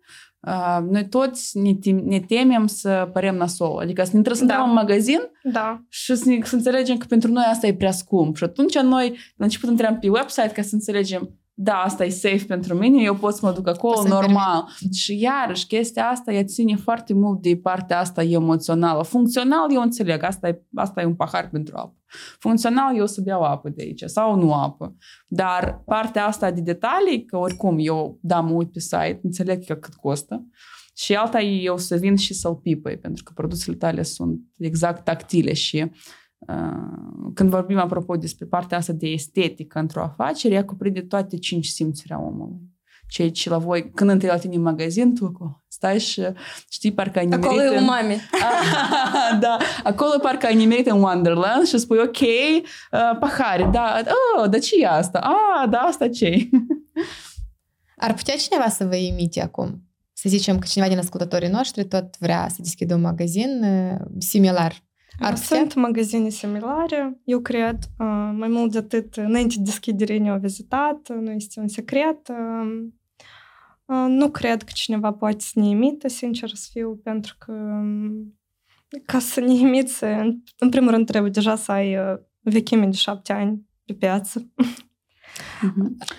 noi 0.89 1.07
toți 1.09 1.57
ne, 1.57 1.73
tem- 1.73 2.03
ne 2.03 2.19
temem 2.19 2.67
să 2.67 3.09
părem 3.13 3.35
nasol. 3.35 3.79
Adică 3.79 4.03
să 4.03 4.11
ne 4.13 4.21
trebuie 4.21 4.41
să 4.41 4.55
da. 4.55 4.63
în 4.63 4.73
magazin 4.73 5.19
da. 5.43 5.83
și 5.89 6.15
să, 6.15 6.29
ne, 6.29 6.39
să 6.43 6.55
înțelegem 6.55 6.97
că 6.97 7.05
pentru 7.09 7.31
noi 7.31 7.43
asta 7.51 7.67
e 7.67 7.73
prea 7.73 7.91
scump. 7.91 8.35
Și 8.35 8.43
atunci 8.43 8.79
noi 8.79 9.17
la 9.35 9.45
început 9.45 9.69
intrăm 9.69 9.99
pe 9.99 10.09
website 10.09 10.51
ca 10.51 10.61
să 10.61 10.75
înțelegem 10.75 11.40
da, 11.53 11.73
asta 11.73 12.05
e 12.05 12.09
safe 12.09 12.45
pentru 12.47 12.75
mine, 12.75 13.01
eu 13.01 13.15
pot 13.15 13.33
să 13.33 13.45
mă 13.45 13.51
duc 13.51 13.67
acolo 13.67 14.07
normal. 14.07 14.67
Și 14.93 15.19
iarăși, 15.19 15.67
chestia 15.67 16.05
asta 16.09 16.33
ea 16.33 16.43
ține 16.43 16.75
foarte 16.75 17.13
mult 17.13 17.41
de 17.41 17.57
partea 17.57 17.99
asta 17.99 18.23
emoțională. 18.23 19.03
Funcțional, 19.03 19.73
eu 19.73 19.81
înțeleg, 19.81 20.23
asta 20.23 20.47
e, 20.47 20.61
asta 20.75 21.01
e 21.01 21.05
un 21.05 21.15
pahar 21.15 21.49
pentru 21.49 21.77
apă. 21.77 21.95
Funcțional, 22.39 22.97
eu 22.97 23.07
să 23.07 23.21
beau 23.21 23.41
apă 23.41 23.69
de 23.69 23.81
aici 23.81 24.03
sau 24.05 24.35
nu 24.35 24.53
apă. 24.53 24.95
Dar 25.27 25.81
partea 25.85 26.25
asta 26.25 26.51
de 26.51 26.61
detalii, 26.61 27.25
că 27.25 27.37
oricum 27.37 27.75
eu, 27.79 28.19
da, 28.21 28.39
mă 28.39 28.51
uit 28.53 28.71
pe 28.71 28.79
site, 28.79 29.19
înțeleg 29.23 29.65
că 29.65 29.73
cât 29.73 29.93
costă. 29.93 30.45
Și 30.95 31.15
alta 31.15 31.41
e 31.41 31.61
eu 31.61 31.77
să 31.77 31.95
vin 31.95 32.15
și 32.15 32.33
să-l 32.33 32.55
pipăi, 32.55 32.97
pentru 32.97 33.23
că 33.23 33.31
produsele 33.35 33.75
tale 33.75 34.03
sunt 34.03 34.39
exact 34.57 35.03
tactile 35.03 35.53
și 35.53 35.91
când 37.33 37.49
vorbim 37.49 37.77
apropo 37.77 38.15
despre 38.15 38.45
partea 38.45 38.77
asta 38.77 38.93
de 38.93 39.07
estetică 39.07 39.79
într-o 39.79 40.01
afacere, 40.01 40.53
ea 40.53 40.65
cuprinde 40.65 41.01
toate 41.01 41.37
cinci 41.37 41.65
simțuri 41.65 42.13
a 42.13 42.17
omului. 42.17 42.69
Ceea 43.07 43.31
ce 43.31 43.49
la 43.49 43.57
voi, 43.57 43.91
când 43.91 44.09
întâi 44.09 44.29
la 44.29 44.37
tine 44.37 44.55
în 44.55 44.61
magazin, 44.61 45.15
tu 45.15 45.31
stai 45.67 45.99
și 45.99 46.21
știi, 46.69 46.93
parcă 46.93 47.19
ai 47.19 47.25
nimerit 47.25 47.45
Acolo 47.45 47.61
e 47.61 47.77
în... 47.77 47.83
umami. 47.83 48.15
da, 49.39 49.57
acolo 49.83 50.19
parcă 50.21 50.45
ai 50.45 50.55
nimerit 50.55 50.87
în 50.87 51.01
Wonderland 51.01 51.67
și 51.67 51.77
spui, 51.77 51.97
ok, 51.97 52.19
uh, 52.19 53.17
pahare, 53.19 53.69
da, 53.71 54.01
oh, 54.37 54.49
dar 54.49 54.59
ce 54.59 54.75
e 54.79 54.87
asta? 54.87 55.19
Ah, 55.19 55.69
da, 55.69 55.77
asta 55.77 56.09
ce 56.09 56.29
Ar 57.97 58.13
putea 58.13 58.35
cineva 58.35 58.69
să 58.69 58.85
vă 58.85 58.95
imite 58.95 59.41
acum? 59.41 59.83
Să 60.13 60.29
zicem 60.29 60.59
că 60.59 60.67
cineva 60.69 60.89
din 60.89 60.97
ascultătorii 60.97 61.49
noștri 61.49 61.85
tot 61.85 62.17
vrea 62.19 62.47
să 62.49 62.55
deschidă 62.59 62.95
un 62.95 63.01
magazin 63.01 63.63
uh, 63.63 64.05
similar 64.17 64.83
ar 65.19 65.35
Sunt 65.35 65.73
magazine 65.73 66.29
similare, 66.29 67.19
eu 67.25 67.39
cred. 67.39 67.77
Mai 68.33 68.47
mult 68.47 68.71
de 68.71 68.77
atât, 68.77 69.15
înainte 69.15 69.55
de 69.57 69.63
deschidere 69.63 70.17
ne-au 70.17 70.39
vizitat, 70.39 71.09
nu 71.09 71.31
este 71.31 71.59
un 71.59 71.67
secret. 71.67 72.31
Nu 74.07 74.29
cred 74.29 74.63
că 74.63 74.71
cineva 74.73 75.11
poate 75.11 75.39
să 75.39 75.59
ne 75.59 75.67
imită, 75.67 76.07
sincer 76.07 76.49
să 76.49 76.67
fiu, 76.71 76.99
pentru 77.03 77.35
că 77.39 77.53
ca 79.05 79.19
să 79.19 79.39
ne 79.39 79.53
imiți, 79.53 80.03
în 80.57 80.69
primul 80.69 80.91
rând 80.91 81.05
trebuie 81.05 81.31
deja 81.31 81.55
să 81.55 81.71
ai 81.71 81.97
vechime 82.39 82.85
de 82.85 82.95
șapte 82.95 83.33
ani 83.33 83.65
pe 83.85 83.93
piață. 83.93 84.51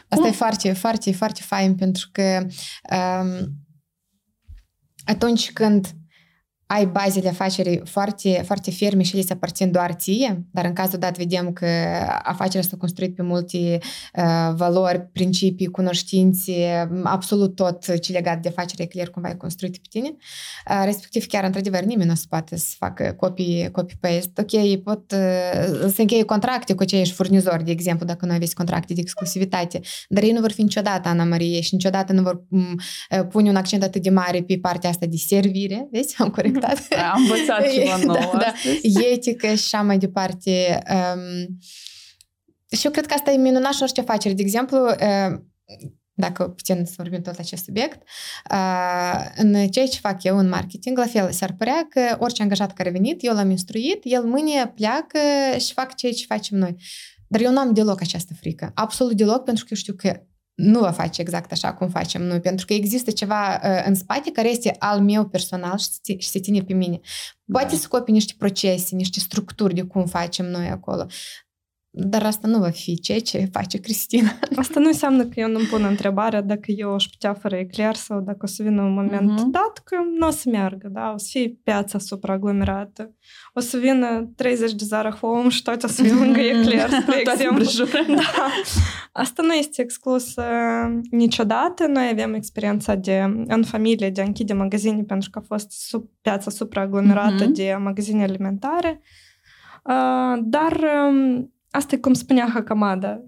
Asta 0.09 0.27
e 0.27 0.31
foarte, 0.31 0.73
foarte, 0.73 1.13
foarte 1.13 1.41
fain 1.43 1.75
pentru 1.75 2.09
că 2.13 2.47
um, 2.97 3.53
atunci 5.05 5.53
când 5.53 5.87
ai 6.75 6.87
bazele 6.87 7.29
afacerii 7.29 7.81
foarte, 7.85 8.43
foarte 8.45 8.71
ferme 8.71 9.03
și 9.03 9.15
le 9.15 9.21
se 9.21 9.33
aparțin 9.33 9.71
doar 9.71 9.93
ție, 9.93 10.47
dar 10.51 10.65
în 10.65 10.73
cazul 10.73 10.99
dat 10.99 11.17
vedem 11.17 11.53
că 11.53 11.67
afacerea 12.23 12.61
este 12.61 12.77
construit 12.77 13.15
pe 13.15 13.23
multe 13.23 13.79
uh, 14.15 14.55
valori, 14.55 15.01
principii, 15.13 15.67
cunoștințe, 15.67 16.89
absolut 17.03 17.55
tot 17.55 18.01
ce 18.01 18.13
legat 18.13 18.43
de 18.43 18.49
afacerea 18.49 18.87
clar 18.87 19.09
cumva 19.09 19.29
e 19.29 19.35
construit 19.35 19.73
pe 19.73 19.87
tine. 19.91 20.09
Uh, 20.09 20.83
respectiv, 20.85 21.27
chiar, 21.27 21.45
într-adevăr, 21.45 21.83
nimeni 21.83 22.09
nu 22.09 22.15
se 22.15 22.25
poate 22.29 22.57
să 22.57 22.75
facă 22.79 23.15
copii, 23.17 23.71
copy-paste. 23.71 24.41
Ok, 24.41 24.83
pot 24.83 25.13
uh, 25.13 25.91
să 25.93 26.01
încheie 26.01 26.25
contracte 26.25 26.75
cu 26.75 26.83
aceiași 26.83 27.13
furnizori, 27.13 27.65
de 27.65 27.71
exemplu, 27.71 28.07
dacă 28.07 28.27
nu 28.27 28.33
aveți 28.33 28.55
contracte 28.55 28.95
de 28.95 29.01
exclusivitate, 29.01 29.81
dar 30.09 30.23
ei 30.23 30.33
nu 30.33 30.41
vor 30.41 30.53
fi 30.53 30.63
niciodată 30.63 31.09
Ana 31.09 31.25
Marie 31.25 31.61
și 31.61 31.75
niciodată 31.75 32.13
nu 32.13 32.23
vor 32.23 32.45
um, 32.51 32.79
pune 33.29 33.49
un 33.49 33.57
accent 33.57 33.83
atât 33.83 34.03
de 34.03 34.11
mare 34.11 34.43
pe 34.43 34.59
partea 34.59 34.91
asta 34.91 35.07
de 35.07 35.17
servire, 35.17 35.89
vezi, 35.91 36.15
am 36.19 36.29
corect 36.29 36.61
Da, 36.89 37.11
Am 37.11 37.21
învățat 37.23 37.73
ceva 37.73 37.97
nou 37.97 38.15
da, 38.15 38.39
da. 38.39 38.53
Etică 39.13 39.47
și 39.47 39.53
așa 39.53 39.83
mai 39.83 39.99
departe. 39.99 40.83
Um, 40.91 41.59
și 42.77 42.87
eu 42.87 42.91
cred 42.91 43.07
că 43.07 43.15
asta 43.15 43.31
e 43.31 43.37
minunat 43.37 43.73
și 43.73 43.83
orice 43.83 44.01
afacere. 44.01 44.35
De 44.35 44.43
exemplu, 44.43 44.87
uh, 44.87 45.39
dacă 46.15 46.49
putem 46.49 46.85
să 46.85 46.93
vorbim 46.97 47.23
tot 47.23 47.39
acest 47.39 47.65
subiect, 47.65 48.03
uh, 48.51 49.27
în 49.37 49.69
ceea 49.69 49.87
ce 49.87 49.99
fac 49.99 50.23
eu 50.23 50.39
în 50.39 50.49
marketing, 50.49 50.99
la 50.99 51.07
fel, 51.07 51.33
s-ar 51.33 51.55
părea 51.59 51.87
că 51.89 52.17
orice 52.19 52.43
angajat 52.43 52.73
care 52.73 52.89
a 52.89 52.93
venit, 52.93 53.25
eu 53.25 53.35
l-am 53.35 53.51
instruit, 53.51 54.01
el 54.03 54.25
mâine 54.25 54.73
pleacă 54.75 55.19
și 55.59 55.73
fac 55.73 55.95
ceea 55.95 56.13
ce 56.13 56.25
facem 56.27 56.59
noi. 56.59 56.77
Dar 57.29 57.41
eu 57.41 57.53
nu 57.53 57.59
am 57.59 57.73
deloc 57.73 58.01
această 58.01 58.35
frică. 58.35 58.71
Absolut 58.75 59.17
deloc, 59.17 59.45
pentru 59.45 59.65
că 59.65 59.71
eu 59.73 59.79
știu 59.79 59.95
că 59.95 60.27
nu 60.55 60.81
va 60.81 60.91
face 60.91 61.21
exact 61.21 61.53
așa 61.53 61.75
cum 61.75 61.89
facem 61.89 62.23
noi, 62.23 62.41
pentru 62.41 62.67
că 62.67 62.73
există 62.73 63.11
ceva 63.11 63.55
uh, 63.55 63.83
în 63.87 63.95
spate 63.95 64.31
care 64.31 64.49
este 64.49 64.77
al 64.79 65.01
meu 65.01 65.27
personal 65.29 65.79
și, 65.79 66.17
și 66.19 66.29
se 66.29 66.41
ține 66.41 66.63
pe 66.63 66.73
mine. 66.73 67.01
Poate 67.53 67.75
da. 67.75 67.81
să 67.81 67.89
copii 67.89 68.13
niște 68.13 68.35
procese, 68.39 68.95
niște 68.95 69.21
structuri 69.21 69.75
de 69.75 69.83
cum 69.83 70.07
facem 70.07 70.47
noi 70.47 70.67
acolo, 70.69 71.07
dar 71.95 72.23
asta 72.23 72.49
nu 72.49 72.59
va 72.59 72.71
fi 72.71 73.01
ceea 73.01 73.21
ce 73.21 73.49
face 73.53 73.79
Cristina. 73.79 74.39
Asta 74.57 74.81
nu 74.81 74.87
înseamnă 74.87 75.25
că 75.25 75.41
eu 75.41 75.49
nu-mi 75.49 75.67
pun 75.67 75.85
întrebarea 75.85 76.41
dacă 76.41 76.71
eu 76.71 76.95
aș 76.95 77.05
putea 77.05 77.35
fără 77.35 77.57
eclair 77.57 77.95
sau 77.95 78.21
dacă 78.21 78.39
o 78.43 78.47
să 78.47 78.63
vină 78.63 78.83
un 78.83 78.95
moment 78.95 79.41
uh-huh. 79.41 79.51
dat 79.51 79.83
că 79.85 79.97
nu 80.19 80.27
o 80.27 80.31
să 80.31 80.49
meargă, 80.51 80.89
da? 80.89 81.13
O 81.15 81.19
să 81.19 81.27
fie 81.31 81.59
piața 81.65 81.99
supraaglomerată. 81.99 83.15
O 83.55 83.61
să 83.61 83.77
vină 83.77 84.33
30 84.37 84.73
de 84.73 84.85
Zara 84.85 85.11
Home 85.11 85.49
și 85.49 85.63
toate 85.63 85.87
o 85.87 85.89
să 85.89 86.03
vină 86.03 86.19
lângă 86.19 86.41
eclair, 86.41 86.91
spre 87.03 87.21
exemplu. 87.21 87.65
da. 88.15 88.49
Asta 89.13 89.43
nu 89.43 89.53
este 89.53 89.83
exclus 89.83 90.37
uh, 90.37 91.01
niciodată. 91.11 91.87
Noi 91.87 92.09
avem 92.13 92.35
experiența 92.35 92.95
de, 92.95 93.45
în 93.47 93.65
familie 93.65 94.11
de 94.11 94.21
a 94.21 94.25
închide 94.25 94.53
magazine 94.53 95.03
pentru 95.03 95.31
că 95.31 95.39
a 95.39 95.45
fost 95.47 95.71
sub, 95.71 96.09
piața 96.21 96.51
supraaglomerată 96.51 97.45
uh-huh. 97.45 97.55
de 97.55 97.77
magazine 97.81 98.23
alimentare. 98.23 99.01
Uh, 99.85 100.41
dar 100.43 100.81
um, 101.09 101.53
Asta 101.75 101.95
e 101.95 101.99
cum 101.99 102.13
spunea 102.13 102.51
Hakamada 102.53 103.21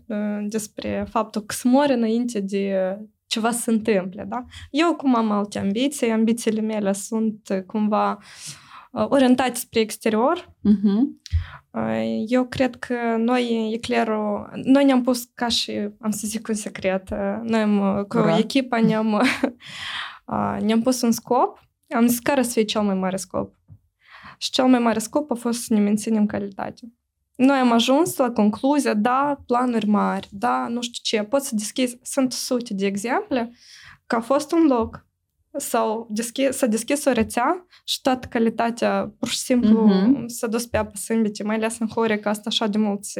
despre 0.49 1.07
faptul 1.11 1.43
că 1.43 1.55
se 1.55 1.69
moare 1.69 1.93
înainte 1.93 2.41
de 2.41 2.97
ceva 3.27 3.51
să 3.51 3.61
se 3.61 3.71
întâmple, 3.71 4.25
da? 4.29 4.45
Eu 4.71 4.95
cum 4.95 5.15
am 5.15 5.31
alte 5.31 5.59
ambiții, 5.59 6.11
ambițiile 6.11 6.61
mele 6.61 6.93
sunt 6.93 7.65
cumva 7.67 8.19
orientate 8.93 9.55
spre 9.55 9.81
exterior. 9.81 10.55
Uh-huh. 10.69 11.23
Eu 12.27 12.47
cred 12.47 12.77
că 12.77 12.95
noi, 13.19 13.71
Eclerul, 13.73 14.51
noi 14.65 14.85
ne-am 14.85 15.03
pus 15.03 15.25
ca 15.35 15.49
și, 15.49 15.89
am 16.01 16.11
să 16.11 16.27
zic 16.27 16.49
un 16.49 16.55
secret, 16.55 17.11
noi 17.43 17.61
am, 17.61 18.05
cu 18.09 18.19
Ura. 18.19 18.39
echipa 18.39 18.81
ne-am, 18.81 19.23
ne-am 20.67 20.83
pus 20.83 21.03
un 21.03 21.13
scop, 21.13 21.69
am 21.95 22.07
zis 22.07 22.19
care 22.19 22.43
să 22.43 22.51
fie 22.53 22.63
cel 22.63 22.83
mai 22.83 22.95
mare 22.95 23.17
scop. 23.17 23.55
Și 24.39 24.51
cel 24.51 24.67
mai 24.67 24.79
mare 24.79 24.99
scop 24.99 25.31
a 25.31 25.35
fost 25.35 25.63
să 25.63 25.75
ne 25.75 25.81
menținem 25.81 26.27
calitatea. 26.27 26.89
Noi 27.37 27.59
am 27.59 27.73
ajuns 27.73 28.17
la 28.17 28.31
concluzia, 28.31 28.95
da, 28.95 29.43
planuri 29.47 29.87
mari, 29.87 30.29
da, 30.31 30.69
nu 30.69 30.83
știu 30.83 31.19
ce, 31.19 31.25
pot 31.25 31.43
să 31.43 31.55
deschizi, 31.55 31.99
sunt 32.03 32.33
sute 32.33 32.75
de 32.75 32.87
exemple, 32.87 33.53
că 34.07 34.17
a 34.17 34.21
fost 34.21 34.53
un 34.53 34.67
loc 34.67 35.07
sau 35.57 36.07
deschi, 36.11 36.53
să 36.53 36.67
deschis 36.67 37.05
o 37.05 37.13
rețea 37.13 37.67
și 37.85 38.01
toată 38.01 38.27
calitatea 38.27 39.15
pur 39.19 39.29
și 39.29 39.39
simplu 39.39 39.91
uh-huh. 39.91 40.27
s-a 40.27 40.47
dus 40.47 40.67
pe 40.67 40.77
apă 40.77 40.97
sâmbete, 40.97 41.43
mai 41.43 41.57
ales 41.57 41.79
în 41.79 41.89
Horeca, 41.89 42.31
asta 42.31 42.43
așa 42.47 42.67
de 42.67 42.79
mulți 42.79 43.19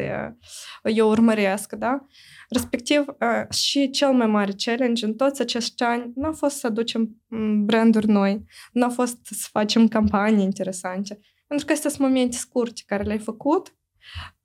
eu 0.83 1.09
urmăresc, 1.09 1.73
da? 1.73 2.07
Respectiv, 2.49 3.05
și 3.51 3.91
cel 3.91 4.13
mai 4.13 4.27
mare 4.27 4.53
challenge 4.65 5.07
în 5.07 5.15
toți 5.15 5.41
acești 5.41 5.83
ani 5.83 6.13
nu 6.15 6.29
a 6.29 6.33
fost 6.33 6.57
să 6.57 6.67
aducem 6.67 7.17
branduri 7.65 8.09
noi, 8.09 8.45
nu 8.73 8.85
a 8.85 8.89
fost 8.89 9.19
să 9.23 9.49
facem 9.51 9.89
campanii 9.89 10.45
interesante, 10.45 11.19
pentru 11.47 11.67
că 11.67 11.73
astea 11.73 11.91
sunt 11.91 12.03
momente 12.03 12.37
scurte 12.37 12.83
care 12.87 13.03
le-ai 13.03 13.19
făcut 13.19 13.77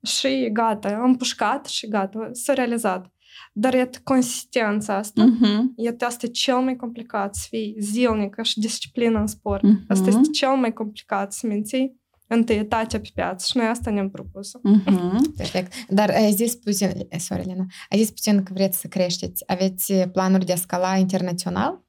și 0.02 0.50
gata, 0.52 0.98
am 1.02 1.16
pușcat 1.16 1.66
și 1.66 1.88
gata, 1.88 2.28
s-a 2.32 2.52
realizat. 2.52 3.12
Dar 3.52 3.74
e 3.74 3.90
consistența 4.04 4.96
asta, 4.96 5.24
uh-huh. 5.24 5.60
e 5.76 6.04
asta 6.04 6.26
cel 6.26 6.58
mai 6.58 6.76
complicat, 6.76 7.34
să 7.34 7.46
fii 7.48 7.76
zilnică 7.78 8.42
și 8.42 8.58
disciplină 8.58 9.18
în 9.18 9.26
sport. 9.26 9.62
Uh-huh. 9.64 9.86
Asta 9.88 10.08
este 10.08 10.30
cel 10.32 10.56
mai 10.56 10.72
complicat, 10.72 11.32
să 11.32 11.46
menții 11.46 11.98
întâietatea 12.26 13.00
pe 13.00 13.10
piață 13.14 13.46
și 13.50 13.56
noi 13.56 13.66
asta 13.66 13.90
ne-am 13.90 14.10
propus. 14.10 14.50
Uh-huh. 14.50 15.34
Perfect. 15.36 15.72
Dar 15.88 16.10
ai 16.10 16.32
zis 16.32 16.54
puțin, 16.54 16.90
sorry, 17.18 17.44
Lena, 17.46 17.66
ai 17.88 17.98
zis 17.98 18.10
puțin 18.10 18.42
că 18.42 18.52
vreți 18.52 18.78
să 18.78 18.86
creșteți. 18.86 19.42
Aveți 19.46 19.94
planuri 19.94 20.44
de 20.44 20.52
a 20.52 20.56
scala 20.56 20.96
internațional? 20.96 21.84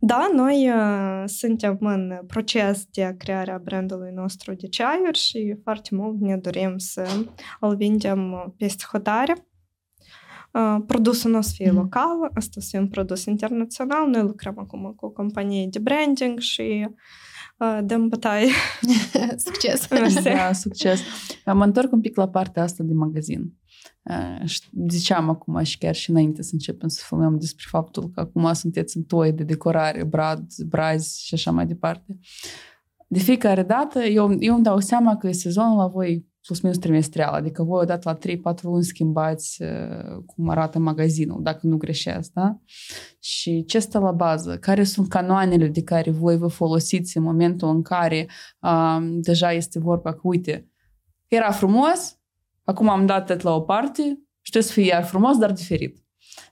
Da, 0.00 0.30
noi 0.34 0.70
uh, 0.70 1.22
suntem 1.26 1.76
în 1.80 2.18
proces 2.26 2.84
de 2.90 3.14
crearea 3.18 3.60
brandului 3.64 4.10
nostru 4.14 4.54
de 4.54 4.68
ceaiuri 4.68 5.18
și 5.18 5.56
foarte 5.62 5.94
mult 5.94 6.20
ne 6.20 6.36
dorim 6.36 6.78
să 6.78 7.26
îl 7.60 7.76
vindem 7.76 8.54
peste 8.56 8.84
hotare. 8.92 9.48
Uh, 10.52 10.76
produsul 10.86 11.30
nostru 11.30 11.54
fie 11.54 11.70
mm. 11.70 11.76
local, 11.76 12.30
asta 12.34 12.60
să 12.60 12.66
fie 12.70 12.78
un 12.78 12.88
produs 12.88 13.24
internațional. 13.24 14.08
Noi 14.08 14.22
lucrăm 14.22 14.54
acum 14.58 14.92
cu 14.96 15.12
companii 15.12 15.68
de 15.68 15.78
branding 15.78 16.38
și 16.38 16.88
uh, 17.58 17.78
dăm 17.82 18.08
bătaie. 18.08 18.48
succes! 19.46 19.88
da, 20.22 20.52
succes! 20.52 21.00
Mă 21.44 21.64
întorc 21.64 21.92
un 21.92 22.00
pic 22.00 22.16
la 22.16 22.28
partea 22.28 22.62
asta 22.62 22.82
de 22.82 22.92
magazin. 22.92 23.52
Ziceam 24.88 25.28
acum 25.28 25.62
și 25.62 25.78
chiar 25.78 25.94
și 25.94 26.10
înainte 26.10 26.42
să 26.42 26.50
începem 26.52 26.88
să 26.88 27.02
filmăm 27.06 27.38
despre 27.38 27.64
faptul 27.68 28.10
că 28.10 28.20
acum 28.20 28.52
sunteți 28.52 28.96
în 28.96 29.02
toi 29.02 29.32
de 29.32 29.42
decorare, 29.42 30.04
brad, 30.04 30.46
brazi 30.66 31.26
și 31.26 31.34
așa 31.34 31.50
mai 31.50 31.66
departe. 31.66 32.18
De 33.08 33.18
fiecare 33.18 33.62
dată 33.62 34.02
eu, 34.02 34.36
eu 34.38 34.54
îmi 34.54 34.62
dau 34.62 34.80
seama 34.80 35.16
că 35.16 35.32
sezonul 35.32 35.76
la 35.76 35.86
voi 35.86 36.26
plus 36.48 36.60
minus 36.60 36.78
trimestrial, 36.78 37.32
adică 37.32 37.62
voi 37.62 37.80
odată 37.80 38.18
la 38.44 38.54
3-4 38.54 38.60
luni 38.62 38.84
schimbați 38.84 39.62
uh, 39.62 40.22
cum 40.26 40.48
arată 40.48 40.78
magazinul, 40.78 41.42
dacă 41.42 41.66
nu 41.66 41.76
greșesc, 41.76 42.32
da? 42.32 42.58
Și 43.18 43.64
ce 43.64 43.78
stă 43.78 43.98
la 43.98 44.10
bază? 44.10 44.58
Care 44.58 44.84
sunt 44.84 45.08
canoanele 45.08 45.68
de 45.68 45.82
care 45.82 46.10
voi 46.10 46.36
vă 46.36 46.46
folosiți 46.46 47.16
în 47.16 47.22
momentul 47.22 47.68
în 47.68 47.82
care 47.82 48.28
uh, 48.60 48.98
deja 49.02 49.52
este 49.52 49.78
vorba 49.78 50.12
că, 50.12 50.20
uite, 50.22 50.68
era 51.26 51.50
frumos, 51.50 52.18
Acum 52.68 52.88
am 52.88 53.06
dat 53.06 53.42
la 53.42 53.54
o 53.54 53.60
parte 53.60 54.02
și 54.42 54.50
trebuie 54.50 54.70
să 54.72 54.80
fie 54.80 54.84
iar 54.84 55.04
frumos, 55.04 55.36
dar 55.36 55.52
diferit. 55.52 55.96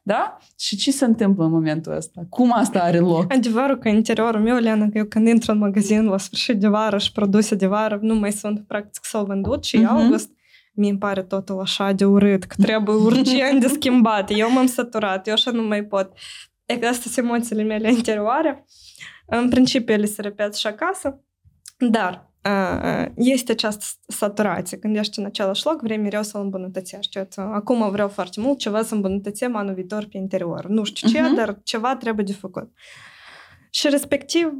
Da? 0.02 0.36
Și 0.58 0.76
ce 0.76 0.90
se 0.90 1.04
întâmplă 1.04 1.44
în 1.44 1.50
momentul 1.50 1.92
ăsta? 1.92 2.26
Cum 2.28 2.52
asta 2.52 2.82
are 2.82 2.98
loc? 2.98 3.32
Adevărul 3.32 3.78
că 3.78 3.88
interiorul 3.88 4.40
meu, 4.40 4.56
Leana, 4.56 4.84
că 4.84 4.98
eu 4.98 5.04
când 5.04 5.26
intru 5.26 5.52
în 5.52 5.58
magazin 5.58 6.04
la 6.04 6.18
sfârșit 6.18 6.58
de 6.58 6.68
vară 6.68 6.98
și 6.98 7.12
produse 7.12 7.54
de 7.54 7.66
vară 7.66 7.98
nu 8.02 8.14
mai 8.14 8.32
sunt, 8.32 8.66
practic, 8.66 9.04
s-au 9.04 9.24
vândut 9.24 9.64
și 9.64 9.78
uh-huh. 9.78 9.88
august 9.88 10.30
mi 10.74 10.88
îmi 10.88 10.98
pare 10.98 11.22
totul 11.22 11.60
așa 11.60 11.92
de 11.92 12.04
urât, 12.04 12.44
că 12.44 12.54
trebuie 12.62 12.96
urgent 12.96 13.60
de 13.60 13.66
schimbat. 13.66 14.30
Eu 14.34 14.52
m-am 14.52 14.66
săturat, 14.66 15.26
eu 15.26 15.32
așa 15.32 15.50
nu 15.50 15.62
mai 15.62 15.84
pot. 15.84 16.12
E 16.64 16.78
că 16.78 16.86
astea 16.86 17.10
sunt 17.10 17.26
emoțiile 17.26 17.62
mele 17.62 17.92
interioare. 17.92 18.64
În 19.26 19.48
principiu, 19.48 19.94
ele 19.94 20.06
se 20.06 20.22
repet 20.22 20.54
și 20.54 20.66
acasă, 20.66 21.24
dar 21.78 22.25
este 23.14 23.52
această 23.52 23.84
saturație. 24.06 24.78
Când 24.78 24.96
ești 24.96 25.18
în 25.18 25.24
același 25.24 25.66
loc, 25.66 25.82
vrei 25.82 25.98
mereu 25.98 26.22
să-l 26.22 26.40
îmbunătățești. 26.40 27.18
Acum 27.36 27.90
vreau 27.90 28.08
foarte 28.08 28.40
mult 28.40 28.58
ceva 28.58 28.82
să 28.82 28.94
îmbunătățim 28.94 29.56
anul 29.56 29.74
viitor 29.74 30.06
pe 30.10 30.16
interior. 30.16 30.66
Nu 30.66 30.84
știu 30.84 31.08
ce, 31.08 31.18
uh-huh. 31.18 31.36
dar 31.36 31.60
ceva 31.62 31.96
trebuie 31.96 32.24
de 32.24 32.32
făcut. 32.32 32.72
Și 33.70 33.88
respectiv, 33.88 34.52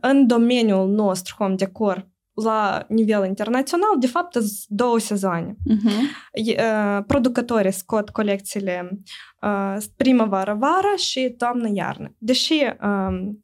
în 0.00 0.26
domeniul 0.26 0.88
nostru, 0.88 1.34
home 1.38 1.54
decor, 1.54 2.08
la 2.42 2.84
nivel 2.88 3.26
internațional, 3.26 3.98
de 3.98 4.06
fapt, 4.06 4.32
sunt 4.32 4.50
două 4.66 4.98
sezoane. 4.98 5.56
Uh-huh. 5.70 7.06
Producătorii 7.06 7.72
scot 7.72 8.10
colecțiile 8.10 9.00
primăvară-vară 9.96 10.94
și 10.96 11.34
toamnă-iarnă. 11.38 12.14
Deși 12.18 12.54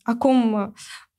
acum 0.03 0.73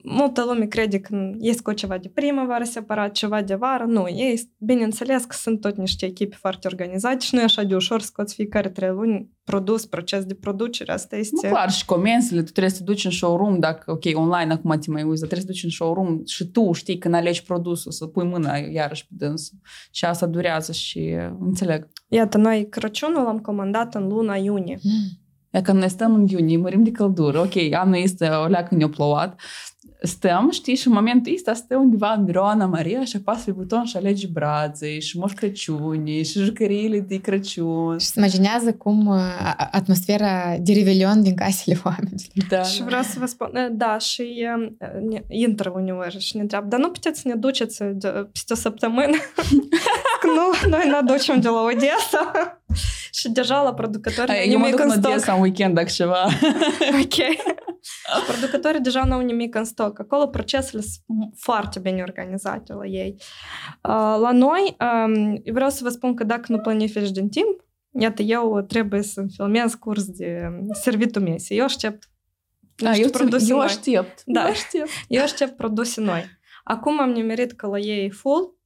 multă 0.04 0.43
lume 0.47 0.66
crede 0.66 0.99
că 0.99 1.32
ei 1.39 1.54
scot 1.54 1.76
ceva 1.76 1.97
de 1.97 2.10
primăvară 2.14 2.64
separat, 2.64 3.12
ceva 3.12 3.41
de 3.41 3.56
vară. 3.56 3.84
Nu, 3.84 4.06
ei, 4.08 4.54
bineînțeles 4.58 5.24
că 5.24 5.36
sunt 5.39 5.62
tot 5.62 5.78
niște 5.78 6.06
echipe 6.06 6.36
foarte 6.39 6.68
organizate 6.68 7.26
și 7.26 7.36
nu 7.36 7.41
e 7.41 7.43
așa 7.43 7.64
de 7.64 7.76
ușor 7.76 8.01
scoți 8.01 8.34
fiecare 8.34 8.70
trei 8.70 8.89
luni 8.89 9.32
produs, 9.43 9.86
proces 9.86 10.24
de 10.24 10.34
producere. 10.34 10.91
Asta 10.91 11.16
este... 11.16 11.47
Nu, 11.47 11.54
clar, 11.54 11.72
și 11.72 11.86
comensile, 11.86 12.41
tu 12.43 12.51
trebuie 12.51 12.74
să 12.74 12.78
te 12.78 12.84
duci 12.84 13.06
în 13.06 13.12
showroom, 13.12 13.60
dacă, 13.60 13.91
ok, 13.91 14.04
online 14.14 14.54
acum 14.54 14.80
te 14.80 14.91
mai 14.91 15.04
uiți, 15.04 15.20
dar 15.20 15.30
trebuie 15.30 15.39
să 15.39 15.45
te 15.45 15.51
duci 15.51 15.64
în 15.64 15.70
showroom 15.70 16.22
și 16.26 16.45
tu 16.45 16.72
știi 16.72 16.97
când 16.97 17.14
alegi 17.14 17.43
produsul, 17.43 17.91
să 17.91 18.06
pui 18.06 18.26
mâna 18.26 18.56
iarăși 18.56 19.08
pe 19.08 19.14
dânsul. 19.18 19.58
Și 19.91 20.06
asta 20.06 20.26
durează 20.26 20.72
și 20.72 21.16
înțeleg. 21.39 21.88
Iată, 22.08 22.38
noi 22.38 22.70
Crăciunul 22.70 23.24
l-am 23.24 23.39
comandat 23.39 23.95
în 23.95 24.08
luna 24.08 24.36
iunie. 24.36 24.80
Mm. 24.82 25.22
Dacă 25.49 25.72
noi 25.72 25.89
stăm 25.89 26.14
în 26.14 26.28
iunie, 26.28 26.58
mărim 26.58 26.84
de 26.84 26.91
căldură, 26.91 27.39
ok, 27.39 27.74
anul 27.74 27.95
este 27.95 28.28
o 28.28 28.47
leacă 28.47 28.76
ne-a 28.76 28.89
plouat, 28.89 29.41
stăm, 30.06 30.49
știi, 30.51 30.76
și 30.76 30.88
în 30.88 30.93
momentul 30.93 31.34
ăsta 31.36 31.54
stă 31.54 31.76
undeva 31.76 32.12
în 32.12 32.26
birou 32.26 32.43
Ana 32.43 32.66
Maria 32.66 33.04
și 33.04 33.16
apasă 33.16 33.43
pe 33.45 33.51
buton 33.51 33.86
și 33.86 33.97
alege 33.97 34.28
brațe 34.28 34.99
și 34.99 35.18
moș 35.18 35.32
Crăciunii 35.32 36.24
și 36.24 36.39
jucăriile 36.39 36.99
de 36.99 37.22
Crăciun. 37.22 37.97
Și 37.97 38.06
se 38.06 38.20
imaginează 38.20 38.74
cum 38.74 39.08
uh, 39.08 39.54
atmosfera 39.72 40.58
de 40.60 40.74
revelion 40.74 41.22
din 41.22 41.36
casele 41.36 41.80
oamenilor. 41.86 42.47
Da. 42.49 42.62
Și 42.62 42.84
vreau 42.84 43.01
să 43.01 43.20
vă 43.20 43.26
spun, 43.26 43.72
da, 43.72 43.97
și 43.97 44.47
uh, 44.58 45.20
intră 45.28 45.72
uneori 45.76 46.20
și 46.20 46.36
ne 46.36 46.41
întreabă, 46.41 46.68
dar 46.68 46.80
nu 46.80 46.89
puteți 46.89 47.22
să 47.22 47.28
ne 47.28 47.36
duceți 47.36 47.84
peste 48.32 48.54
o 48.54 48.56
săptămână? 48.56 49.18
nu, 50.36 50.70
noi 50.70 50.88
ne 50.88 50.95
aducem 50.95 51.39
de 51.39 51.47
la 51.47 51.62
Odessa. 51.62 52.32
și 53.20 53.30
deja 53.30 53.62
la 53.62 53.74
producători 53.74 54.32
Ai, 54.32 54.49
eu 54.49 54.60
mă 54.60 54.70
duc 54.70 54.80
în 54.80 54.89
Odessa 54.89 55.34
în 55.34 55.41
weekend, 55.41 55.76
dacă 55.76 55.89
ceva. 55.89 56.26
ok. 57.04 57.16
Producătorii 58.28 58.82
deja 58.82 59.06
nu 59.06 59.14
au 59.14 59.20
nimic 59.20 59.56
în 59.56 59.64
stoc. 59.64 60.00
Acolo 60.00 60.28
procesele 60.28 60.82
sunt 60.82 61.34
foarte 61.36 61.80
bine 61.80 62.02
organizate 62.02 62.74
la 62.74 62.86
ei. 62.86 63.16
La 64.22 64.32
noi, 64.32 64.76
vreau 65.54 65.70
să 65.70 65.80
vă 65.84 65.90
spun 65.90 66.16
că 66.16 66.24
dacă 66.24 66.46
nu 66.48 66.58
planifici 66.60 67.12
din 67.12 67.30
timp, 67.30 67.66
iată, 68.00 68.22
eu 68.22 68.62
trebuie 68.68 69.02
să 69.02 69.26
filmez 69.36 69.74
curs 69.74 70.06
de 70.06 70.50
servitul 70.72 71.22
mese. 71.22 71.54
Eu 71.54 71.64
aștept 71.64 72.08
a, 72.86 72.96
eu, 72.96 73.10
produse 73.10 73.52
eu 73.52 73.60
aștept. 73.60 74.22
Da, 74.26 74.42
eu 74.42 74.50
aștept. 74.50 74.90
eu 75.08 75.22
aștept 75.22 75.56
produse 75.56 76.02
noi. 76.02 76.26
Acum 76.64 77.00
am 77.00 77.10
nimerit 77.10 77.52
că 77.52 77.68
la 77.68 77.80
ei 77.80 78.10
full, 78.10 78.58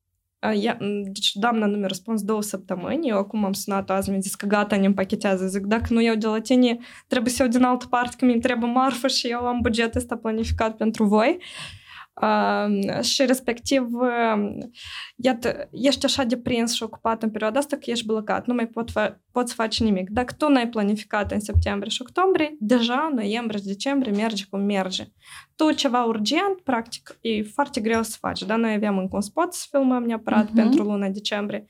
Ia, 0.61 0.77
deci 1.03 1.33
doamna 1.33 1.65
nu 1.65 1.77
mi-a 1.77 1.88
răspuns 1.88 2.21
două 2.21 2.41
săptămâni. 2.41 3.07
Eu 3.07 3.17
acum 3.17 3.45
am 3.45 3.53
sunat 3.53 3.89
azi, 3.89 4.09
mi-a 4.09 4.19
zis 4.19 4.35
că 4.35 4.45
gata, 4.45 4.77
ne 4.77 4.85
împachetează. 4.85 5.47
Zic, 5.47 5.61
dacă 5.61 5.93
nu 5.93 6.01
iau 6.01 6.15
de 6.15 6.27
la 6.27 6.39
tine, 6.39 6.77
trebuie 7.07 7.33
să 7.33 7.41
iau 7.41 7.51
din 7.51 7.63
altă 7.63 7.85
parte, 7.89 8.15
că 8.17 8.25
mi 8.25 8.39
trebuie 8.39 8.71
marfă 8.71 9.07
și 9.07 9.27
eu 9.27 9.39
am 9.39 9.59
bugetul 9.61 9.99
ăsta 9.99 10.15
planificat 10.15 10.75
pentru 10.75 11.05
voi. 11.05 11.38
Uh, 12.22 13.01
și 13.01 13.26
respectiv, 13.26 13.88
uh, 13.91 14.65
iată, 15.15 15.70
ești 15.72 16.05
așa 16.05 16.24
de 16.24 16.38
prins 16.38 16.74
și 16.74 16.84
ocupat 16.84 17.24
în 17.24 17.32
perioada 17.32 17.59
asta 17.59 17.76
că 17.76 17.89
ești 17.89 18.05
blocat, 18.05 18.45
nu 18.45 18.53
mai 18.53 18.68
pot 18.68 18.91
fa- 18.91 19.18
poți 19.32 19.53
face 19.53 19.84
nimic. 19.84 20.09
Dacă 20.09 20.34
tu 20.38 20.49
n-ai 20.49 20.70
planificat 20.70 21.32
în 21.32 21.39
septembrie 21.39 21.89
și 21.89 22.01
octombrie, 22.01 22.55
deja 22.59 23.11
noiembrie 23.15 23.59
și 23.59 23.65
decembrie 23.65 24.11
merge 24.11 24.43
cum 24.49 24.61
merge. 24.61 25.03
Tu 25.55 25.72
ceva 25.72 26.03
urgent, 26.03 26.61
practic, 26.63 27.18
e 27.22 27.43
foarte 27.43 27.82
greu 27.82 28.03
să 28.03 28.18
faci. 28.20 28.43
Dar 28.43 28.57
noi 28.57 28.74
aveam 28.74 28.97
încă 28.97 29.15
un 29.15 29.22
spot 29.22 29.53
să 29.53 29.65
filmăm 29.70 30.03
neapărat 30.03 30.49
uh-huh. 30.49 30.55
pentru 30.55 30.84
luna 30.84 31.09
decembrie. 31.09 31.65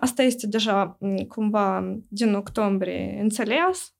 Asta 0.00 0.22
este 0.22 0.46
deja 0.46 0.98
cumva 1.28 1.96
din 2.08 2.34
octombrie 2.34 3.18
înțeles 3.20 3.94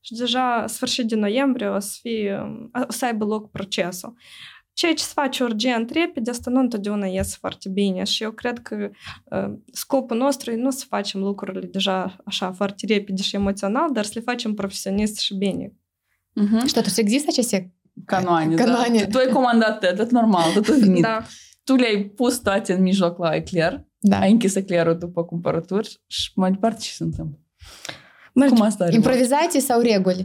și 0.00 0.12
deja 0.14 0.66
sfârșit 0.66 1.06
de 1.06 1.14
noiembrie 1.14 1.66
o 1.66 1.78
să, 1.78 1.98
fie, 2.00 2.40
o 2.88 2.92
să 2.92 3.04
aibă 3.04 3.24
loc 3.24 3.50
procesul. 3.50 4.14
Ceea 4.76 4.94
ce 4.94 5.04
se 5.04 5.12
face 5.14 5.42
urgent, 5.42 5.90
repede, 5.90 6.30
asta 6.30 6.50
nu 6.50 6.60
întotdeauna 6.60 7.06
ies 7.06 7.36
foarte 7.36 7.68
bine 7.68 8.04
și 8.04 8.22
eu 8.22 8.30
cred 8.30 8.58
că 8.58 8.90
uh, 9.24 9.52
scopul 9.72 10.16
nostru 10.16 10.50
e 10.50 10.56
nu 10.56 10.70
să 10.70 10.84
facem 10.88 11.20
lucrurile 11.20 11.66
deja 11.66 12.16
așa 12.24 12.52
foarte 12.52 12.86
repede 12.86 13.22
și 13.22 13.34
emoțional, 13.34 13.92
dar 13.92 14.04
să 14.04 14.10
le 14.14 14.20
facem 14.20 14.54
profesionist 14.54 15.18
și 15.18 15.34
bine. 15.34 15.72
Uh-huh. 16.40 16.66
Și 16.66 16.72
totuși 16.72 17.00
există 17.00 17.26
aceste 17.30 17.74
canoane, 18.04 18.54
canoane. 18.54 18.98
Da? 18.98 19.06
Tu 19.06 19.18
ai 19.18 19.32
comandat 19.32 19.94
tot 19.94 20.10
normal, 20.10 20.52
tot 20.52 20.68
a 20.68 20.72
venit. 20.78 21.02
da. 21.02 21.22
Tu 21.64 21.74
le-ai 21.74 22.02
pus 22.02 22.38
toate 22.38 22.72
în 22.72 22.82
mijloc 22.82 23.18
la 23.18 23.34
eclair, 23.34 23.86
da. 23.98 24.18
ai 24.18 24.30
închis 24.30 24.54
eclairul 24.54 24.98
după 24.98 25.24
cumpărături 25.24 26.02
și 26.06 26.30
mai 26.34 26.50
departe 26.50 26.80
ce 26.80 26.90
se 26.90 27.02
întâmplă? 27.02 27.38
Mergi. 28.36 28.54
Cum 28.54 28.62
asta 28.62 28.88
Improvizații 28.90 29.60
sau 29.60 29.80
reguli? 29.80 30.24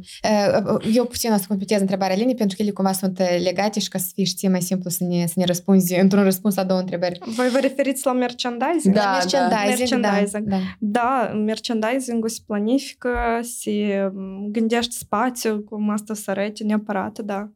Eu 0.94 1.06
puțin 1.06 1.32
o 1.32 1.38
să 1.38 1.46
completez 1.48 1.80
întrebarea 1.80 2.16
Linii 2.16 2.36
pentru 2.36 2.56
că 2.56 2.62
ele 2.62 2.72
cumva 2.72 2.92
sunt 2.92 3.22
legate 3.44 3.80
și 3.80 3.90
ca 3.90 3.98
să 3.98 4.10
fie 4.14 4.24
știe 4.24 4.50
mai 4.50 4.62
simplu 4.62 4.90
să 4.90 5.04
ne, 5.04 5.26
să 5.26 5.34
ne 5.36 5.46
răspunzi 5.46 6.00
într-un 6.00 6.24
răspuns 6.24 6.56
la 6.56 6.64
două 6.64 6.80
întrebări. 6.80 7.20
Voi 7.26 7.50
vă 7.50 7.60
referiți 7.60 8.06
la 8.06 8.14
merchandising? 8.14 8.96
Da, 8.96 9.12
merchandising, 9.12 10.02
da. 10.02 10.12
merchandising. 10.12 10.48
Da, 10.48 10.58
da. 10.80 11.28
da 11.28 11.34
merchandising-ul 11.34 12.30
se 12.30 12.40
planifică, 12.46 13.10
se 13.42 14.12
gândește 14.52 14.96
spațiu, 14.98 15.60
cum 15.70 15.90
asta 15.90 16.14
să 16.14 16.32
arate 16.32 16.64
neapărat, 16.64 17.20
da. 17.20 17.52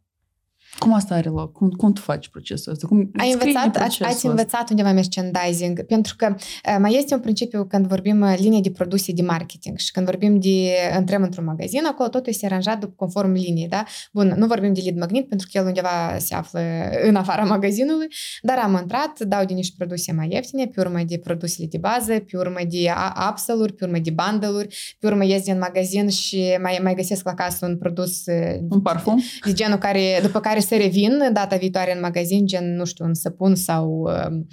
Cum 0.79 0.93
asta 0.93 1.15
are 1.15 1.29
loc? 1.29 1.51
Cum, 1.51 1.69
cum 1.69 1.93
tu 1.93 2.01
faci 2.01 2.27
procesul 2.27 2.71
ăsta? 2.71 2.87
Cum 2.87 3.11
ai 3.17 3.31
învățat, 3.31 3.75
ați, 3.75 4.03
ați 4.03 4.25
învățat 4.25 4.69
undeva 4.69 4.91
merchandising? 4.91 5.85
Pentru 5.85 6.15
că 6.15 6.35
mai 6.79 6.93
este 6.93 7.13
un 7.13 7.19
principiu 7.19 7.65
când 7.65 7.87
vorbim 7.87 8.23
linie 8.23 8.59
de 8.61 8.71
produse 8.71 9.11
de 9.11 9.21
marketing 9.21 9.77
și 9.77 9.91
când 9.91 10.05
vorbim 10.05 10.39
de 10.39 10.71
intrăm 10.97 11.23
într-un 11.23 11.45
magazin, 11.45 11.85
acolo 11.85 12.09
totul 12.09 12.29
este 12.29 12.45
aranjat 12.45 12.79
după 12.79 12.93
conform 12.95 13.31
liniei, 13.31 13.67
da? 13.67 13.83
Bun, 14.11 14.33
nu 14.37 14.45
vorbim 14.47 14.73
de 14.73 14.81
lead 14.83 14.97
magnet 14.97 15.27
pentru 15.27 15.47
că 15.51 15.57
el 15.57 15.65
undeva 15.65 16.15
se 16.17 16.35
află 16.35 16.59
în 17.07 17.15
afara 17.15 17.43
magazinului, 17.55 18.07
dar 18.41 18.57
am 18.57 18.77
intrat, 18.81 19.19
dau 19.19 19.45
din 19.45 19.55
niște 19.55 19.75
produse 19.77 20.11
mai 20.11 20.27
ieftine, 20.31 20.65
pe 20.65 20.81
urmă 20.81 20.99
de 21.07 21.17
produsele 21.17 21.67
de 21.67 21.77
bază, 21.77 22.11
pe 22.11 22.37
urmă 22.37 22.59
de 22.69 22.91
upsell-uri, 23.29 23.73
pe 23.73 23.85
urmă 23.85 23.97
de 23.97 24.11
bundle-uri, 24.11 24.95
pe 24.99 25.07
urmă 25.07 25.25
ies 25.25 25.43
din 25.43 25.57
magazin 25.57 26.09
și 26.09 26.57
mai, 26.61 26.79
mai 26.83 26.95
găsesc 26.95 27.25
la 27.25 27.33
casă 27.33 27.65
un 27.65 27.77
produs 27.77 28.23
un 28.69 28.81
parfum 28.81 29.23
de 29.45 29.53
genul 29.53 29.77
care, 29.77 30.19
după 30.21 30.39
care 30.39 30.59
să 30.65 30.75
revin 30.75 31.29
data 31.33 31.55
viitoare 31.55 31.93
în 31.93 31.99
magazin, 31.99 32.45
gen, 32.45 32.75
nu 32.75 32.85
știu, 32.85 33.05
un 33.05 33.13
săpun 33.13 33.55
sau 33.55 33.89
um, 33.89 34.47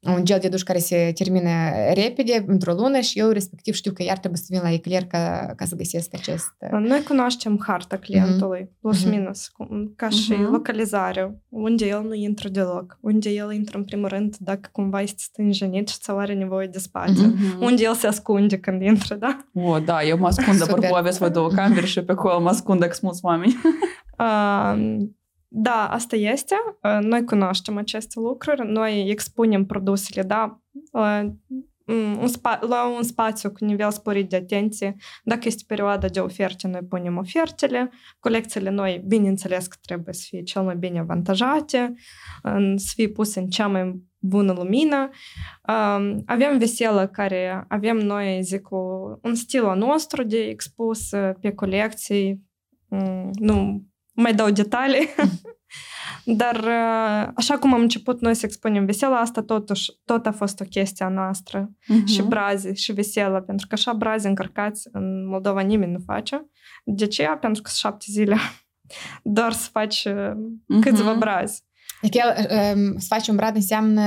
un 0.00 0.24
gel 0.24 0.38
de 0.40 0.48
duș 0.48 0.62
care 0.62 0.78
se 0.78 1.12
termină 1.14 1.50
repede, 1.94 2.44
într-o 2.46 2.72
lună 2.72 3.00
și 3.00 3.18
eu 3.18 3.28
respectiv 3.28 3.74
știu 3.74 3.92
că 3.92 4.02
iar 4.02 4.18
trebuie 4.18 4.40
să 4.40 4.46
vin 4.48 4.60
la 4.62 4.72
Eclair 4.72 5.04
ca, 5.04 5.52
ca 5.56 5.64
să 5.64 5.74
găsesc 5.76 6.14
acest... 6.14 6.54
Uh, 6.58 6.80
Noi 6.80 7.02
cunoaștem 7.02 7.62
harta 7.66 7.96
clientului, 7.96 8.62
mm-hmm. 8.64 8.80
plus 8.80 9.04
mm-hmm. 9.04 9.10
minus, 9.10 9.50
ca 9.96 10.08
și 10.08 10.34
mm-hmm. 10.34 10.50
localizare, 10.50 11.42
unde 11.48 11.86
el 11.86 12.02
nu 12.02 12.14
intră 12.14 12.48
deloc, 12.48 12.98
unde 13.00 13.30
el 13.30 13.52
intră 13.52 13.78
în 13.78 13.84
primul 13.84 14.08
rând 14.08 14.36
dacă 14.36 14.68
cumva 14.72 15.00
este 15.00 15.22
stânjenit 15.22 15.88
și 15.88 15.98
ți 15.98 16.10
are 16.10 16.34
nevoie 16.34 16.66
de 16.66 16.78
spațiu, 16.78 17.34
mm-hmm. 17.34 17.60
unde 17.60 17.82
el 17.82 17.94
se 17.94 18.06
ascunde 18.06 18.58
când 18.58 18.82
intră, 18.82 19.14
da? 19.14 19.38
O, 19.54 19.78
da, 19.78 20.02
eu 20.02 20.18
mă 20.18 20.26
ascund, 20.26 20.62
apropo, 20.62 20.96
aveți 21.02 21.18
voi 21.18 21.30
două 21.30 21.48
camere 21.48 21.86
și 21.86 22.00
pe 22.02 22.12
acolo 22.12 22.40
mă 22.40 22.48
ascund 22.48 22.80
dacă 22.80 22.92
sunt 22.92 23.18
oameni. 23.20 23.56
uh, 24.18 25.06
Da, 25.50 25.88
asta 25.88 26.16
este. 26.16 26.54
Noi 27.00 27.24
cunoaștem 27.24 27.76
aceste 27.76 28.20
lucruri, 28.20 28.70
noi 28.70 29.10
expunem 29.10 29.64
produsele, 29.64 30.22
da, 30.22 30.60
un 32.20 32.26
spa- 32.26 32.60
la 32.68 32.88
un 32.96 33.02
spațiu 33.02 33.50
cu 33.50 33.64
nivel 33.64 33.90
sporit 33.90 34.28
de 34.28 34.36
atenție. 34.36 34.96
Dacă 35.24 35.40
este 35.44 35.62
perioada 35.66 36.08
de 36.08 36.20
oferte, 36.20 36.68
noi 36.68 36.80
punem 36.88 37.16
ofertele. 37.16 37.90
Colecțiile 38.18 38.70
noi, 38.70 39.04
bineînțeles 39.06 39.66
că 39.66 39.76
trebuie 39.80 40.14
să 40.14 40.24
fie 40.28 40.42
cel 40.42 40.62
mai 40.62 40.76
bine 40.76 40.98
avantajate, 40.98 41.94
să 42.76 42.92
fie 42.94 43.08
puse 43.08 43.40
în 43.40 43.46
cea 43.46 43.66
mai 43.66 44.02
bună 44.18 44.52
lumină. 44.52 45.08
Avem 46.26 46.58
veselă 46.58 47.06
care 47.06 47.64
avem 47.68 47.96
noi, 47.96 48.42
zic, 48.42 48.70
un 49.22 49.34
stil 49.34 49.74
nostru 49.76 50.22
de 50.22 50.38
expus 50.38 51.08
pe 51.40 51.52
colecții. 51.54 52.46
Nu 53.32 53.82
mai 54.20 54.34
dau 54.34 54.50
detalii. 54.50 55.08
Dar 56.24 56.64
așa 57.34 57.58
cum 57.58 57.74
am 57.74 57.80
început 57.80 58.20
noi 58.20 58.34
să 58.34 58.46
expunem 58.46 58.84
vesela, 58.84 59.20
asta 59.20 59.42
totuși 59.42 59.92
tot 60.04 60.26
a 60.26 60.32
fost 60.32 60.60
o 60.60 60.64
chestie 60.64 61.04
a 61.04 61.08
noastră. 61.08 61.70
Uh-huh. 61.70 62.04
Și 62.06 62.22
brazi, 62.22 62.82
și 62.82 62.92
vesela, 62.92 63.40
pentru 63.40 63.66
că 63.66 63.74
așa 63.74 63.92
brazi 63.92 64.26
încărcați 64.26 64.88
în 64.92 65.26
Moldova 65.26 65.60
nimeni 65.60 65.92
nu 65.92 65.98
face. 66.06 66.50
De 66.84 67.06
ce? 67.06 67.22
Pentru 67.40 67.62
că 67.62 67.70
sunt 67.70 67.80
șapte 67.80 68.04
zile 68.08 68.36
doar 69.22 69.52
să 69.52 69.68
faci 69.72 70.08
uh-huh. 70.08 70.80
câțiva 70.80 71.14
brazi. 71.14 71.66
Adică 72.02 72.34
um, 72.74 72.98
să 72.98 73.06
faci 73.08 73.28
un 73.28 73.36
brad 73.36 73.54
înseamnă 73.54 74.02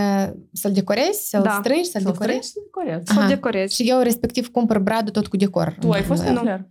să-l 0.54 0.72
decorezi, 0.72 1.30
să-l 1.30 1.42
da. 1.42 1.60
strângi, 1.60 1.90
să-l, 1.90 2.02
să-l 2.02 2.12
decorezi? 2.12 2.52
Să-l 2.52 2.64
decorezi. 2.64 3.14
Să-l 3.14 3.28
decorezi. 3.28 3.76
Și 3.76 3.90
eu 3.90 4.00
respectiv 4.00 4.48
cumpăr 4.48 4.80
bradul 4.80 5.12
tot 5.12 5.28
cu 5.28 5.38
decor. 5.38 5.76
Tu 5.80 5.92
ai 5.92 6.04
fost 6.04 6.24
în 6.24 6.34
nuclear? 6.34 6.68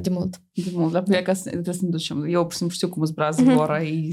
De 0.00 0.10
mult. 0.10 0.40
De 0.52 0.70
mult, 0.72 0.92
dar 0.92 1.22
ca 1.22 1.32
să, 1.32 1.48
trebuie 1.50 1.74
să 1.74 1.80
ne 1.82 1.88
ducem. 1.90 2.24
Eu, 2.24 2.42
pur 2.42 2.50
și 2.50 2.56
simplu, 2.56 2.76
știu 2.76 2.88
cum 2.88 3.02
îți 3.02 3.14
brază 3.14 3.42
mm-hmm. 3.42 3.56
ora 3.56 3.82
и 3.82 4.10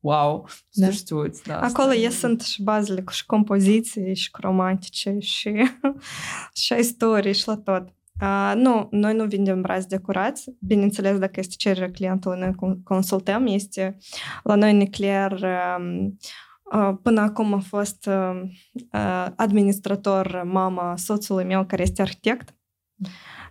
wow, 0.00 0.48
da. 0.70 0.90
știu, 0.90 1.30
da. 1.46 1.60
Acolo 1.60 1.94
e 1.94 2.08
sunt 2.08 2.40
și 2.40 2.62
bazele, 2.62 3.04
și 3.10 3.26
compoziții, 3.26 4.14
și 4.14 4.30
cromatice, 4.30 5.16
și, 5.18 5.52
și 6.62 6.74
istorii, 6.78 7.34
și 7.34 7.48
la 7.48 7.56
tot. 7.56 7.88
Uh, 8.20 8.52
nu, 8.56 8.88
noi 8.90 9.14
nu 9.14 9.24
vindem 9.24 9.60
brazi 9.60 9.88
decorați. 9.88 10.50
Bineînțeles, 10.60 11.18
dacă 11.18 11.40
este 11.40 11.54
cererea 11.56 11.90
clientului, 11.90 12.38
noi 12.38 12.80
consultăm. 12.84 13.46
Este 13.46 13.96
la 14.42 14.54
noi 14.54 14.72
nuclear 14.72 15.32
uh, 15.32 16.06
uh, 16.72 16.96
Până 17.02 17.20
acum 17.20 17.54
a 17.54 17.58
fost 17.58 18.08
administrator 19.36 20.42
mama 20.46 20.96
soțului 20.96 21.44
meu, 21.44 21.64
care 21.64 21.82
este 21.82 22.02
arhitect 22.02 22.54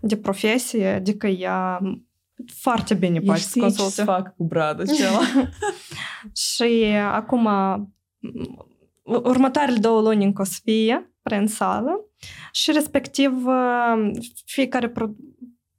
de 0.01 0.17
profesie, 0.17 0.87
adică 0.87 1.27
ea 1.27 1.81
foarte 2.45 2.93
bine 2.93 3.19
poate 3.19 3.39
să 3.39 3.59
consulte. 3.59 3.91
să 3.91 4.03
fac 4.03 4.35
cu 4.35 4.43
bradă 4.43 4.83
ceva. 4.85 5.19
și 6.51 6.85
acum 7.11 7.47
următoarele 9.03 9.77
două 9.77 10.01
luni 10.01 10.23
încă 10.23 10.41
o 10.41 10.45
să 10.45 10.59
fie 10.63 11.13
prin 11.21 11.47
sală 11.47 12.05
și 12.51 12.71
respectiv 12.71 13.31
fiecare 14.45 14.89
pro- 14.89 15.15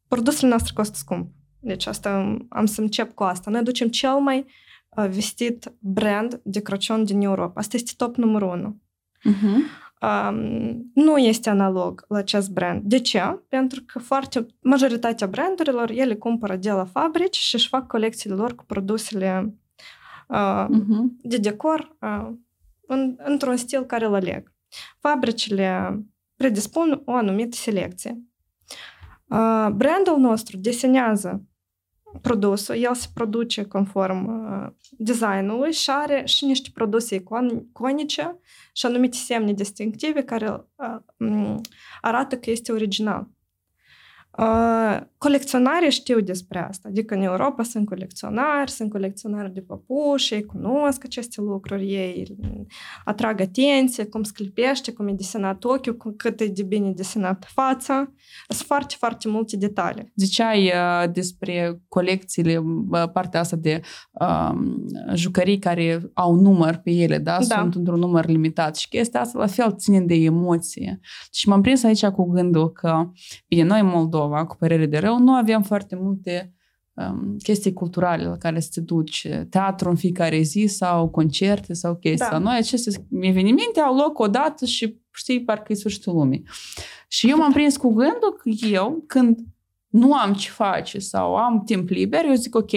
produsele 0.09 0.49
noastre 0.49 0.73
costă 0.75 0.97
scump. 0.97 1.31
Deci 1.59 1.87
asta 1.87 2.39
am 2.49 2.67
să 2.67 2.81
încep 2.81 3.15
cu 3.15 3.23
asta. 3.23 3.51
Noi 3.51 3.63
ducem 3.63 3.89
cel 3.89 4.15
mai 4.15 4.47
vestit 5.11 5.73
brand 5.79 6.41
de 6.45 6.61
Crăciun 6.61 7.05
din 7.05 7.21
Europa. 7.21 7.61
Asta 7.61 7.77
este 7.77 7.93
top 7.97 8.17
numărul 8.17 8.49
unu. 8.49 8.81
Uh-huh 9.31 9.81
um, 10.03 10.91
nu 10.95 11.19
este 11.19 11.51
analog 11.51 12.05
la 12.09 12.19
acest 12.19 12.51
brand. 12.51 12.83
De 12.83 12.99
ce? 12.99 13.43
Pentru 13.49 13.83
că 13.87 13.99
foarte 13.99 14.47
majoritatea 14.61 15.27
brandurilor 15.27 15.91
ele 15.91 16.15
cumpără 16.15 16.57
de 16.57 16.71
la 16.71 16.85
fabrici 16.85 17.37
și 17.37 17.55
își 17.55 17.69
fac 17.69 17.87
colecțiile 17.87 18.35
lor 18.35 18.55
cu 18.55 18.65
produsele 18.65 19.55
uh, 20.29 20.67
uh-huh. 20.69 21.05
de 21.23 21.37
decor 21.37 21.97
uh, 22.01 22.31
în, 22.87 23.17
într-un 23.19 23.57
stil 23.57 23.85
care 23.85 24.05
îl 24.05 24.15
aleg. 24.15 24.53
Fabricile 24.99 25.99
predispun 26.37 27.03
o 27.05 27.13
anumită 27.13 27.57
selecție. 27.57 28.23
Uh, 29.27 29.69
brandul 29.73 30.19
nostru 30.19 30.57
desenează 30.57 31.43
produsul, 32.21 32.75
el 32.75 32.95
se 32.95 33.07
produce 33.15 33.65
conform 33.65 34.27
uh, 34.27 34.73
designului 34.91 35.73
și 35.73 35.91
are 35.91 36.23
și 36.25 36.45
niște 36.45 36.71
produse 36.75 37.15
iconice 37.15 38.39
și 38.73 38.87
anumite 38.87 39.17
semne 39.17 39.53
distinctive 39.53 40.23
care 40.23 40.67
uh, 41.17 41.57
arată 42.01 42.37
că 42.37 42.51
este 42.51 42.73
original. 42.73 43.29
Colecționarii 45.19 45.91
știu 45.91 46.21
despre 46.21 46.59
asta, 46.69 46.89
adică 46.89 47.15
în 47.15 47.23
Europa 47.23 47.63
sunt 47.63 47.87
colecționari, 47.87 48.71
sunt 48.71 48.91
colecționari 48.91 49.53
de 49.53 49.61
păpuși, 49.61 50.35
ei 50.35 50.45
cunosc 50.45 51.05
aceste 51.05 51.41
lucruri, 51.41 51.93
ei 51.93 52.37
atrag 53.05 53.41
atenție, 53.41 54.05
cum 54.05 54.23
sclipește, 54.23 54.93
cum 54.93 55.09
e 55.09 55.13
desenat 55.13 55.65
ochiul, 55.65 56.15
cât 56.17 56.41
e 56.41 56.47
de 56.47 56.63
bine 56.63 56.91
desenat 56.91 57.45
fața. 57.55 58.13
Sunt 58.49 58.67
foarte, 58.67 58.95
foarte 58.99 59.29
multe 59.29 59.57
detalii. 59.57 60.13
Ziceai 60.17 60.65
uh, 60.65 61.13
despre 61.13 61.83
colecțiile, 61.89 62.59
uh, 62.59 63.11
partea 63.13 63.41
asta 63.41 63.57
de 63.57 63.81
uh, 64.21 64.53
jucării 65.15 65.59
care 65.59 66.11
au 66.15 66.35
număr 66.35 66.77
pe 66.77 66.91
ele, 66.91 67.19
da? 67.19 67.39
da? 67.49 67.59
Sunt 67.61 67.75
într-un 67.75 67.99
număr 67.99 68.27
limitat 68.27 68.77
și 68.77 68.89
chestia 68.89 69.21
asta 69.21 69.39
la 69.39 69.47
fel 69.47 69.75
ține 69.77 70.01
de 70.01 70.15
emoție. 70.15 71.01
Și 71.33 71.49
m-am 71.49 71.61
prins 71.61 71.83
aici 71.83 72.07
cu 72.07 72.25
gândul 72.25 72.73
că, 72.73 73.11
bine, 73.49 73.63
noi 73.63 73.81
în 73.81 73.87
Moldova 73.87 74.21
Moldova, 74.23 74.47
cu 74.47 74.57
părere 74.57 74.87
de 74.87 74.99
rău, 74.99 75.19
nu 75.19 75.33
aveam 75.33 75.63
foarte 75.63 75.97
multe 75.97 76.55
um, 76.95 77.37
chestii 77.43 77.73
culturale 77.73 78.25
la 78.25 78.37
care 78.37 78.61
să 78.61 78.69
te 78.73 78.81
duci, 78.81 79.29
teatru 79.51 79.89
în 79.89 79.97
fiecare 79.97 80.41
zi 80.41 80.67
sau 80.67 81.09
concerte 81.09 81.73
sau 81.73 81.95
chestii. 81.95 82.31
Da. 82.31 82.39
Noi 82.39 82.57
aceste 82.57 83.07
evenimente 83.21 83.81
au 83.81 83.95
loc 83.95 84.19
odată 84.19 84.65
și 84.65 85.01
știi, 85.13 85.45
parcă 85.45 85.73
e 85.73 85.75
sfârșitul 85.75 86.15
lumii. 86.15 86.43
Și 87.09 87.31
eu 87.31 87.37
m-am 87.37 87.53
prins 87.59 87.77
cu 87.77 87.89
gândul 87.89 88.33
că 88.43 88.67
eu, 88.67 89.05
când 89.07 89.39
nu 89.89 90.15
am 90.15 90.33
ce 90.33 90.51
face 90.51 90.99
sau 90.99 91.37
am 91.37 91.63
timp 91.65 91.89
liber, 91.89 92.25
eu 92.25 92.35
zic 92.35 92.55
ok, 92.55 92.73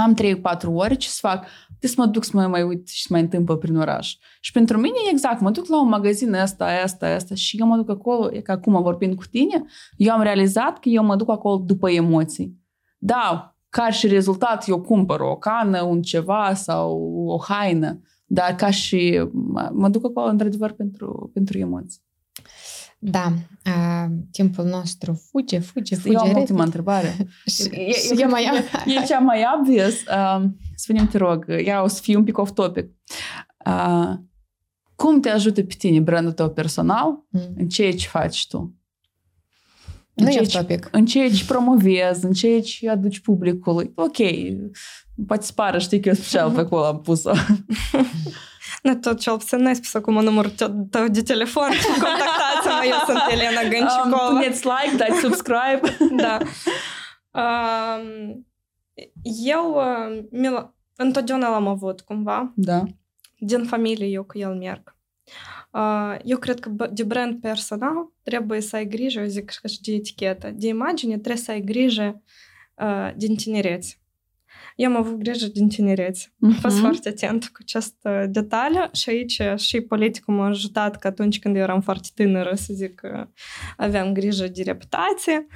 am 0.00 0.14
3-4 0.14 0.66
ore, 0.66 0.94
ce 0.94 1.08
să 1.08 1.18
fac? 1.20 1.46
Trebuie 1.66 1.90
să 1.90 1.94
mă 1.98 2.06
duc 2.06 2.24
să 2.24 2.30
mă 2.34 2.46
mai 2.46 2.62
uit 2.62 2.88
și 2.88 3.02
să 3.02 3.08
mai 3.10 3.20
întâmplă 3.20 3.56
prin 3.56 3.76
oraș. 3.76 4.14
Și 4.40 4.52
pentru 4.52 4.78
mine 4.78 4.96
exact, 5.10 5.40
mă 5.40 5.50
duc 5.50 5.66
la 5.66 5.80
un 5.80 5.88
magazin 5.88 6.32
ăsta, 6.32 6.66
ăsta, 6.84 7.14
ăsta 7.14 7.34
și 7.34 7.56
eu 7.56 7.66
mă 7.66 7.76
duc 7.76 7.90
acolo, 7.90 8.32
e 8.32 8.40
că 8.40 8.52
acum 8.52 8.82
vorbind 8.82 9.14
cu 9.14 9.24
tine, 9.30 9.64
eu 9.96 10.12
am 10.12 10.22
realizat 10.22 10.78
că 10.78 10.88
eu 10.88 11.04
mă 11.04 11.16
duc 11.16 11.30
acolo 11.30 11.56
după 11.56 11.90
emoții. 11.90 12.56
Da, 12.98 13.56
ca 13.68 13.90
și 13.90 14.06
rezultat 14.06 14.68
eu 14.68 14.80
cumpăr 14.80 15.20
o 15.20 15.36
cană, 15.36 15.82
un 15.82 16.02
ceva 16.02 16.54
sau 16.54 17.00
o 17.26 17.38
haină, 17.38 18.00
dar 18.24 18.54
ca 18.54 18.70
și 18.70 19.28
mă 19.72 19.88
duc 19.88 20.04
acolo 20.04 20.26
într-adevăr 20.26 20.72
pentru, 20.72 21.30
pentru 21.32 21.58
emoții. 21.58 22.05
Da, 22.98 23.32
uh, 23.66 24.10
timpul 24.30 24.64
nostru 24.64 25.26
fuge, 25.30 25.58
fuge, 25.58 25.96
fuge. 25.96 26.14
Eu 26.14 26.20
am 26.20 26.36
ultima 26.36 26.62
întrebare. 26.62 27.16
e, 27.70 28.20
e, 28.22 28.24
mai, 28.24 28.44
e 28.86 29.04
cea 29.06 29.18
mai 29.18 29.44
obvious. 29.58 29.94
Uh, 29.94 30.44
spune 30.74 31.06
te 31.06 31.18
rog, 31.18 31.46
ia 31.64 31.82
o 31.82 31.86
să 31.86 32.00
fie 32.00 32.16
un 32.16 32.24
pic 32.24 32.38
off-topic. 32.38 32.86
Uh, 33.66 34.12
cum 34.94 35.20
te 35.20 35.28
ajută 35.28 35.62
pe 35.62 35.74
tine 35.78 36.00
brandul 36.00 36.32
tău 36.32 36.50
personal 36.50 37.24
mm. 37.28 37.54
în 37.56 37.68
ceea 37.68 37.92
ce 37.92 38.06
faci 38.06 38.46
tu? 38.46 38.76
Nu 40.16 40.30
e 40.30 40.46
topic. 40.52 40.88
În 40.92 41.06
ceea 41.06 41.30
ce 41.30 41.44
promovezi, 41.44 42.24
în 42.24 42.32
ceea 42.32 42.60
ce 42.60 42.90
aduci 42.90 43.20
publicului. 43.20 43.92
Ok, 43.94 44.16
poate 45.26 45.44
să 45.44 45.52
pară, 45.52 45.78
știi 45.78 46.00
că 46.00 46.08
eu 46.08 46.14
special 46.14 46.50
pe 46.54 46.60
acolo 46.60 46.84
am 46.84 47.00
pus-o. 47.00 47.30
Nu 48.82 48.96
tot 48.96 49.20
ce 49.20 49.30
puțin 49.30 49.58
n-ai 49.58 49.74
spus 49.74 49.94
acum 49.94 50.22
numărul 50.22 50.50
tău 50.90 51.08
de 51.08 51.22
telefon. 51.22 51.68
Contactați-mă, 52.02 52.80
eu 52.84 52.98
sunt 53.06 53.18
Elena 53.30 53.62
Gâncicova. 53.62 54.28
Um, 54.28 54.34
puneți 54.34 54.64
like, 54.66 54.96
dați 54.96 55.20
subscribe. 55.20 55.96
da. 56.22 56.38
Um, 57.30 58.46
eu 59.44 59.80
uh, 60.32 60.64
întotdeauna 60.96 61.48
l-am 61.48 61.66
avut 61.66 62.00
cumva. 62.00 62.52
Da. 62.54 62.82
Din 63.38 63.64
familie 63.64 64.06
eu 64.06 64.24
cu 64.24 64.38
el 64.38 64.54
merg. 64.54 64.96
Uh, 65.70 66.16
eu 66.24 66.38
cred 66.38 66.60
că 66.60 66.70
de 66.92 67.04
brand 67.04 67.40
personal 67.40 68.12
trebuie 68.22 68.60
să 68.60 68.76
ai 68.76 68.86
grijă, 68.86 69.20
eu 69.20 69.26
zic 69.26 69.50
și 69.50 69.80
de 69.80 69.92
etichetă, 69.92 70.50
de 70.50 70.68
imagine 70.68 71.18
trebuie 71.18 71.42
să 71.42 71.50
ai 71.50 71.60
grijă 71.60 72.22
uh, 72.74 73.10
din 73.16 73.36
tinerețe. 73.36 74.00
Eu 74.76 74.90
am 74.90 74.96
avut 74.96 75.18
grijă 75.18 75.46
din 75.46 75.68
tinerețe. 75.68 76.34
Am 76.40 76.52
uh-huh. 76.52 76.60
fost 76.60 76.78
foarte 76.78 77.08
atent 77.08 77.44
cu 77.46 77.58
acest 77.60 77.94
detaliu 78.28 78.80
și 78.92 79.10
aici 79.10 79.40
și 79.56 79.80
politicul 79.80 80.34
m-a 80.34 80.46
ajutat 80.46 80.96
că 80.96 81.06
atunci 81.06 81.38
când 81.38 81.56
eu 81.56 81.62
eram 81.62 81.80
foarte 81.80 82.08
tânără, 82.14 82.54
să 82.54 82.72
zic, 82.74 83.00
aveam 83.76 84.12
grijă 84.12 84.46
de 84.46 84.62
reputație. 84.62 85.46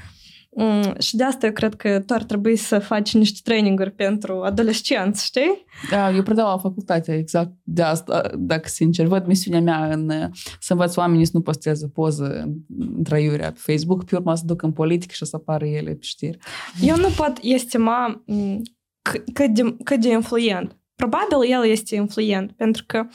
Mm, 0.57 0.95
și 0.99 1.17
de 1.17 1.25
asta 1.25 1.47
eu 1.47 1.53
cred 1.53 1.75
că 1.75 2.01
tu 2.01 2.15
ar 2.15 2.23
trebui 2.23 2.57
să 2.57 2.79
faci 2.79 3.15
niște 3.15 3.41
traininguri 3.45 3.91
pentru 3.91 4.41
adolescenți, 4.41 5.25
știi? 5.25 5.65
Da, 5.91 6.11
eu 6.11 6.23
predau 6.23 6.49
la 6.49 6.59
facultate 6.59 7.15
exact 7.15 7.53
de 7.63 7.83
asta, 7.83 8.31
dacă 8.35 8.69
sincer. 8.69 9.07
Văd 9.07 9.27
misiunea 9.27 9.61
mea 9.61 9.93
în 9.93 10.31
să 10.61 10.73
învăț 10.73 10.97
oamenii 10.97 11.25
să 11.25 11.31
nu 11.35 11.41
posteze 11.41 11.89
poză 11.89 12.55
în 12.79 13.03
traiurea 13.03 13.53
pe 13.53 13.59
Facebook, 13.73 14.05
pe 14.05 14.17
urmă 14.17 14.35
să 14.35 14.43
duc 14.47 14.63
în 14.63 14.73
politică 14.73 15.13
și 15.15 15.25
să 15.25 15.37
apară 15.37 15.67
ele 15.67 15.91
pe 15.91 16.03
știri. 16.03 16.39
Eu 16.81 16.97
nu 16.97 17.09
pot 17.17 17.33
estima 17.41 18.25
cât 19.33 19.51
de, 19.51 19.77
cât 19.85 20.01
de 20.01 20.09
influent 20.09 20.81
probabil 21.01 21.53
el 21.53 21.67
este 21.67 21.95
influent, 21.95 22.53
pentru 22.53 22.85
că 22.87 23.07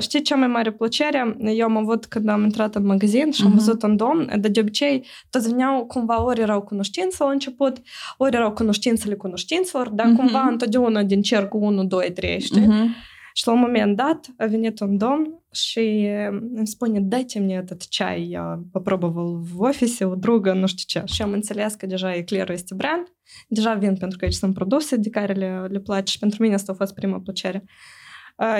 știi 0.00 0.22
cea 0.22 0.36
mai 0.36 0.46
mare 0.46 0.72
plăcere? 0.72 1.36
Eu 1.38 1.66
am 1.66 1.76
avut 1.76 2.06
când 2.06 2.28
am 2.28 2.42
intrat 2.42 2.74
în 2.74 2.86
magazin 2.86 3.30
și 3.30 3.42
am 3.42 3.50
uh-huh. 3.50 3.54
văzut 3.54 3.82
un 3.82 3.96
domn, 3.96 4.40
de, 4.40 4.48
de 4.48 4.60
obicei 4.60 5.06
toți 5.30 5.48
veneau 5.48 5.84
cumva 5.86 6.24
ori 6.24 6.40
erau 6.40 6.60
cunoștință 6.62 7.24
la 7.24 7.30
început, 7.30 7.82
ori 8.16 8.36
erau 8.36 8.52
cunoștințele 8.52 9.14
cunoștințelor, 9.14 9.88
dar 9.88 10.06
uh-huh. 10.06 10.16
cumva 10.16 10.46
întotdeauna 10.50 11.02
din 11.02 11.22
cercul 11.22 11.60
1, 11.62 11.84
2, 11.84 12.12
3, 12.12 12.40
știi? 12.40 12.62
Uh-huh. 12.62 13.14
Și 13.35 13.47
la 13.47 13.53
un 13.53 13.59
moment 13.59 13.95
dat 13.95 14.33
a 14.37 14.45
venit 14.45 14.79
un 14.79 14.97
domn 14.97 15.43
și 15.51 16.07
îmi 16.55 16.67
spune, 16.67 16.99
dайте 16.99 17.39
мне 17.39 17.55
этот 17.55 17.87
чай, 17.89 18.21
я 18.21 18.63
попробовал 18.71 19.41
в 19.53 19.61
офисе 19.61 20.05
у 20.05 20.15
друга, 20.15 20.53
nu 20.53 20.67
știu 20.67 21.01
ce. 21.01 21.13
Și 21.13 21.21
am 21.21 21.31
înțeles 21.31 21.73
că 21.73 21.85
deja 21.85 22.15
Eclair 22.15 22.49
este 22.49 22.73
brand, 22.75 23.07
deja 23.47 23.73
vin 23.73 23.97
pentru 23.97 24.17
că 24.17 24.25
aici 24.25 24.33
sunt 24.33 24.53
produse 24.53 24.95
de 24.95 25.09
care 25.09 25.33
le, 25.33 25.67
le 25.69 25.79
place 25.79 26.11
și 26.11 26.19
pentru 26.19 26.41
mine 26.41 26.53
asta 26.53 26.71
a 26.71 26.75
fost 26.75 26.93
prima 26.93 27.19
plăcere. 27.19 27.63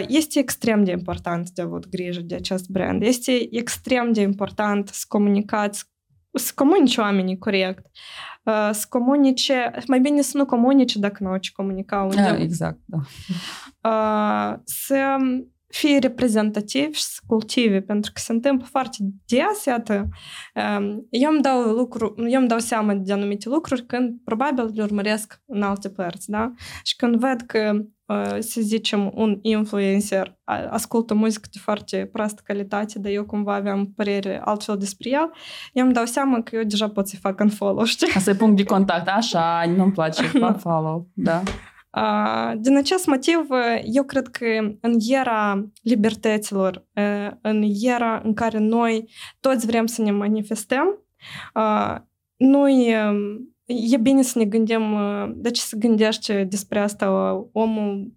Este 0.07 0.39
extrem 0.39 0.83
de 0.83 0.91
important 0.91 1.49
de 1.49 1.61
avut 1.61 1.89
grijă 1.89 2.21
de 2.21 2.35
acest 2.35 2.69
brand. 2.69 3.03
Este 3.03 3.47
extrem 3.51 4.11
de 4.11 4.21
important 4.21 4.87
să 4.87 5.05
comunicați, 5.07 5.85
să 6.33 6.51
comunici 6.55 6.97
oamenii 6.97 7.37
corect, 7.37 7.85
să 8.70 8.86
comunice, 8.88 9.70
mai 9.86 10.00
bine 10.00 10.20
să 10.20 10.36
nu 10.36 10.44
comunice 10.44 10.98
dacă 10.98 11.18
nu 11.20 11.28
au 11.28 11.36
ce 11.36 11.50
comunica 11.52 12.02
unde. 12.02 12.22
Da, 12.22 12.36
exact, 12.36 12.78
da. 12.84 12.98
Să 14.64 15.16
fie 15.66 15.98
reprezentativi 15.98 16.96
și 16.96 17.02
să 17.02 17.20
cultive, 17.26 17.80
pentru 17.80 18.12
că 18.14 18.20
se 18.20 18.32
întâmplă 18.32 18.66
foarte 18.70 18.96
des, 19.26 19.64
iată, 19.64 20.08
eu 21.10 21.30
îmi 21.30 21.42
dau, 21.42 21.60
lucru, 21.60 22.14
eu 22.28 22.40
îmi 22.40 22.48
dau 22.48 22.58
seama 22.58 22.94
de 22.94 23.12
anumite 23.12 23.48
lucruri 23.48 23.86
când 23.86 24.20
probabil 24.24 24.70
le 24.74 24.82
urmăresc 24.82 25.42
în 25.46 25.62
alte 25.62 25.88
părți, 25.88 26.30
da? 26.30 26.52
Și 26.82 26.96
când 26.96 27.16
văd 27.16 27.40
că, 27.40 27.84
să 28.38 28.60
zicem, 28.60 29.10
un 29.14 29.38
influencer 29.42 30.38
ascultă 30.70 31.14
muzică 31.14 31.48
de 31.52 31.58
foarte 31.62 32.08
proastă 32.12 32.42
calitate, 32.44 32.98
dar 32.98 33.12
eu 33.12 33.24
cumva 33.24 33.54
aveam 33.54 33.92
părere 33.96 34.40
altfel 34.44 34.76
despre 34.76 35.10
el, 35.10 35.30
eu 35.72 35.84
îmi 35.84 35.94
dau 35.94 36.04
seama 36.04 36.42
că 36.42 36.56
eu 36.56 36.62
deja 36.62 36.88
pot 36.88 37.08
să-i 37.08 37.18
fac 37.18 37.40
un 37.40 37.48
follow, 37.48 37.84
știi? 37.84 38.12
Asta 38.14 38.30
e 38.30 38.34
punct 38.34 38.56
de 38.56 38.64
contact, 38.64 39.08
așa, 39.08 39.64
nu-mi 39.76 39.92
place, 39.92 40.22
fac 40.22 40.60
follow, 40.60 41.08
da. 41.12 41.42
Din 42.56 42.76
acest 42.76 43.06
motiv, 43.06 43.46
eu 43.82 44.02
cred 44.02 44.28
că 44.28 44.46
în 44.80 44.96
era 45.08 45.66
libertăților, 45.82 46.86
în 47.40 47.62
era 47.82 48.20
în 48.24 48.34
care 48.34 48.58
noi 48.58 49.10
toți 49.40 49.66
vrem 49.66 49.86
să 49.86 50.02
ne 50.02 50.10
manifestăm, 50.10 51.04
noi 52.36 52.94
e 53.66 53.96
bine 53.96 54.22
să 54.22 54.38
ne 54.38 54.44
gândim, 54.44 54.82
de 55.34 55.50
ce 55.50 55.60
să 55.60 55.76
gândești 55.76 56.32
despre 56.32 56.78
asta 56.78 57.32
omul 57.52 58.12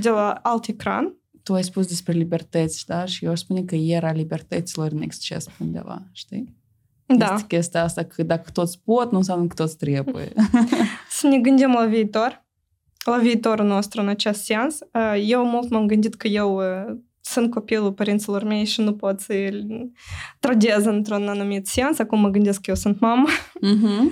de 0.00 0.08
la 0.08 0.30
alt 0.30 0.66
ecran. 0.66 1.14
Tu 1.42 1.54
ai 1.54 1.64
spus 1.64 1.86
despre 1.86 2.12
libertăți, 2.12 2.86
da? 2.86 3.04
Și 3.04 3.24
eu 3.24 3.30
aș 3.30 3.38
spune 3.38 3.62
că 3.62 3.74
era 3.74 4.12
libertăților 4.12 4.92
în 4.92 5.00
exces 5.00 5.46
undeva, 5.60 6.02
știi? 6.12 6.58
Da. 7.06 7.32
Este 7.34 7.46
chestia 7.46 7.82
asta 7.82 8.02
că 8.02 8.22
dacă 8.22 8.50
toți 8.50 8.80
pot, 8.84 9.10
nu 9.10 9.16
înseamnă 9.16 9.46
că 9.46 9.54
toți 9.54 9.76
trebuie. 9.76 10.32
să 11.10 11.26
ne 11.26 11.38
gândim 11.38 11.72
la 11.72 11.86
viitor 11.86 12.44
la 13.04 13.16
viitorul 13.16 13.66
nostru 13.66 14.00
în 14.00 14.08
acest 14.08 14.44
sens. 14.44 14.78
Eu 15.26 15.44
mult 15.46 15.70
m-am 15.70 15.86
gândit 15.86 16.14
că 16.14 16.28
eu 16.28 16.60
sunt 17.20 17.50
copilul 17.50 17.92
părinților 17.92 18.44
mei 18.44 18.64
și 18.64 18.80
nu 18.80 18.94
pot 18.94 19.20
să-i 19.20 19.66
trăgez 20.40 20.84
într-un 20.84 21.28
anumit 21.28 21.66
sens. 21.66 21.98
Acum 21.98 22.20
mă 22.20 22.28
gândesc 22.28 22.60
că 22.60 22.70
eu 22.70 22.76
sunt 22.76 23.00
mamă. 23.00 23.28
Uh-huh. 23.28 24.02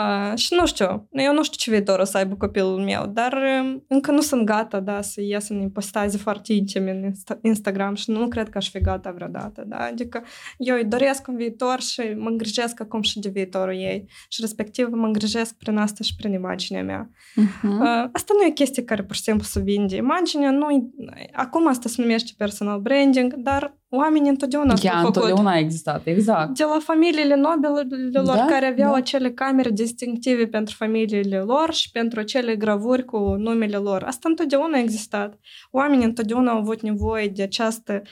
Uh, 0.00 0.38
și 0.38 0.54
nu 0.54 0.66
știu, 0.66 1.08
eu 1.10 1.32
nu 1.32 1.42
știu 1.42 1.56
ce 1.58 1.70
viitor 1.70 1.98
o 1.98 2.04
să 2.04 2.16
aibă 2.16 2.34
copilul 2.34 2.80
meu, 2.80 3.06
dar 3.06 3.32
uh, 3.32 3.80
încă 3.88 4.10
nu 4.10 4.20
sunt 4.20 4.44
gata, 4.44 4.80
da, 4.80 5.00
să 5.00 5.20
ies 5.20 5.48
în 5.48 5.60
impostaze 5.60 6.16
foarte 6.16 6.52
intime 6.52 6.90
în 6.90 7.12
Instagram 7.42 7.94
și 7.94 8.10
nu 8.10 8.28
cred 8.28 8.48
că 8.48 8.58
aș 8.58 8.70
fi 8.70 8.80
gata 8.80 9.10
vreodată, 9.10 9.64
da, 9.66 9.76
adică 9.76 10.22
eu 10.58 10.76
îi 10.76 10.84
doresc 10.84 11.28
un 11.28 11.36
viitor 11.36 11.80
și 11.80 12.00
mă 12.16 12.28
îngrijesc 12.28 12.80
acum 12.80 13.02
și 13.02 13.18
de 13.18 13.28
viitorul 13.28 13.74
ei 13.74 14.04
și 14.28 14.40
respectiv 14.40 14.88
mă 14.92 15.06
îngrijesc 15.06 15.54
prin 15.54 15.76
asta 15.76 16.04
și 16.04 16.14
prin 16.16 16.32
imaginea 16.32 16.82
mea. 16.82 17.10
Uh-huh. 17.10 17.62
Uh, 17.62 18.08
asta 18.12 18.34
nu 18.36 18.44
e 18.46 18.50
chestie 18.50 18.84
care 18.84 19.02
pur 19.02 19.14
și 19.14 19.22
simplu 19.22 19.44
să 19.44 19.60
vinde. 19.60 19.96
Imaginea 19.96 20.50
nu 20.50 20.92
acum 21.32 21.68
asta 21.68 21.88
se 21.88 22.02
numește 22.02 22.32
personal 22.36 22.80
branding, 22.80 23.34
dar 23.34 23.79
oamenii 23.90 24.30
întotdeauna 24.30 24.74
Ea 24.82 24.92
făcut. 24.92 25.06
întotdeauna 25.06 25.50
a 25.50 25.58
existat, 25.58 26.06
exact. 26.06 26.56
De 26.56 26.64
la 26.64 26.78
familiile 26.80 27.34
nobelilor 27.34 28.36
da? 28.36 28.46
care 28.48 28.66
aveau 28.66 28.90
da. 28.90 28.96
acele 28.96 29.30
camere 29.30 29.70
distinctive 29.70 30.46
pentru 30.46 30.74
familiile 30.78 31.38
lor 31.38 31.72
și 31.72 31.90
pentru 31.90 32.20
acele 32.20 32.56
gravuri 32.56 33.04
cu 33.04 33.18
numele 33.18 33.76
lor. 33.76 34.02
Asta 34.02 34.28
întotdeauna 34.28 34.76
a 34.76 34.80
existat. 34.80 35.38
Oamenii 35.70 36.04
întotdeauna 36.04 36.50
au 36.52 36.58
avut 36.58 36.82
nevoie 36.82 37.28
de 37.28 37.42
această 37.42 38.02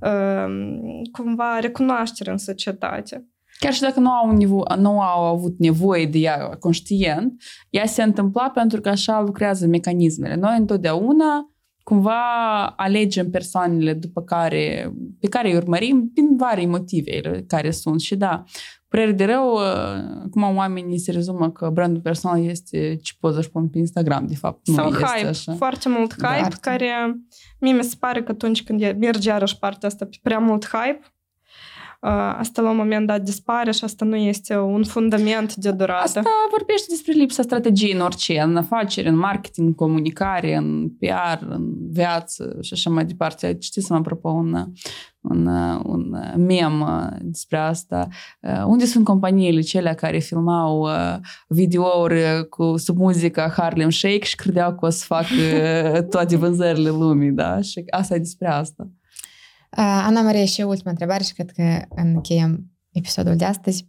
uh, 0.00 0.46
cumva 1.12 1.58
recunoaștere 1.58 2.30
în 2.30 2.38
societate. 2.38 3.28
Chiar 3.58 3.72
și 3.72 3.80
dacă 3.80 4.00
nu 4.00 4.10
au, 4.10 4.36
nevo- 4.36 4.76
nu 4.76 5.00
au 5.00 5.24
avut 5.24 5.58
nevoie 5.58 6.06
de 6.06 6.18
ea 6.18 6.48
conștient, 6.60 7.42
ea 7.70 7.86
se 7.86 8.02
întâmpla 8.02 8.50
pentru 8.50 8.80
că 8.80 8.88
așa 8.88 9.20
lucrează 9.20 9.66
mecanismele. 9.66 10.34
Noi 10.34 10.56
întotdeauna 10.58 11.53
cumva 11.84 12.66
alegem 12.66 13.30
persoanele 13.30 13.92
după 13.92 14.22
care, 14.22 14.92
pe 15.20 15.28
care 15.28 15.50
îi 15.50 15.56
urmărim 15.56 16.10
din 16.14 16.36
vari 16.36 16.66
motive 16.66 17.44
care 17.46 17.70
sunt. 17.70 18.00
Și 18.00 18.16
da, 18.16 18.44
părere 18.88 19.12
de 19.12 19.24
rău, 19.24 19.56
acum 20.24 20.56
oamenii 20.56 20.98
se 20.98 21.10
rezumă 21.10 21.50
că 21.50 21.70
brandul 21.70 22.00
personal 22.00 22.44
este 22.44 22.96
ce 23.02 23.12
poți 23.20 23.42
să 23.42 23.48
pun 23.52 23.68
pe 23.68 23.78
Instagram, 23.78 24.26
de 24.26 24.34
fapt. 24.34 24.66
Sau 24.66 24.90
nu 24.90 24.96
hype, 24.96 25.26
așa. 25.26 25.52
foarte 25.52 25.88
mult 25.88 26.12
hype, 26.12 26.48
da. 26.48 26.56
care 26.60 26.90
mie 27.60 27.72
mi 27.72 27.84
se 27.84 27.96
pare 27.98 28.22
că 28.22 28.30
atunci 28.30 28.62
când 28.62 28.96
merge 28.98 29.28
iarăși 29.28 29.58
partea 29.58 29.88
asta 29.88 30.04
pe 30.04 30.16
prea 30.22 30.38
mult 30.38 30.66
hype, 30.66 31.00
asta 32.38 32.62
la 32.62 32.70
un 32.70 32.76
moment 32.76 33.06
dat 33.06 33.22
dispare 33.22 33.70
și 33.70 33.84
asta 33.84 34.04
nu 34.04 34.16
este 34.16 34.58
un 34.58 34.84
fundament 34.84 35.54
de 35.54 35.70
durată. 35.70 36.02
Asta 36.02 36.30
vorbește 36.50 36.86
despre 36.88 37.12
lipsa 37.12 37.42
strategiei 37.42 37.92
în 37.92 38.00
orice, 38.00 38.40
în 38.40 38.56
afaceri, 38.56 39.08
în 39.08 39.16
marketing, 39.16 39.66
în 39.66 39.74
comunicare, 39.74 40.56
în 40.56 40.88
PR, 40.98 41.44
în 41.48 41.72
viață 41.90 42.56
și 42.60 42.72
așa 42.72 42.90
mai 42.90 43.04
departe. 43.04 43.56
Citisem 43.58 43.96
apropo 43.96 44.28
un, 44.28 44.54
un, 45.20 45.46
un 45.84 46.16
mem 46.36 46.84
despre 47.20 47.58
asta. 47.58 48.08
Unde 48.66 48.84
sunt 48.84 49.04
companiile 49.04 49.60
cele 49.60 49.94
care 49.94 50.18
filmau 50.18 50.88
videouri 51.48 52.48
cu 52.48 52.76
sub 52.76 52.96
muzica 52.96 53.52
Harlem 53.56 53.90
Shake 53.90 54.24
și 54.24 54.34
credeau 54.34 54.74
că 54.74 54.86
o 54.86 54.90
să 54.90 55.04
fac 55.06 55.26
toate 56.10 56.36
vânzările 56.36 56.90
lumii, 56.90 57.30
da? 57.30 57.60
Și 57.60 57.84
asta 57.90 58.14
e 58.14 58.18
despre 58.18 58.48
asta. 58.48 58.88
Ana 59.76 60.22
Maria, 60.22 60.44
și 60.44 60.60
ultima 60.60 60.90
întrebare 60.90 61.22
și 61.22 61.32
cred 61.32 61.50
că 61.50 61.82
încheiem 61.88 62.70
episodul 62.90 63.36
de 63.36 63.44
astăzi. 63.44 63.88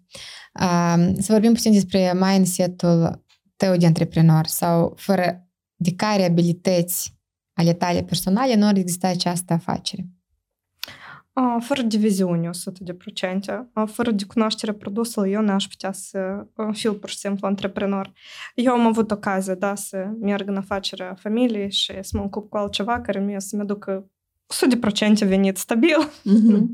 Să 1.18 1.28
vorbim 1.28 1.54
puțin 1.54 1.72
despre 1.72 2.14
mindset-ul 2.14 3.24
tău 3.56 3.78
de 3.78 3.86
antreprenor 3.86 4.46
sau 4.46 4.94
fără 4.96 5.48
de 5.76 5.96
care 5.96 6.26
abilități 6.26 7.18
ale 7.54 7.74
tale 7.74 8.04
personale 8.04 8.56
nu 8.56 8.66
ar 8.66 8.76
exista 8.76 9.08
această 9.08 9.54
afacere. 9.54 10.10
Fără 11.60 11.82
diviziune, 11.82 12.50
100%. 12.50 12.52
Fără 13.86 14.12
de 14.12 14.24
cunoaștere 14.26 14.72
produsului, 14.72 15.32
eu 15.32 15.42
n-aș 15.42 15.68
putea 15.68 15.92
să 15.92 16.48
fiu 16.72 16.94
pur 16.94 17.10
și 17.10 17.18
simplu 17.18 17.48
antreprenor. 17.48 18.14
Eu 18.54 18.74
am 18.74 18.86
avut 18.86 19.12
ocazia, 19.12 19.56
da, 19.56 19.76
să 19.76 19.98
merg 20.20 20.48
în 20.48 20.58
afacerea 20.58 21.14
familiei 21.14 21.72
și 21.72 21.94
să 22.02 22.18
mă 22.18 22.24
ocup 22.24 22.50
cu 22.50 22.58
altceva 22.58 23.02
care 23.02 23.20
mie 23.20 23.40
să-mi 23.40 23.62
aducă 23.62 24.10
100% 25.24 25.28
venit 25.28 25.58
stabil. 25.58 26.12
Mm-hmm. 26.20 26.66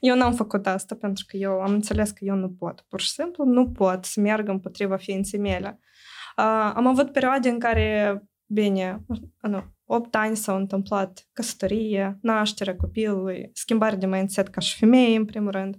Eu 0.00 0.16
n-am 0.16 0.34
făcut 0.34 0.66
asta 0.66 0.94
pentru 0.94 1.24
că 1.28 1.36
eu 1.36 1.60
am 1.60 1.72
înțeles 1.72 2.10
că 2.10 2.24
eu 2.24 2.34
nu 2.34 2.50
pot. 2.50 2.84
Pur 2.88 3.00
și 3.00 3.10
simplu 3.10 3.44
nu 3.44 3.70
pot 3.70 4.04
să 4.04 4.20
merg 4.20 4.48
împotriva 4.48 4.96
ființei 4.96 5.40
mele. 5.40 5.78
Uh, 6.36 6.72
am 6.74 6.86
avut 6.86 7.12
perioade 7.12 7.48
în 7.48 7.58
care, 7.58 8.22
bine, 8.46 9.04
nu, 9.40 9.64
8 9.86 10.14
ani 10.14 10.36
s-au 10.36 10.56
întâmplat 10.56 11.28
căsătorie, 11.32 12.18
nașterea 12.22 12.76
copilului, 12.76 13.50
schimbare 13.52 13.96
de 13.96 14.06
mindset 14.06 14.48
ca 14.48 14.60
și 14.60 14.78
femeie, 14.78 15.16
în 15.16 15.24
primul 15.24 15.50
rând. 15.50 15.76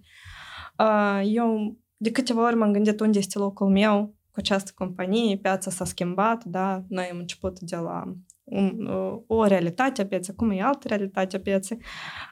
Uh, 0.77 1.21
eu 1.23 1.77
de 1.97 2.11
câteva 2.11 2.45
ori 2.45 2.55
m-am 2.55 2.71
gândit 2.71 2.99
unde 2.99 3.17
este 3.17 3.39
locul 3.39 3.69
meu 3.69 4.15
cu 4.31 4.41
această 4.41 4.71
companie, 4.75 5.37
piața 5.37 5.71
s-a 5.71 5.85
schimbat, 5.85 6.43
da, 6.43 6.83
noi 6.87 7.09
am 7.11 7.17
început 7.17 7.59
de 7.59 7.75
la 7.75 8.15
un, 8.45 8.89
o 9.27 9.45
realitate 9.45 10.01
a 10.01 10.05
pieței, 10.05 10.33
acum 10.37 10.51
e 10.51 10.61
altă 10.61 10.87
realitate 10.87 11.35
a 11.35 11.39
pieței. 11.39 11.77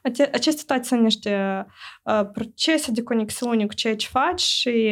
Acestea 0.04 0.64
toate 0.68 0.84
sunt 0.84 1.02
niște 1.02 1.66
uh, 2.04 2.30
procese 2.32 2.92
de 2.92 3.04
conexiune 3.04 3.66
cu 3.66 3.74
ceea 3.74 3.96
ce 3.96 4.08
faci 4.08 4.42
și 4.42 4.92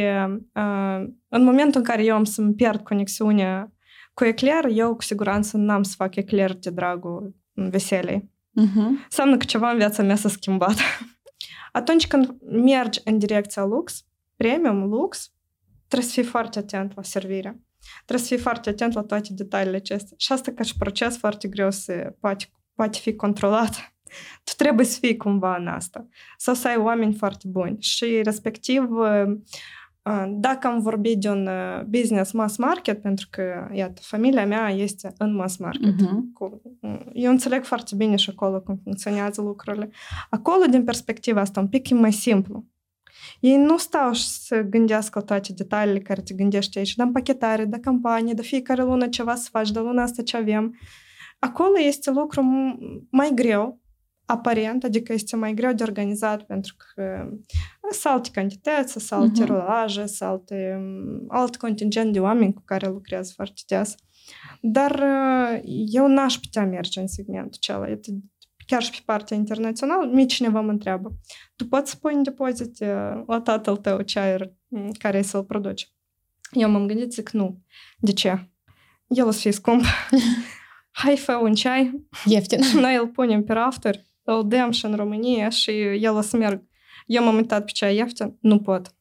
uh, 0.53 1.05
în 1.27 1.43
momentul 1.43 1.79
în 1.79 1.85
care 1.85 2.03
eu 2.03 2.15
am 2.15 2.23
să-mi 2.23 2.53
pierd 2.53 2.81
conexiunea 2.83 3.71
cu 4.13 4.23
ecler, 4.25 4.65
eu 4.73 4.95
cu 4.95 5.01
siguranță 5.01 5.57
n-am 5.57 5.83
să 5.83 5.93
fac 5.97 6.15
ecler 6.15 6.53
de 6.53 6.69
dragul 6.69 7.35
veselei. 7.53 8.29
Uh-huh. 8.61 9.03
Înseamnă 9.03 9.37
că 9.37 9.45
ceva 9.45 9.69
în 9.69 9.77
viața 9.77 10.03
mea 10.03 10.15
s-a 10.15 10.29
schimbat. 10.29 10.75
Atunci 11.71 12.07
când 12.07 12.35
mergi 12.41 12.99
în 13.03 13.17
direcția 13.17 13.63
lux, 13.63 14.05
premium, 14.35 14.89
lux, 14.89 15.33
trebuie 15.87 16.09
să 16.09 16.19
fii 16.19 16.29
foarte 16.29 16.59
atent 16.59 16.95
la 16.95 17.03
servire. 17.03 17.59
Trebuie 18.05 18.25
să 18.27 18.33
fii 18.33 18.43
foarte 18.43 18.69
atent 18.69 18.93
la 18.93 19.01
toate 19.01 19.29
detaliile 19.31 19.75
acestea. 19.75 20.15
Și 20.19 20.31
asta 20.31 20.51
ca 20.51 20.63
și 20.63 20.77
proces 20.77 21.17
foarte 21.17 21.47
greu 21.47 21.71
să 21.71 22.13
poate, 22.19 22.45
poate 22.75 22.97
fi 22.97 23.15
controlat. 23.15 23.75
Tu 24.43 24.51
trebuie 24.57 24.85
să 24.85 24.99
fii 24.99 25.17
cumva 25.17 25.55
în 25.55 25.67
asta. 25.67 26.07
Sau 26.37 26.53
să 26.53 26.67
ai 26.67 26.77
oameni 26.77 27.13
foarte 27.13 27.47
buni. 27.47 27.81
Și 27.81 28.21
respectiv, 28.23 28.89
dacă 30.29 30.67
am 30.67 30.79
vorbit 30.79 31.19
de 31.19 31.29
un 31.29 31.49
business 31.87 32.31
mass 32.31 32.57
market, 32.57 33.01
pentru 33.01 33.27
că, 33.29 33.69
iată, 33.73 34.01
familia 34.05 34.45
mea 34.45 34.69
este 34.69 35.13
în 35.17 35.35
mass 35.35 35.57
market. 35.57 35.93
Uh-huh. 35.93 36.51
Eu 37.13 37.31
înțeleg 37.31 37.63
foarte 37.63 37.95
bine 37.95 38.15
și 38.15 38.29
acolo 38.29 38.61
cum 38.61 38.79
funcționează 38.83 39.41
lucrurile. 39.41 39.89
Acolo, 40.29 40.65
din 40.65 40.83
perspectiva 40.83 41.41
asta, 41.41 41.59
un 41.59 41.67
pic 41.67 41.89
e 41.89 41.93
mai 41.93 42.11
simplu. 42.11 42.65
Ei 43.39 43.57
nu 43.57 43.77
stau 43.77 44.13
și 44.13 44.27
să 44.27 44.61
gândească 44.61 45.21
toate 45.21 45.53
detaliile 45.53 45.99
care 45.99 46.21
te 46.21 46.33
gândești 46.33 46.77
aici, 46.77 46.95
de 46.95 47.03
împachetare, 47.03 47.65
de 47.65 47.79
campanie, 47.79 48.33
de 48.33 48.41
fiecare 48.41 48.83
lună 48.83 49.07
ceva 49.07 49.35
să 49.35 49.47
faci, 49.51 49.71
de 49.71 49.79
luna 49.79 50.01
asta 50.01 50.23
ce 50.23 50.37
avem. 50.37 50.75
Acolo 51.39 51.79
este 51.79 52.11
lucru 52.11 52.41
mai 53.09 53.31
greu, 53.35 53.79
aparent, 54.25 54.83
adică 54.83 55.13
este 55.13 55.35
mai 55.35 55.53
greu 55.53 55.73
de 55.73 55.83
organizat 55.83 56.43
pentru 56.43 56.75
că 56.77 57.29
sunt 57.91 58.13
alte 58.13 58.29
cantități, 58.31 58.91
sunt 58.91 59.21
alte 59.21 59.43
uh-huh. 59.43 59.47
rolaje, 59.47 60.05
sunt 60.05 60.29
alte, 60.29 60.81
alt 61.27 61.57
contingent 61.57 62.13
de 62.13 62.19
oameni 62.19 62.53
cu 62.53 62.61
care 62.65 62.87
lucrez 62.87 63.31
foarte 63.33 63.61
des. 63.67 63.95
Dar 64.61 65.03
eu 65.91 66.07
n-aș 66.07 66.37
putea 66.37 66.65
merge 66.65 66.99
în 66.99 67.07
segmentul 67.07 67.59
acela. 67.61 67.87
Chiar 68.71 68.83
și 68.83 68.91
pe 68.91 69.01
partea 69.05 69.37
internațională, 69.37 70.09
mie 70.13 70.25
cineva 70.25 70.61
mă 70.61 70.71
întreabă, 70.71 71.13
tu 71.55 71.67
poți 71.67 71.91
să 71.91 71.97
pui 71.97 72.13
în 72.13 72.23
depozit 72.23 72.79
la 73.27 73.41
tatăl 73.43 73.77
tău 73.77 74.01
ceaiuri 74.01 74.53
care 74.97 75.21
să-l 75.21 75.43
produci? 75.43 75.93
Eu 76.51 76.69
m-am 76.69 76.87
gândit, 76.87 77.11
zic, 77.11 77.29
nu. 77.29 77.61
De 77.99 78.11
ce? 78.11 78.49
El 79.07 79.25
o 79.25 79.31
să 79.31 79.39
fie 79.39 79.51
scump. 79.51 79.83
Hai, 81.01 81.17
fă 81.17 81.33
un 81.33 81.53
ceai. 81.53 82.07
Ieftin. 82.25 82.61
Și 82.61 82.75
noi 82.85 82.95
îl 82.95 83.07
punem 83.07 83.43
pe 83.43 83.53
rafter 83.53 83.95
îl 84.23 84.47
dăm 84.47 84.71
și 84.71 84.85
în 84.85 84.95
România 84.95 85.49
și 85.49 85.71
el 85.81 86.15
o 86.15 86.21
să 86.21 86.37
merg. 86.37 86.63
Eu 87.05 87.23
m-am 87.23 87.35
uitat 87.35 87.65
pe 87.65 87.71
cea 87.71 87.89
ieftin, 87.89 88.37
nu 88.39 88.59
pot. 88.59 88.95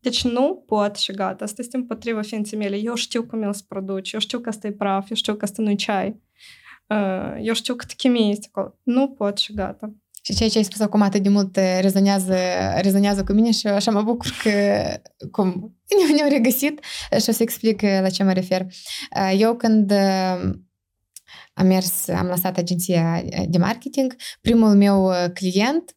Deci 0.00 0.24
nu 0.24 0.64
pot 0.66 0.96
și 0.96 1.12
gata. 1.12 1.44
Asta 1.44 1.62
este 1.62 1.76
împotriva 1.76 2.22
ființei 2.22 2.58
mele. 2.58 2.76
Eu 2.76 2.94
știu 2.94 3.26
cum 3.26 3.42
el 3.42 3.52
se 3.52 3.62
produce, 3.68 4.10
eu 4.14 4.20
știu 4.20 4.40
că 4.40 4.48
asta 4.48 4.66
e 4.66 4.72
praf, 4.72 5.10
eu 5.10 5.16
știu 5.16 5.34
că 5.34 5.44
asta 5.44 5.62
nu-i 5.62 5.76
ceai. 5.76 6.22
Uh, 6.92 7.38
eu 7.42 7.54
știu 7.54 7.74
cât 7.74 7.92
chimie 7.92 8.30
este 8.30 8.46
acolo. 8.50 8.78
Nu 8.82 9.08
pot 9.08 9.38
și 9.38 9.54
gata. 9.54 9.94
Și 10.22 10.34
ceea 10.34 10.48
ce 10.48 10.58
ai 10.58 10.64
spus 10.64 10.80
acum 10.80 11.02
atât 11.02 11.22
de 11.22 11.28
mult 11.28 11.56
rezonează, 11.80 12.36
rezonează 12.80 13.24
cu 13.24 13.32
mine 13.32 13.50
și 13.50 13.66
așa 13.66 13.90
mă 13.90 14.02
bucur 14.02 14.30
că 14.42 14.50
cum 15.30 15.76
ne-am 16.16 16.28
regăsit 16.28 16.84
și 17.20 17.28
o 17.28 17.32
să 17.32 17.42
explic 17.42 17.82
la 17.82 18.08
ce 18.08 18.22
mă 18.22 18.32
refer. 18.32 18.66
Eu 19.36 19.56
când 19.56 19.92
am 21.54 21.66
mers, 21.66 22.08
am 22.08 22.26
lăsat 22.26 22.56
agenția 22.56 23.24
de 23.48 23.58
marketing. 23.58 24.16
Primul 24.40 24.74
meu 24.74 25.10
client 25.34 25.96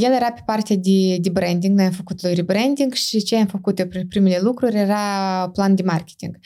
el 0.00 0.12
era 0.12 0.32
pe 0.32 0.42
partea 0.44 0.76
de, 0.76 1.16
de 1.20 1.28
branding, 1.28 1.76
noi 1.76 1.84
am 1.84 1.90
făcut 1.90 2.22
lui 2.22 2.34
rebranding 2.34 2.92
și 2.92 3.22
ce 3.22 3.36
am 3.36 3.46
făcut 3.46 3.78
eu 3.78 3.86
primele 4.08 4.38
lucruri 4.40 4.76
era 4.76 5.50
plan 5.52 5.74
de 5.74 5.82
marketing. 5.82 6.38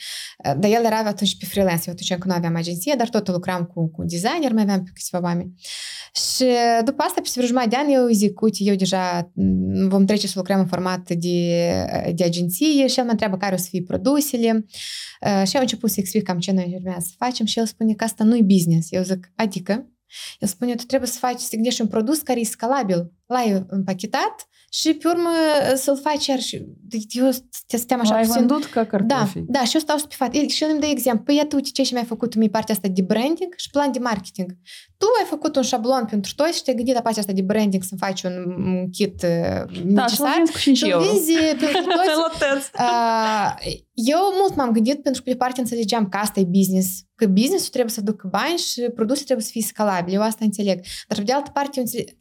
Dar 0.43 0.71
el 0.71 0.85
era 0.85 0.97
atunci 0.97 1.37
pe 1.37 1.45
freelance, 1.45 1.83
eu 1.85 1.93
atunci 1.93 2.09
încă 2.09 2.27
nu 2.27 2.33
aveam 2.33 2.55
agenție, 2.55 2.93
dar 2.97 3.09
tot 3.09 3.27
lucram 3.27 3.63
cu, 3.63 3.91
cu 3.91 4.03
designer, 4.05 4.53
mai 4.53 4.63
aveam 4.63 4.83
pe 4.83 4.89
câțiva 4.93 5.19
oameni. 5.23 5.53
Și 6.13 6.45
după 6.85 7.03
asta, 7.03 7.21
pe 7.21 7.45
jumătate 7.45 7.69
de 7.69 7.75
ani, 7.75 7.93
eu 7.93 8.07
zic, 8.07 8.41
uite, 8.41 8.57
eu 8.63 8.75
deja 8.75 9.31
vom 9.87 10.05
trece 10.05 10.27
să 10.27 10.33
lucrăm 10.35 10.59
în 10.59 10.67
format 10.67 11.11
de, 11.13 11.65
de 12.15 12.23
agenție 12.23 12.87
și 12.87 12.99
el 12.99 13.05
mă 13.05 13.11
întreabă 13.11 13.37
care 13.37 13.55
o 13.55 13.57
să 13.57 13.67
fie 13.69 13.83
produsele. 13.83 14.65
Și 15.45 15.55
am 15.55 15.61
început 15.61 15.89
să 15.89 15.99
explic 15.99 16.23
cam 16.23 16.39
ce 16.39 16.51
noi 16.51 16.73
urmează 16.77 17.05
să 17.09 17.13
facem 17.17 17.45
și 17.45 17.59
el 17.59 17.65
spune 17.65 17.93
că 17.93 18.03
asta 18.03 18.23
nu-i 18.23 18.43
business. 18.43 18.91
Eu 18.91 19.03
zic, 19.03 19.31
adică? 19.35 19.89
El 20.39 20.47
spune, 20.47 20.75
tu 20.75 20.83
trebuie 20.85 21.09
să 21.09 21.19
faci, 21.19 21.39
să 21.39 21.55
gândești 21.55 21.81
un 21.81 21.87
produs 21.87 22.21
care 22.21 22.39
e 22.39 22.43
scalabil. 22.43 23.11
L-ai 23.33 23.65
împachetat 23.67 24.47
și 24.71 24.93
pe 24.93 25.07
urmă 25.07 25.29
să-l 25.75 25.97
faci 25.97 26.25
iar 26.25 26.39
și 26.39 26.65
eu 27.09 27.29
stăteam 27.49 27.99
așa 27.99 28.13
L-ai 28.13 28.25
puțin. 28.25 28.37
vândut 28.47 28.65
ca 28.65 28.85
cartofi. 28.85 29.39
Da, 29.39 29.59
da, 29.59 29.63
și 29.65 29.75
eu 29.75 29.81
stau 29.81 29.97
stupefat. 29.97 30.33
Și 30.33 30.63
el 30.63 30.69
îmi 30.71 30.79
dă 30.79 30.85
exemplu. 30.85 31.23
Păi 31.23 31.35
iată, 31.35 31.55
uite 31.55 31.69
ce 31.73 31.83
și 31.83 31.93
mi-ai 31.93 32.05
făcut 32.05 32.35
mie 32.35 32.49
partea 32.49 32.73
asta 32.73 32.87
de 32.87 33.01
branding 33.01 33.53
și 33.55 33.69
plan 33.69 33.91
de 33.91 33.99
marketing. 33.99 34.57
Tu 34.97 35.05
ai 35.19 35.25
făcut 35.27 35.55
un 35.55 35.61
șablon 35.61 36.05
pentru 36.05 36.31
toți 36.35 36.57
și 36.57 36.63
te-ai 36.63 36.75
gândit 36.75 36.93
la 36.93 37.01
partea 37.01 37.21
asta 37.21 37.33
de 37.33 37.41
branding 37.41 37.83
să 37.83 37.95
faci 37.97 38.23
un, 38.23 38.33
un 38.65 38.89
kit 38.89 39.21
da, 39.21 39.65
necesar. 39.83 40.41
și 40.57 40.73
și 40.73 40.89
eu. 40.89 40.99
pentru 41.63 41.81
toți. 42.39 42.69
uh, 42.79 43.73
eu 43.93 44.19
mult 44.39 44.55
m-am 44.55 44.71
gândit 44.71 45.01
pentru 45.01 45.21
că 45.23 45.29
pe 45.29 45.35
parte 45.35 45.59
înțelegeam 45.59 46.09
că 46.09 46.17
asta 46.17 46.39
e 46.39 46.43
business, 46.43 46.89
că 47.15 47.25
business 47.25 47.69
trebuie 47.69 47.93
să 47.93 48.01
ducă 48.01 48.27
bani 48.31 48.57
și 48.57 48.81
produsul 48.95 49.23
trebuie 49.23 49.45
să 49.45 49.51
fie 49.51 49.61
scalabil. 49.61 50.13
Eu 50.13 50.21
asta 50.21 50.45
înțeleg. 50.45 50.79
Dar 51.07 51.17
pe 51.17 51.23
de 51.23 51.31
altă 51.31 51.49
parte, 51.53 51.71
eu 51.75 51.83
înțeleg, 51.83 52.17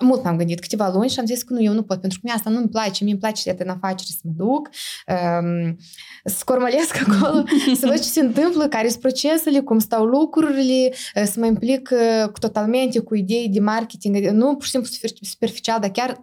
mult 0.00 0.24
m-am 0.24 0.36
gândit, 0.36 0.60
câteva 0.60 0.88
luni 0.88 1.08
și 1.08 1.18
am 1.18 1.26
zis 1.26 1.42
că 1.42 1.52
nu, 1.52 1.62
eu 1.62 1.72
nu 1.72 1.82
pot, 1.82 2.00
pentru 2.00 2.18
că 2.18 2.26
mie 2.26 2.34
asta 2.36 2.50
nu-mi 2.50 2.68
place, 2.68 3.04
mie 3.04 3.12
îmi 3.12 3.20
place 3.20 3.42
să 3.42 3.54
în 3.58 3.68
afaceri 3.68 4.10
să 4.10 4.20
mă 4.22 4.32
duc, 4.36 4.68
um, 5.06 5.76
să 6.24 6.36
scormălesc 6.36 6.96
acolo, 7.06 7.44
să 7.74 7.86
văd 7.86 7.96
ce 7.96 8.08
se 8.08 8.20
întâmplă, 8.20 8.68
care 8.68 8.88
sunt 8.88 9.00
procesele, 9.00 9.60
cum 9.60 9.78
stau 9.78 10.04
lucrurile, 10.04 10.94
să 11.24 11.34
mă 11.36 11.46
implic 11.46 11.90
uh, 11.92 12.32
totalmente 12.40 12.98
cu 12.98 13.14
idei 13.14 13.48
de 13.48 13.60
marketing, 13.60 14.16
nu 14.16 14.54
pur 14.54 14.64
și 14.64 14.70
simplu 14.70 14.90
superficial, 15.20 15.80
dar 15.80 15.90
chiar 15.90 16.20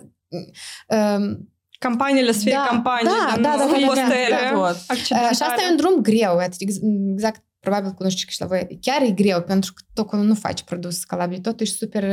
um, 0.88 1.50
Campaniile 1.80 2.32
să 2.32 2.40
fie 2.40 2.52
da, 2.52 2.66
campanii, 2.68 3.06
da, 3.06 3.36
da, 3.36 3.42
da, 3.42 3.42
da, 3.42 3.66
da, 3.66 3.96
da, 4.30 4.74
da. 5.10 5.32
Și 5.32 5.44
asta 5.44 5.64
e 5.68 5.70
un 5.70 5.76
drum 5.76 6.02
greu, 6.02 6.40
exact 6.60 7.44
probabil 7.60 7.92
cunoști 7.92 8.32
și 8.32 8.42
la 8.42 8.46
voi, 8.46 8.78
chiar 8.82 9.02
e 9.02 9.12
greu, 9.12 9.42
pentru 9.42 9.74
că 9.74 9.82
tot 9.94 10.14
nu 10.14 10.34
faci 10.34 10.64
produs 10.64 11.00
scalabil, 11.00 11.40
totul 11.40 11.66
e 11.66 11.70
super 11.70 12.04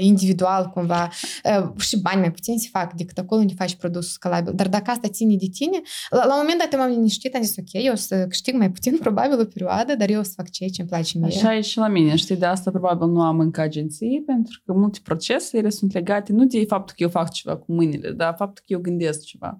individual 0.00 0.66
cumva 0.66 1.10
și 1.78 2.00
bani 2.00 2.20
mai 2.20 2.30
puțin 2.30 2.58
se 2.58 2.68
fac 2.72 2.92
decât 2.92 3.18
acolo 3.18 3.40
unde 3.40 3.54
faci 3.56 3.74
produs 3.74 4.12
scalabil. 4.12 4.52
Dar 4.54 4.68
dacă 4.68 4.90
asta 4.90 5.08
ține 5.08 5.36
de 5.36 5.46
tine, 5.52 5.80
la, 6.10 6.24
la 6.24 6.34
un 6.34 6.40
moment 6.40 6.58
dat 6.58 6.80
m-am 6.80 6.90
liniștit, 6.90 7.34
am 7.34 7.42
zis 7.42 7.56
ok, 7.56 7.84
eu 7.84 7.92
o 7.92 7.96
să 7.96 8.26
câștig 8.26 8.54
mai 8.54 8.70
puțin 8.70 8.96
probabil 9.06 9.40
o 9.40 9.44
perioadă, 9.44 9.94
dar 9.96 10.08
eu 10.08 10.20
o 10.20 10.22
să 10.22 10.32
fac 10.36 10.50
ceea 10.50 10.68
ce 10.68 10.80
îmi 10.80 10.90
place 10.90 11.18
mie. 11.18 11.26
Așa 11.26 11.54
e 11.54 11.60
și 11.60 11.78
la 11.78 11.88
mine, 11.88 12.16
știi, 12.16 12.36
de 12.36 12.46
asta 12.46 12.70
probabil 12.70 13.08
nu 13.08 13.22
am 13.22 13.40
încă 13.40 13.60
agenție, 13.60 14.22
pentru 14.26 14.62
că 14.64 14.72
multe 14.72 14.98
procese 15.02 15.58
ele 15.58 15.70
sunt 15.70 15.92
legate 15.92 16.32
nu 16.32 16.44
de 16.44 16.64
faptul 16.64 16.94
că 16.96 17.02
eu 17.02 17.08
fac 17.08 17.30
ceva 17.30 17.56
cu 17.56 17.72
mâinile, 17.72 18.10
dar 18.10 18.34
faptul 18.38 18.64
că 18.66 18.72
eu 18.72 18.78
gândesc 18.78 19.24
ceva. 19.24 19.58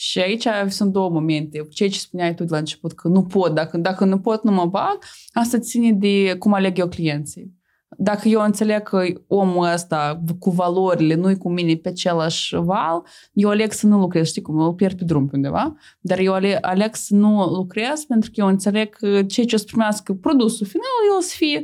Și 0.00 0.18
aici 0.18 0.46
sunt 0.68 0.92
două 0.92 1.10
momente. 1.10 1.66
Ceea 1.70 1.88
ce 1.88 1.98
spuneai 1.98 2.34
tu 2.34 2.44
de 2.44 2.50
la 2.50 2.58
început, 2.58 2.92
că 2.92 3.08
nu 3.08 3.22
pot, 3.22 3.54
dacă, 3.54 3.76
dacă 3.76 4.04
nu 4.04 4.18
pot, 4.18 4.44
nu 4.44 4.50
mă 4.50 4.66
bag, 4.66 4.98
asta 5.32 5.58
ține 5.58 5.92
de 5.92 6.36
cum 6.38 6.52
aleg 6.52 6.78
eu 6.78 6.88
clienții. 6.88 7.56
Dacă 7.96 8.28
eu 8.28 8.40
înțeleg 8.40 8.82
că 8.82 9.02
omul 9.26 9.72
ăsta 9.72 10.22
cu 10.38 10.50
valorile 10.50 11.14
nu-i 11.14 11.36
cu 11.36 11.50
mine 11.50 11.74
pe 11.74 11.88
același 11.88 12.56
val, 12.56 13.02
eu 13.32 13.48
aleg 13.48 13.72
să 13.72 13.86
nu 13.86 13.98
lucrez, 13.98 14.26
știi 14.26 14.42
cum, 14.42 14.58
îl 14.58 14.74
pierd 14.74 14.98
pe 14.98 15.04
drum 15.04 15.26
pe 15.26 15.36
undeva, 15.36 15.76
dar 16.00 16.18
eu 16.18 16.32
aleg, 16.32 16.58
aleg 16.60 16.94
să 16.94 17.14
nu 17.14 17.44
lucrez 17.44 18.04
pentru 18.04 18.30
că 18.30 18.40
eu 18.40 18.46
înțeleg 18.46 18.88
că 18.94 19.22
ceea 19.22 19.46
ce 19.46 19.54
o 19.54 19.58
să 19.58 19.64
primească 19.64 20.12
produsul 20.12 20.66
final, 20.66 20.86
el 21.10 21.16
o 21.16 21.20
să 21.20 21.34
fie 21.36 21.62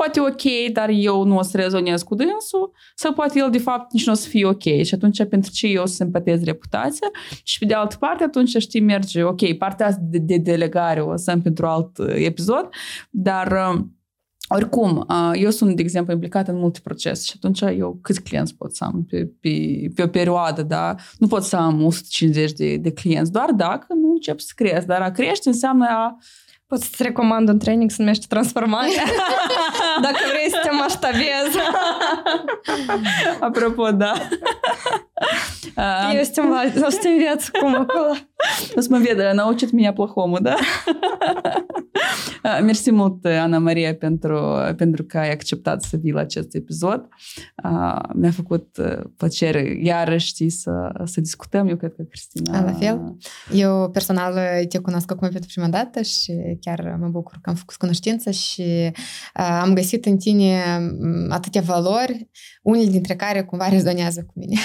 poate 0.00 0.20
ok, 0.20 0.72
dar 0.72 0.88
eu 0.88 1.24
nu 1.24 1.36
o 1.36 1.42
să 1.42 1.56
rezonez 1.56 2.02
cu 2.02 2.14
dânsul, 2.14 2.72
sau 2.94 3.12
poate 3.12 3.38
el 3.38 3.50
de 3.50 3.58
fapt 3.58 3.92
nici 3.92 4.06
nu 4.06 4.12
o 4.12 4.14
să 4.14 4.28
fie 4.28 4.46
ok 4.46 4.62
și 4.62 4.94
atunci 4.94 5.24
pentru 5.24 5.50
ce 5.50 5.66
eu 5.66 5.82
o 5.82 5.86
să 5.86 5.94
simpatez 5.94 6.44
reputația 6.44 7.06
și 7.42 7.58
pe 7.58 7.64
de 7.64 7.74
altă 7.74 7.96
parte 7.96 8.24
atunci 8.24 8.56
știi 8.56 8.80
merge, 8.80 9.22
ok, 9.22 9.52
partea 9.52 9.86
asta 9.86 10.00
de, 10.02 10.18
de 10.18 10.36
delegare 10.36 11.00
o 11.00 11.16
să 11.16 11.30
am 11.30 11.42
pentru 11.42 11.66
alt 11.66 11.98
episod, 11.98 12.68
dar 13.10 13.74
oricum, 14.48 15.06
eu 15.34 15.50
sunt, 15.50 15.76
de 15.76 15.82
exemplu, 15.82 16.12
implicat 16.12 16.48
în 16.48 16.58
multe 16.58 16.80
procese 16.82 17.22
și 17.24 17.32
atunci 17.36 17.60
eu 17.60 17.98
câți 18.02 18.22
clienți 18.22 18.54
pot 18.54 18.74
să 18.74 18.84
am 18.84 19.04
pe, 19.08 19.30
pe, 19.40 19.50
pe 19.94 20.02
o 20.02 20.06
perioadă, 20.06 20.62
da? 20.62 20.94
Nu 21.18 21.26
pot 21.26 21.42
să 21.42 21.56
am 21.56 21.84
150 21.84 22.52
de, 22.52 22.76
de 22.76 22.92
clienți, 22.92 23.32
doar 23.32 23.50
dacă 23.50 23.86
nu 23.94 24.10
încep 24.10 24.40
să 24.40 24.52
cresc. 24.54 24.86
Dar 24.86 25.00
a 25.00 25.10
crește 25.10 25.48
înseamnă 25.48 25.86
a 25.88 26.16
Pot 26.70 26.80
să-ți 26.80 27.02
recomand 27.02 27.48
un 27.48 27.58
training, 27.58 27.90
se 27.90 27.96
numește 27.98 28.26
Transformare. 28.28 28.88
Dacă 30.02 30.18
vrei 30.28 30.50
să 30.50 30.60
te 30.62 30.70
maștabezi. 30.70 31.58
Apropo, 33.46 33.90
da. 33.90 34.12
Eu 36.13 36.19
o 36.19 36.89
să 36.89 36.97
te 37.01 37.07
înveț 37.07 37.47
cum 37.47 37.75
acolo. 37.75 38.13
O 38.75 38.79
să 38.79 38.87
mă 38.89 38.97
vedă, 38.97 39.31
научит 39.33 39.71
меня 39.71 39.93
плохому, 39.93 40.39
да? 40.39 40.55
Mersi 42.61 42.91
mult, 42.91 43.25
Ana 43.25 43.57
Maria, 43.57 43.95
pentru, 43.95 44.39
pentru 44.77 45.03
că 45.03 45.17
ai 45.17 45.31
acceptat 45.31 45.81
să 45.83 45.97
vii 45.97 46.11
la 46.11 46.19
acest 46.19 46.55
episod. 46.55 47.07
Mi-a 48.13 48.31
făcut 48.31 48.77
plăcere 49.17 49.79
iarăși 49.81 50.27
știi, 50.27 50.49
să, 50.49 50.71
să 51.03 51.21
discutăm. 51.21 51.67
Eu 51.67 51.75
cred 51.75 51.93
că 51.95 52.03
Cristina... 52.03 52.63
La 52.63 52.71
fel. 52.71 53.17
Eu 53.53 53.89
personal 53.89 54.33
te 54.69 54.77
cunosc 54.77 55.11
acum 55.11 55.29
pentru 55.29 55.49
prima 55.53 55.67
dată 55.67 56.01
și 56.01 56.57
chiar 56.61 56.97
mă 56.99 57.07
bucur 57.07 57.37
că 57.41 57.49
am 57.49 57.55
făcut 57.55 57.75
cunoștință 57.75 58.31
și 58.31 58.91
am 59.33 59.73
găsit 59.73 60.05
în 60.05 60.17
tine 60.17 60.61
atâtea 61.29 61.61
valori, 61.61 62.29
unele 62.61 62.89
dintre 62.89 63.15
care 63.15 63.43
cumva 63.43 63.69
rezonează 63.69 64.21
cu 64.21 64.33
mine. 64.35 64.55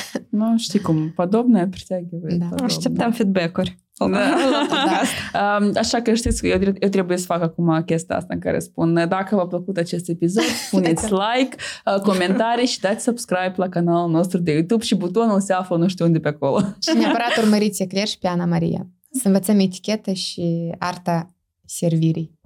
Nu, 0.45 0.59
știi 0.59 0.81
cum, 0.81 1.13
подобное 1.17 1.67
притягивает. 1.67 2.39
Da. 2.39 2.65
Așteptăm 2.65 3.13
feedback-uri. 3.13 3.79
Da. 3.99 4.07
La 4.07 4.67
podcast. 4.69 5.13
Um, 5.35 5.73
Așa 5.77 6.01
că 6.01 6.15
știți 6.15 6.41
că 6.41 6.47
eu, 6.47 6.59
eu 6.79 6.89
trebuie 6.89 7.17
să 7.17 7.25
fac 7.25 7.43
acum 7.43 7.83
chestia 7.87 8.17
asta 8.17 8.35
în 8.35 8.41
care 8.41 8.59
spun 8.59 8.95
dacă 9.09 9.37
v-a 9.37 9.47
plăcut 9.47 9.77
acest 9.77 10.09
episod, 10.09 10.43
puneți 10.71 11.05
like, 11.05 11.57
uh, 11.87 12.01
comentarii 12.03 12.67
și 12.67 12.81
dați 12.81 13.05
subscribe 13.05 13.53
la 13.57 13.69
canalul 13.69 14.11
nostru 14.11 14.39
de 14.39 14.53
YouTube 14.53 14.85
și 14.85 14.95
butonul 14.95 15.41
se 15.41 15.53
află 15.53 15.77
nu 15.77 15.89
știu 15.89 16.05
unde 16.05 16.19
pe 16.19 16.29
acolo. 16.29 16.59
Și 16.59 16.97
neapărat 16.97 17.37
urmăriți 17.43 17.83
Ecler 17.83 18.07
și 18.07 18.19
pe 18.19 18.29
Ana 18.29 18.45
Maria. 18.45 18.87
Să 19.11 19.27
învățăm 19.27 19.59
etichetă 19.59 20.13
și 20.13 20.75
arta 20.79 21.35
servirii. 21.67 22.39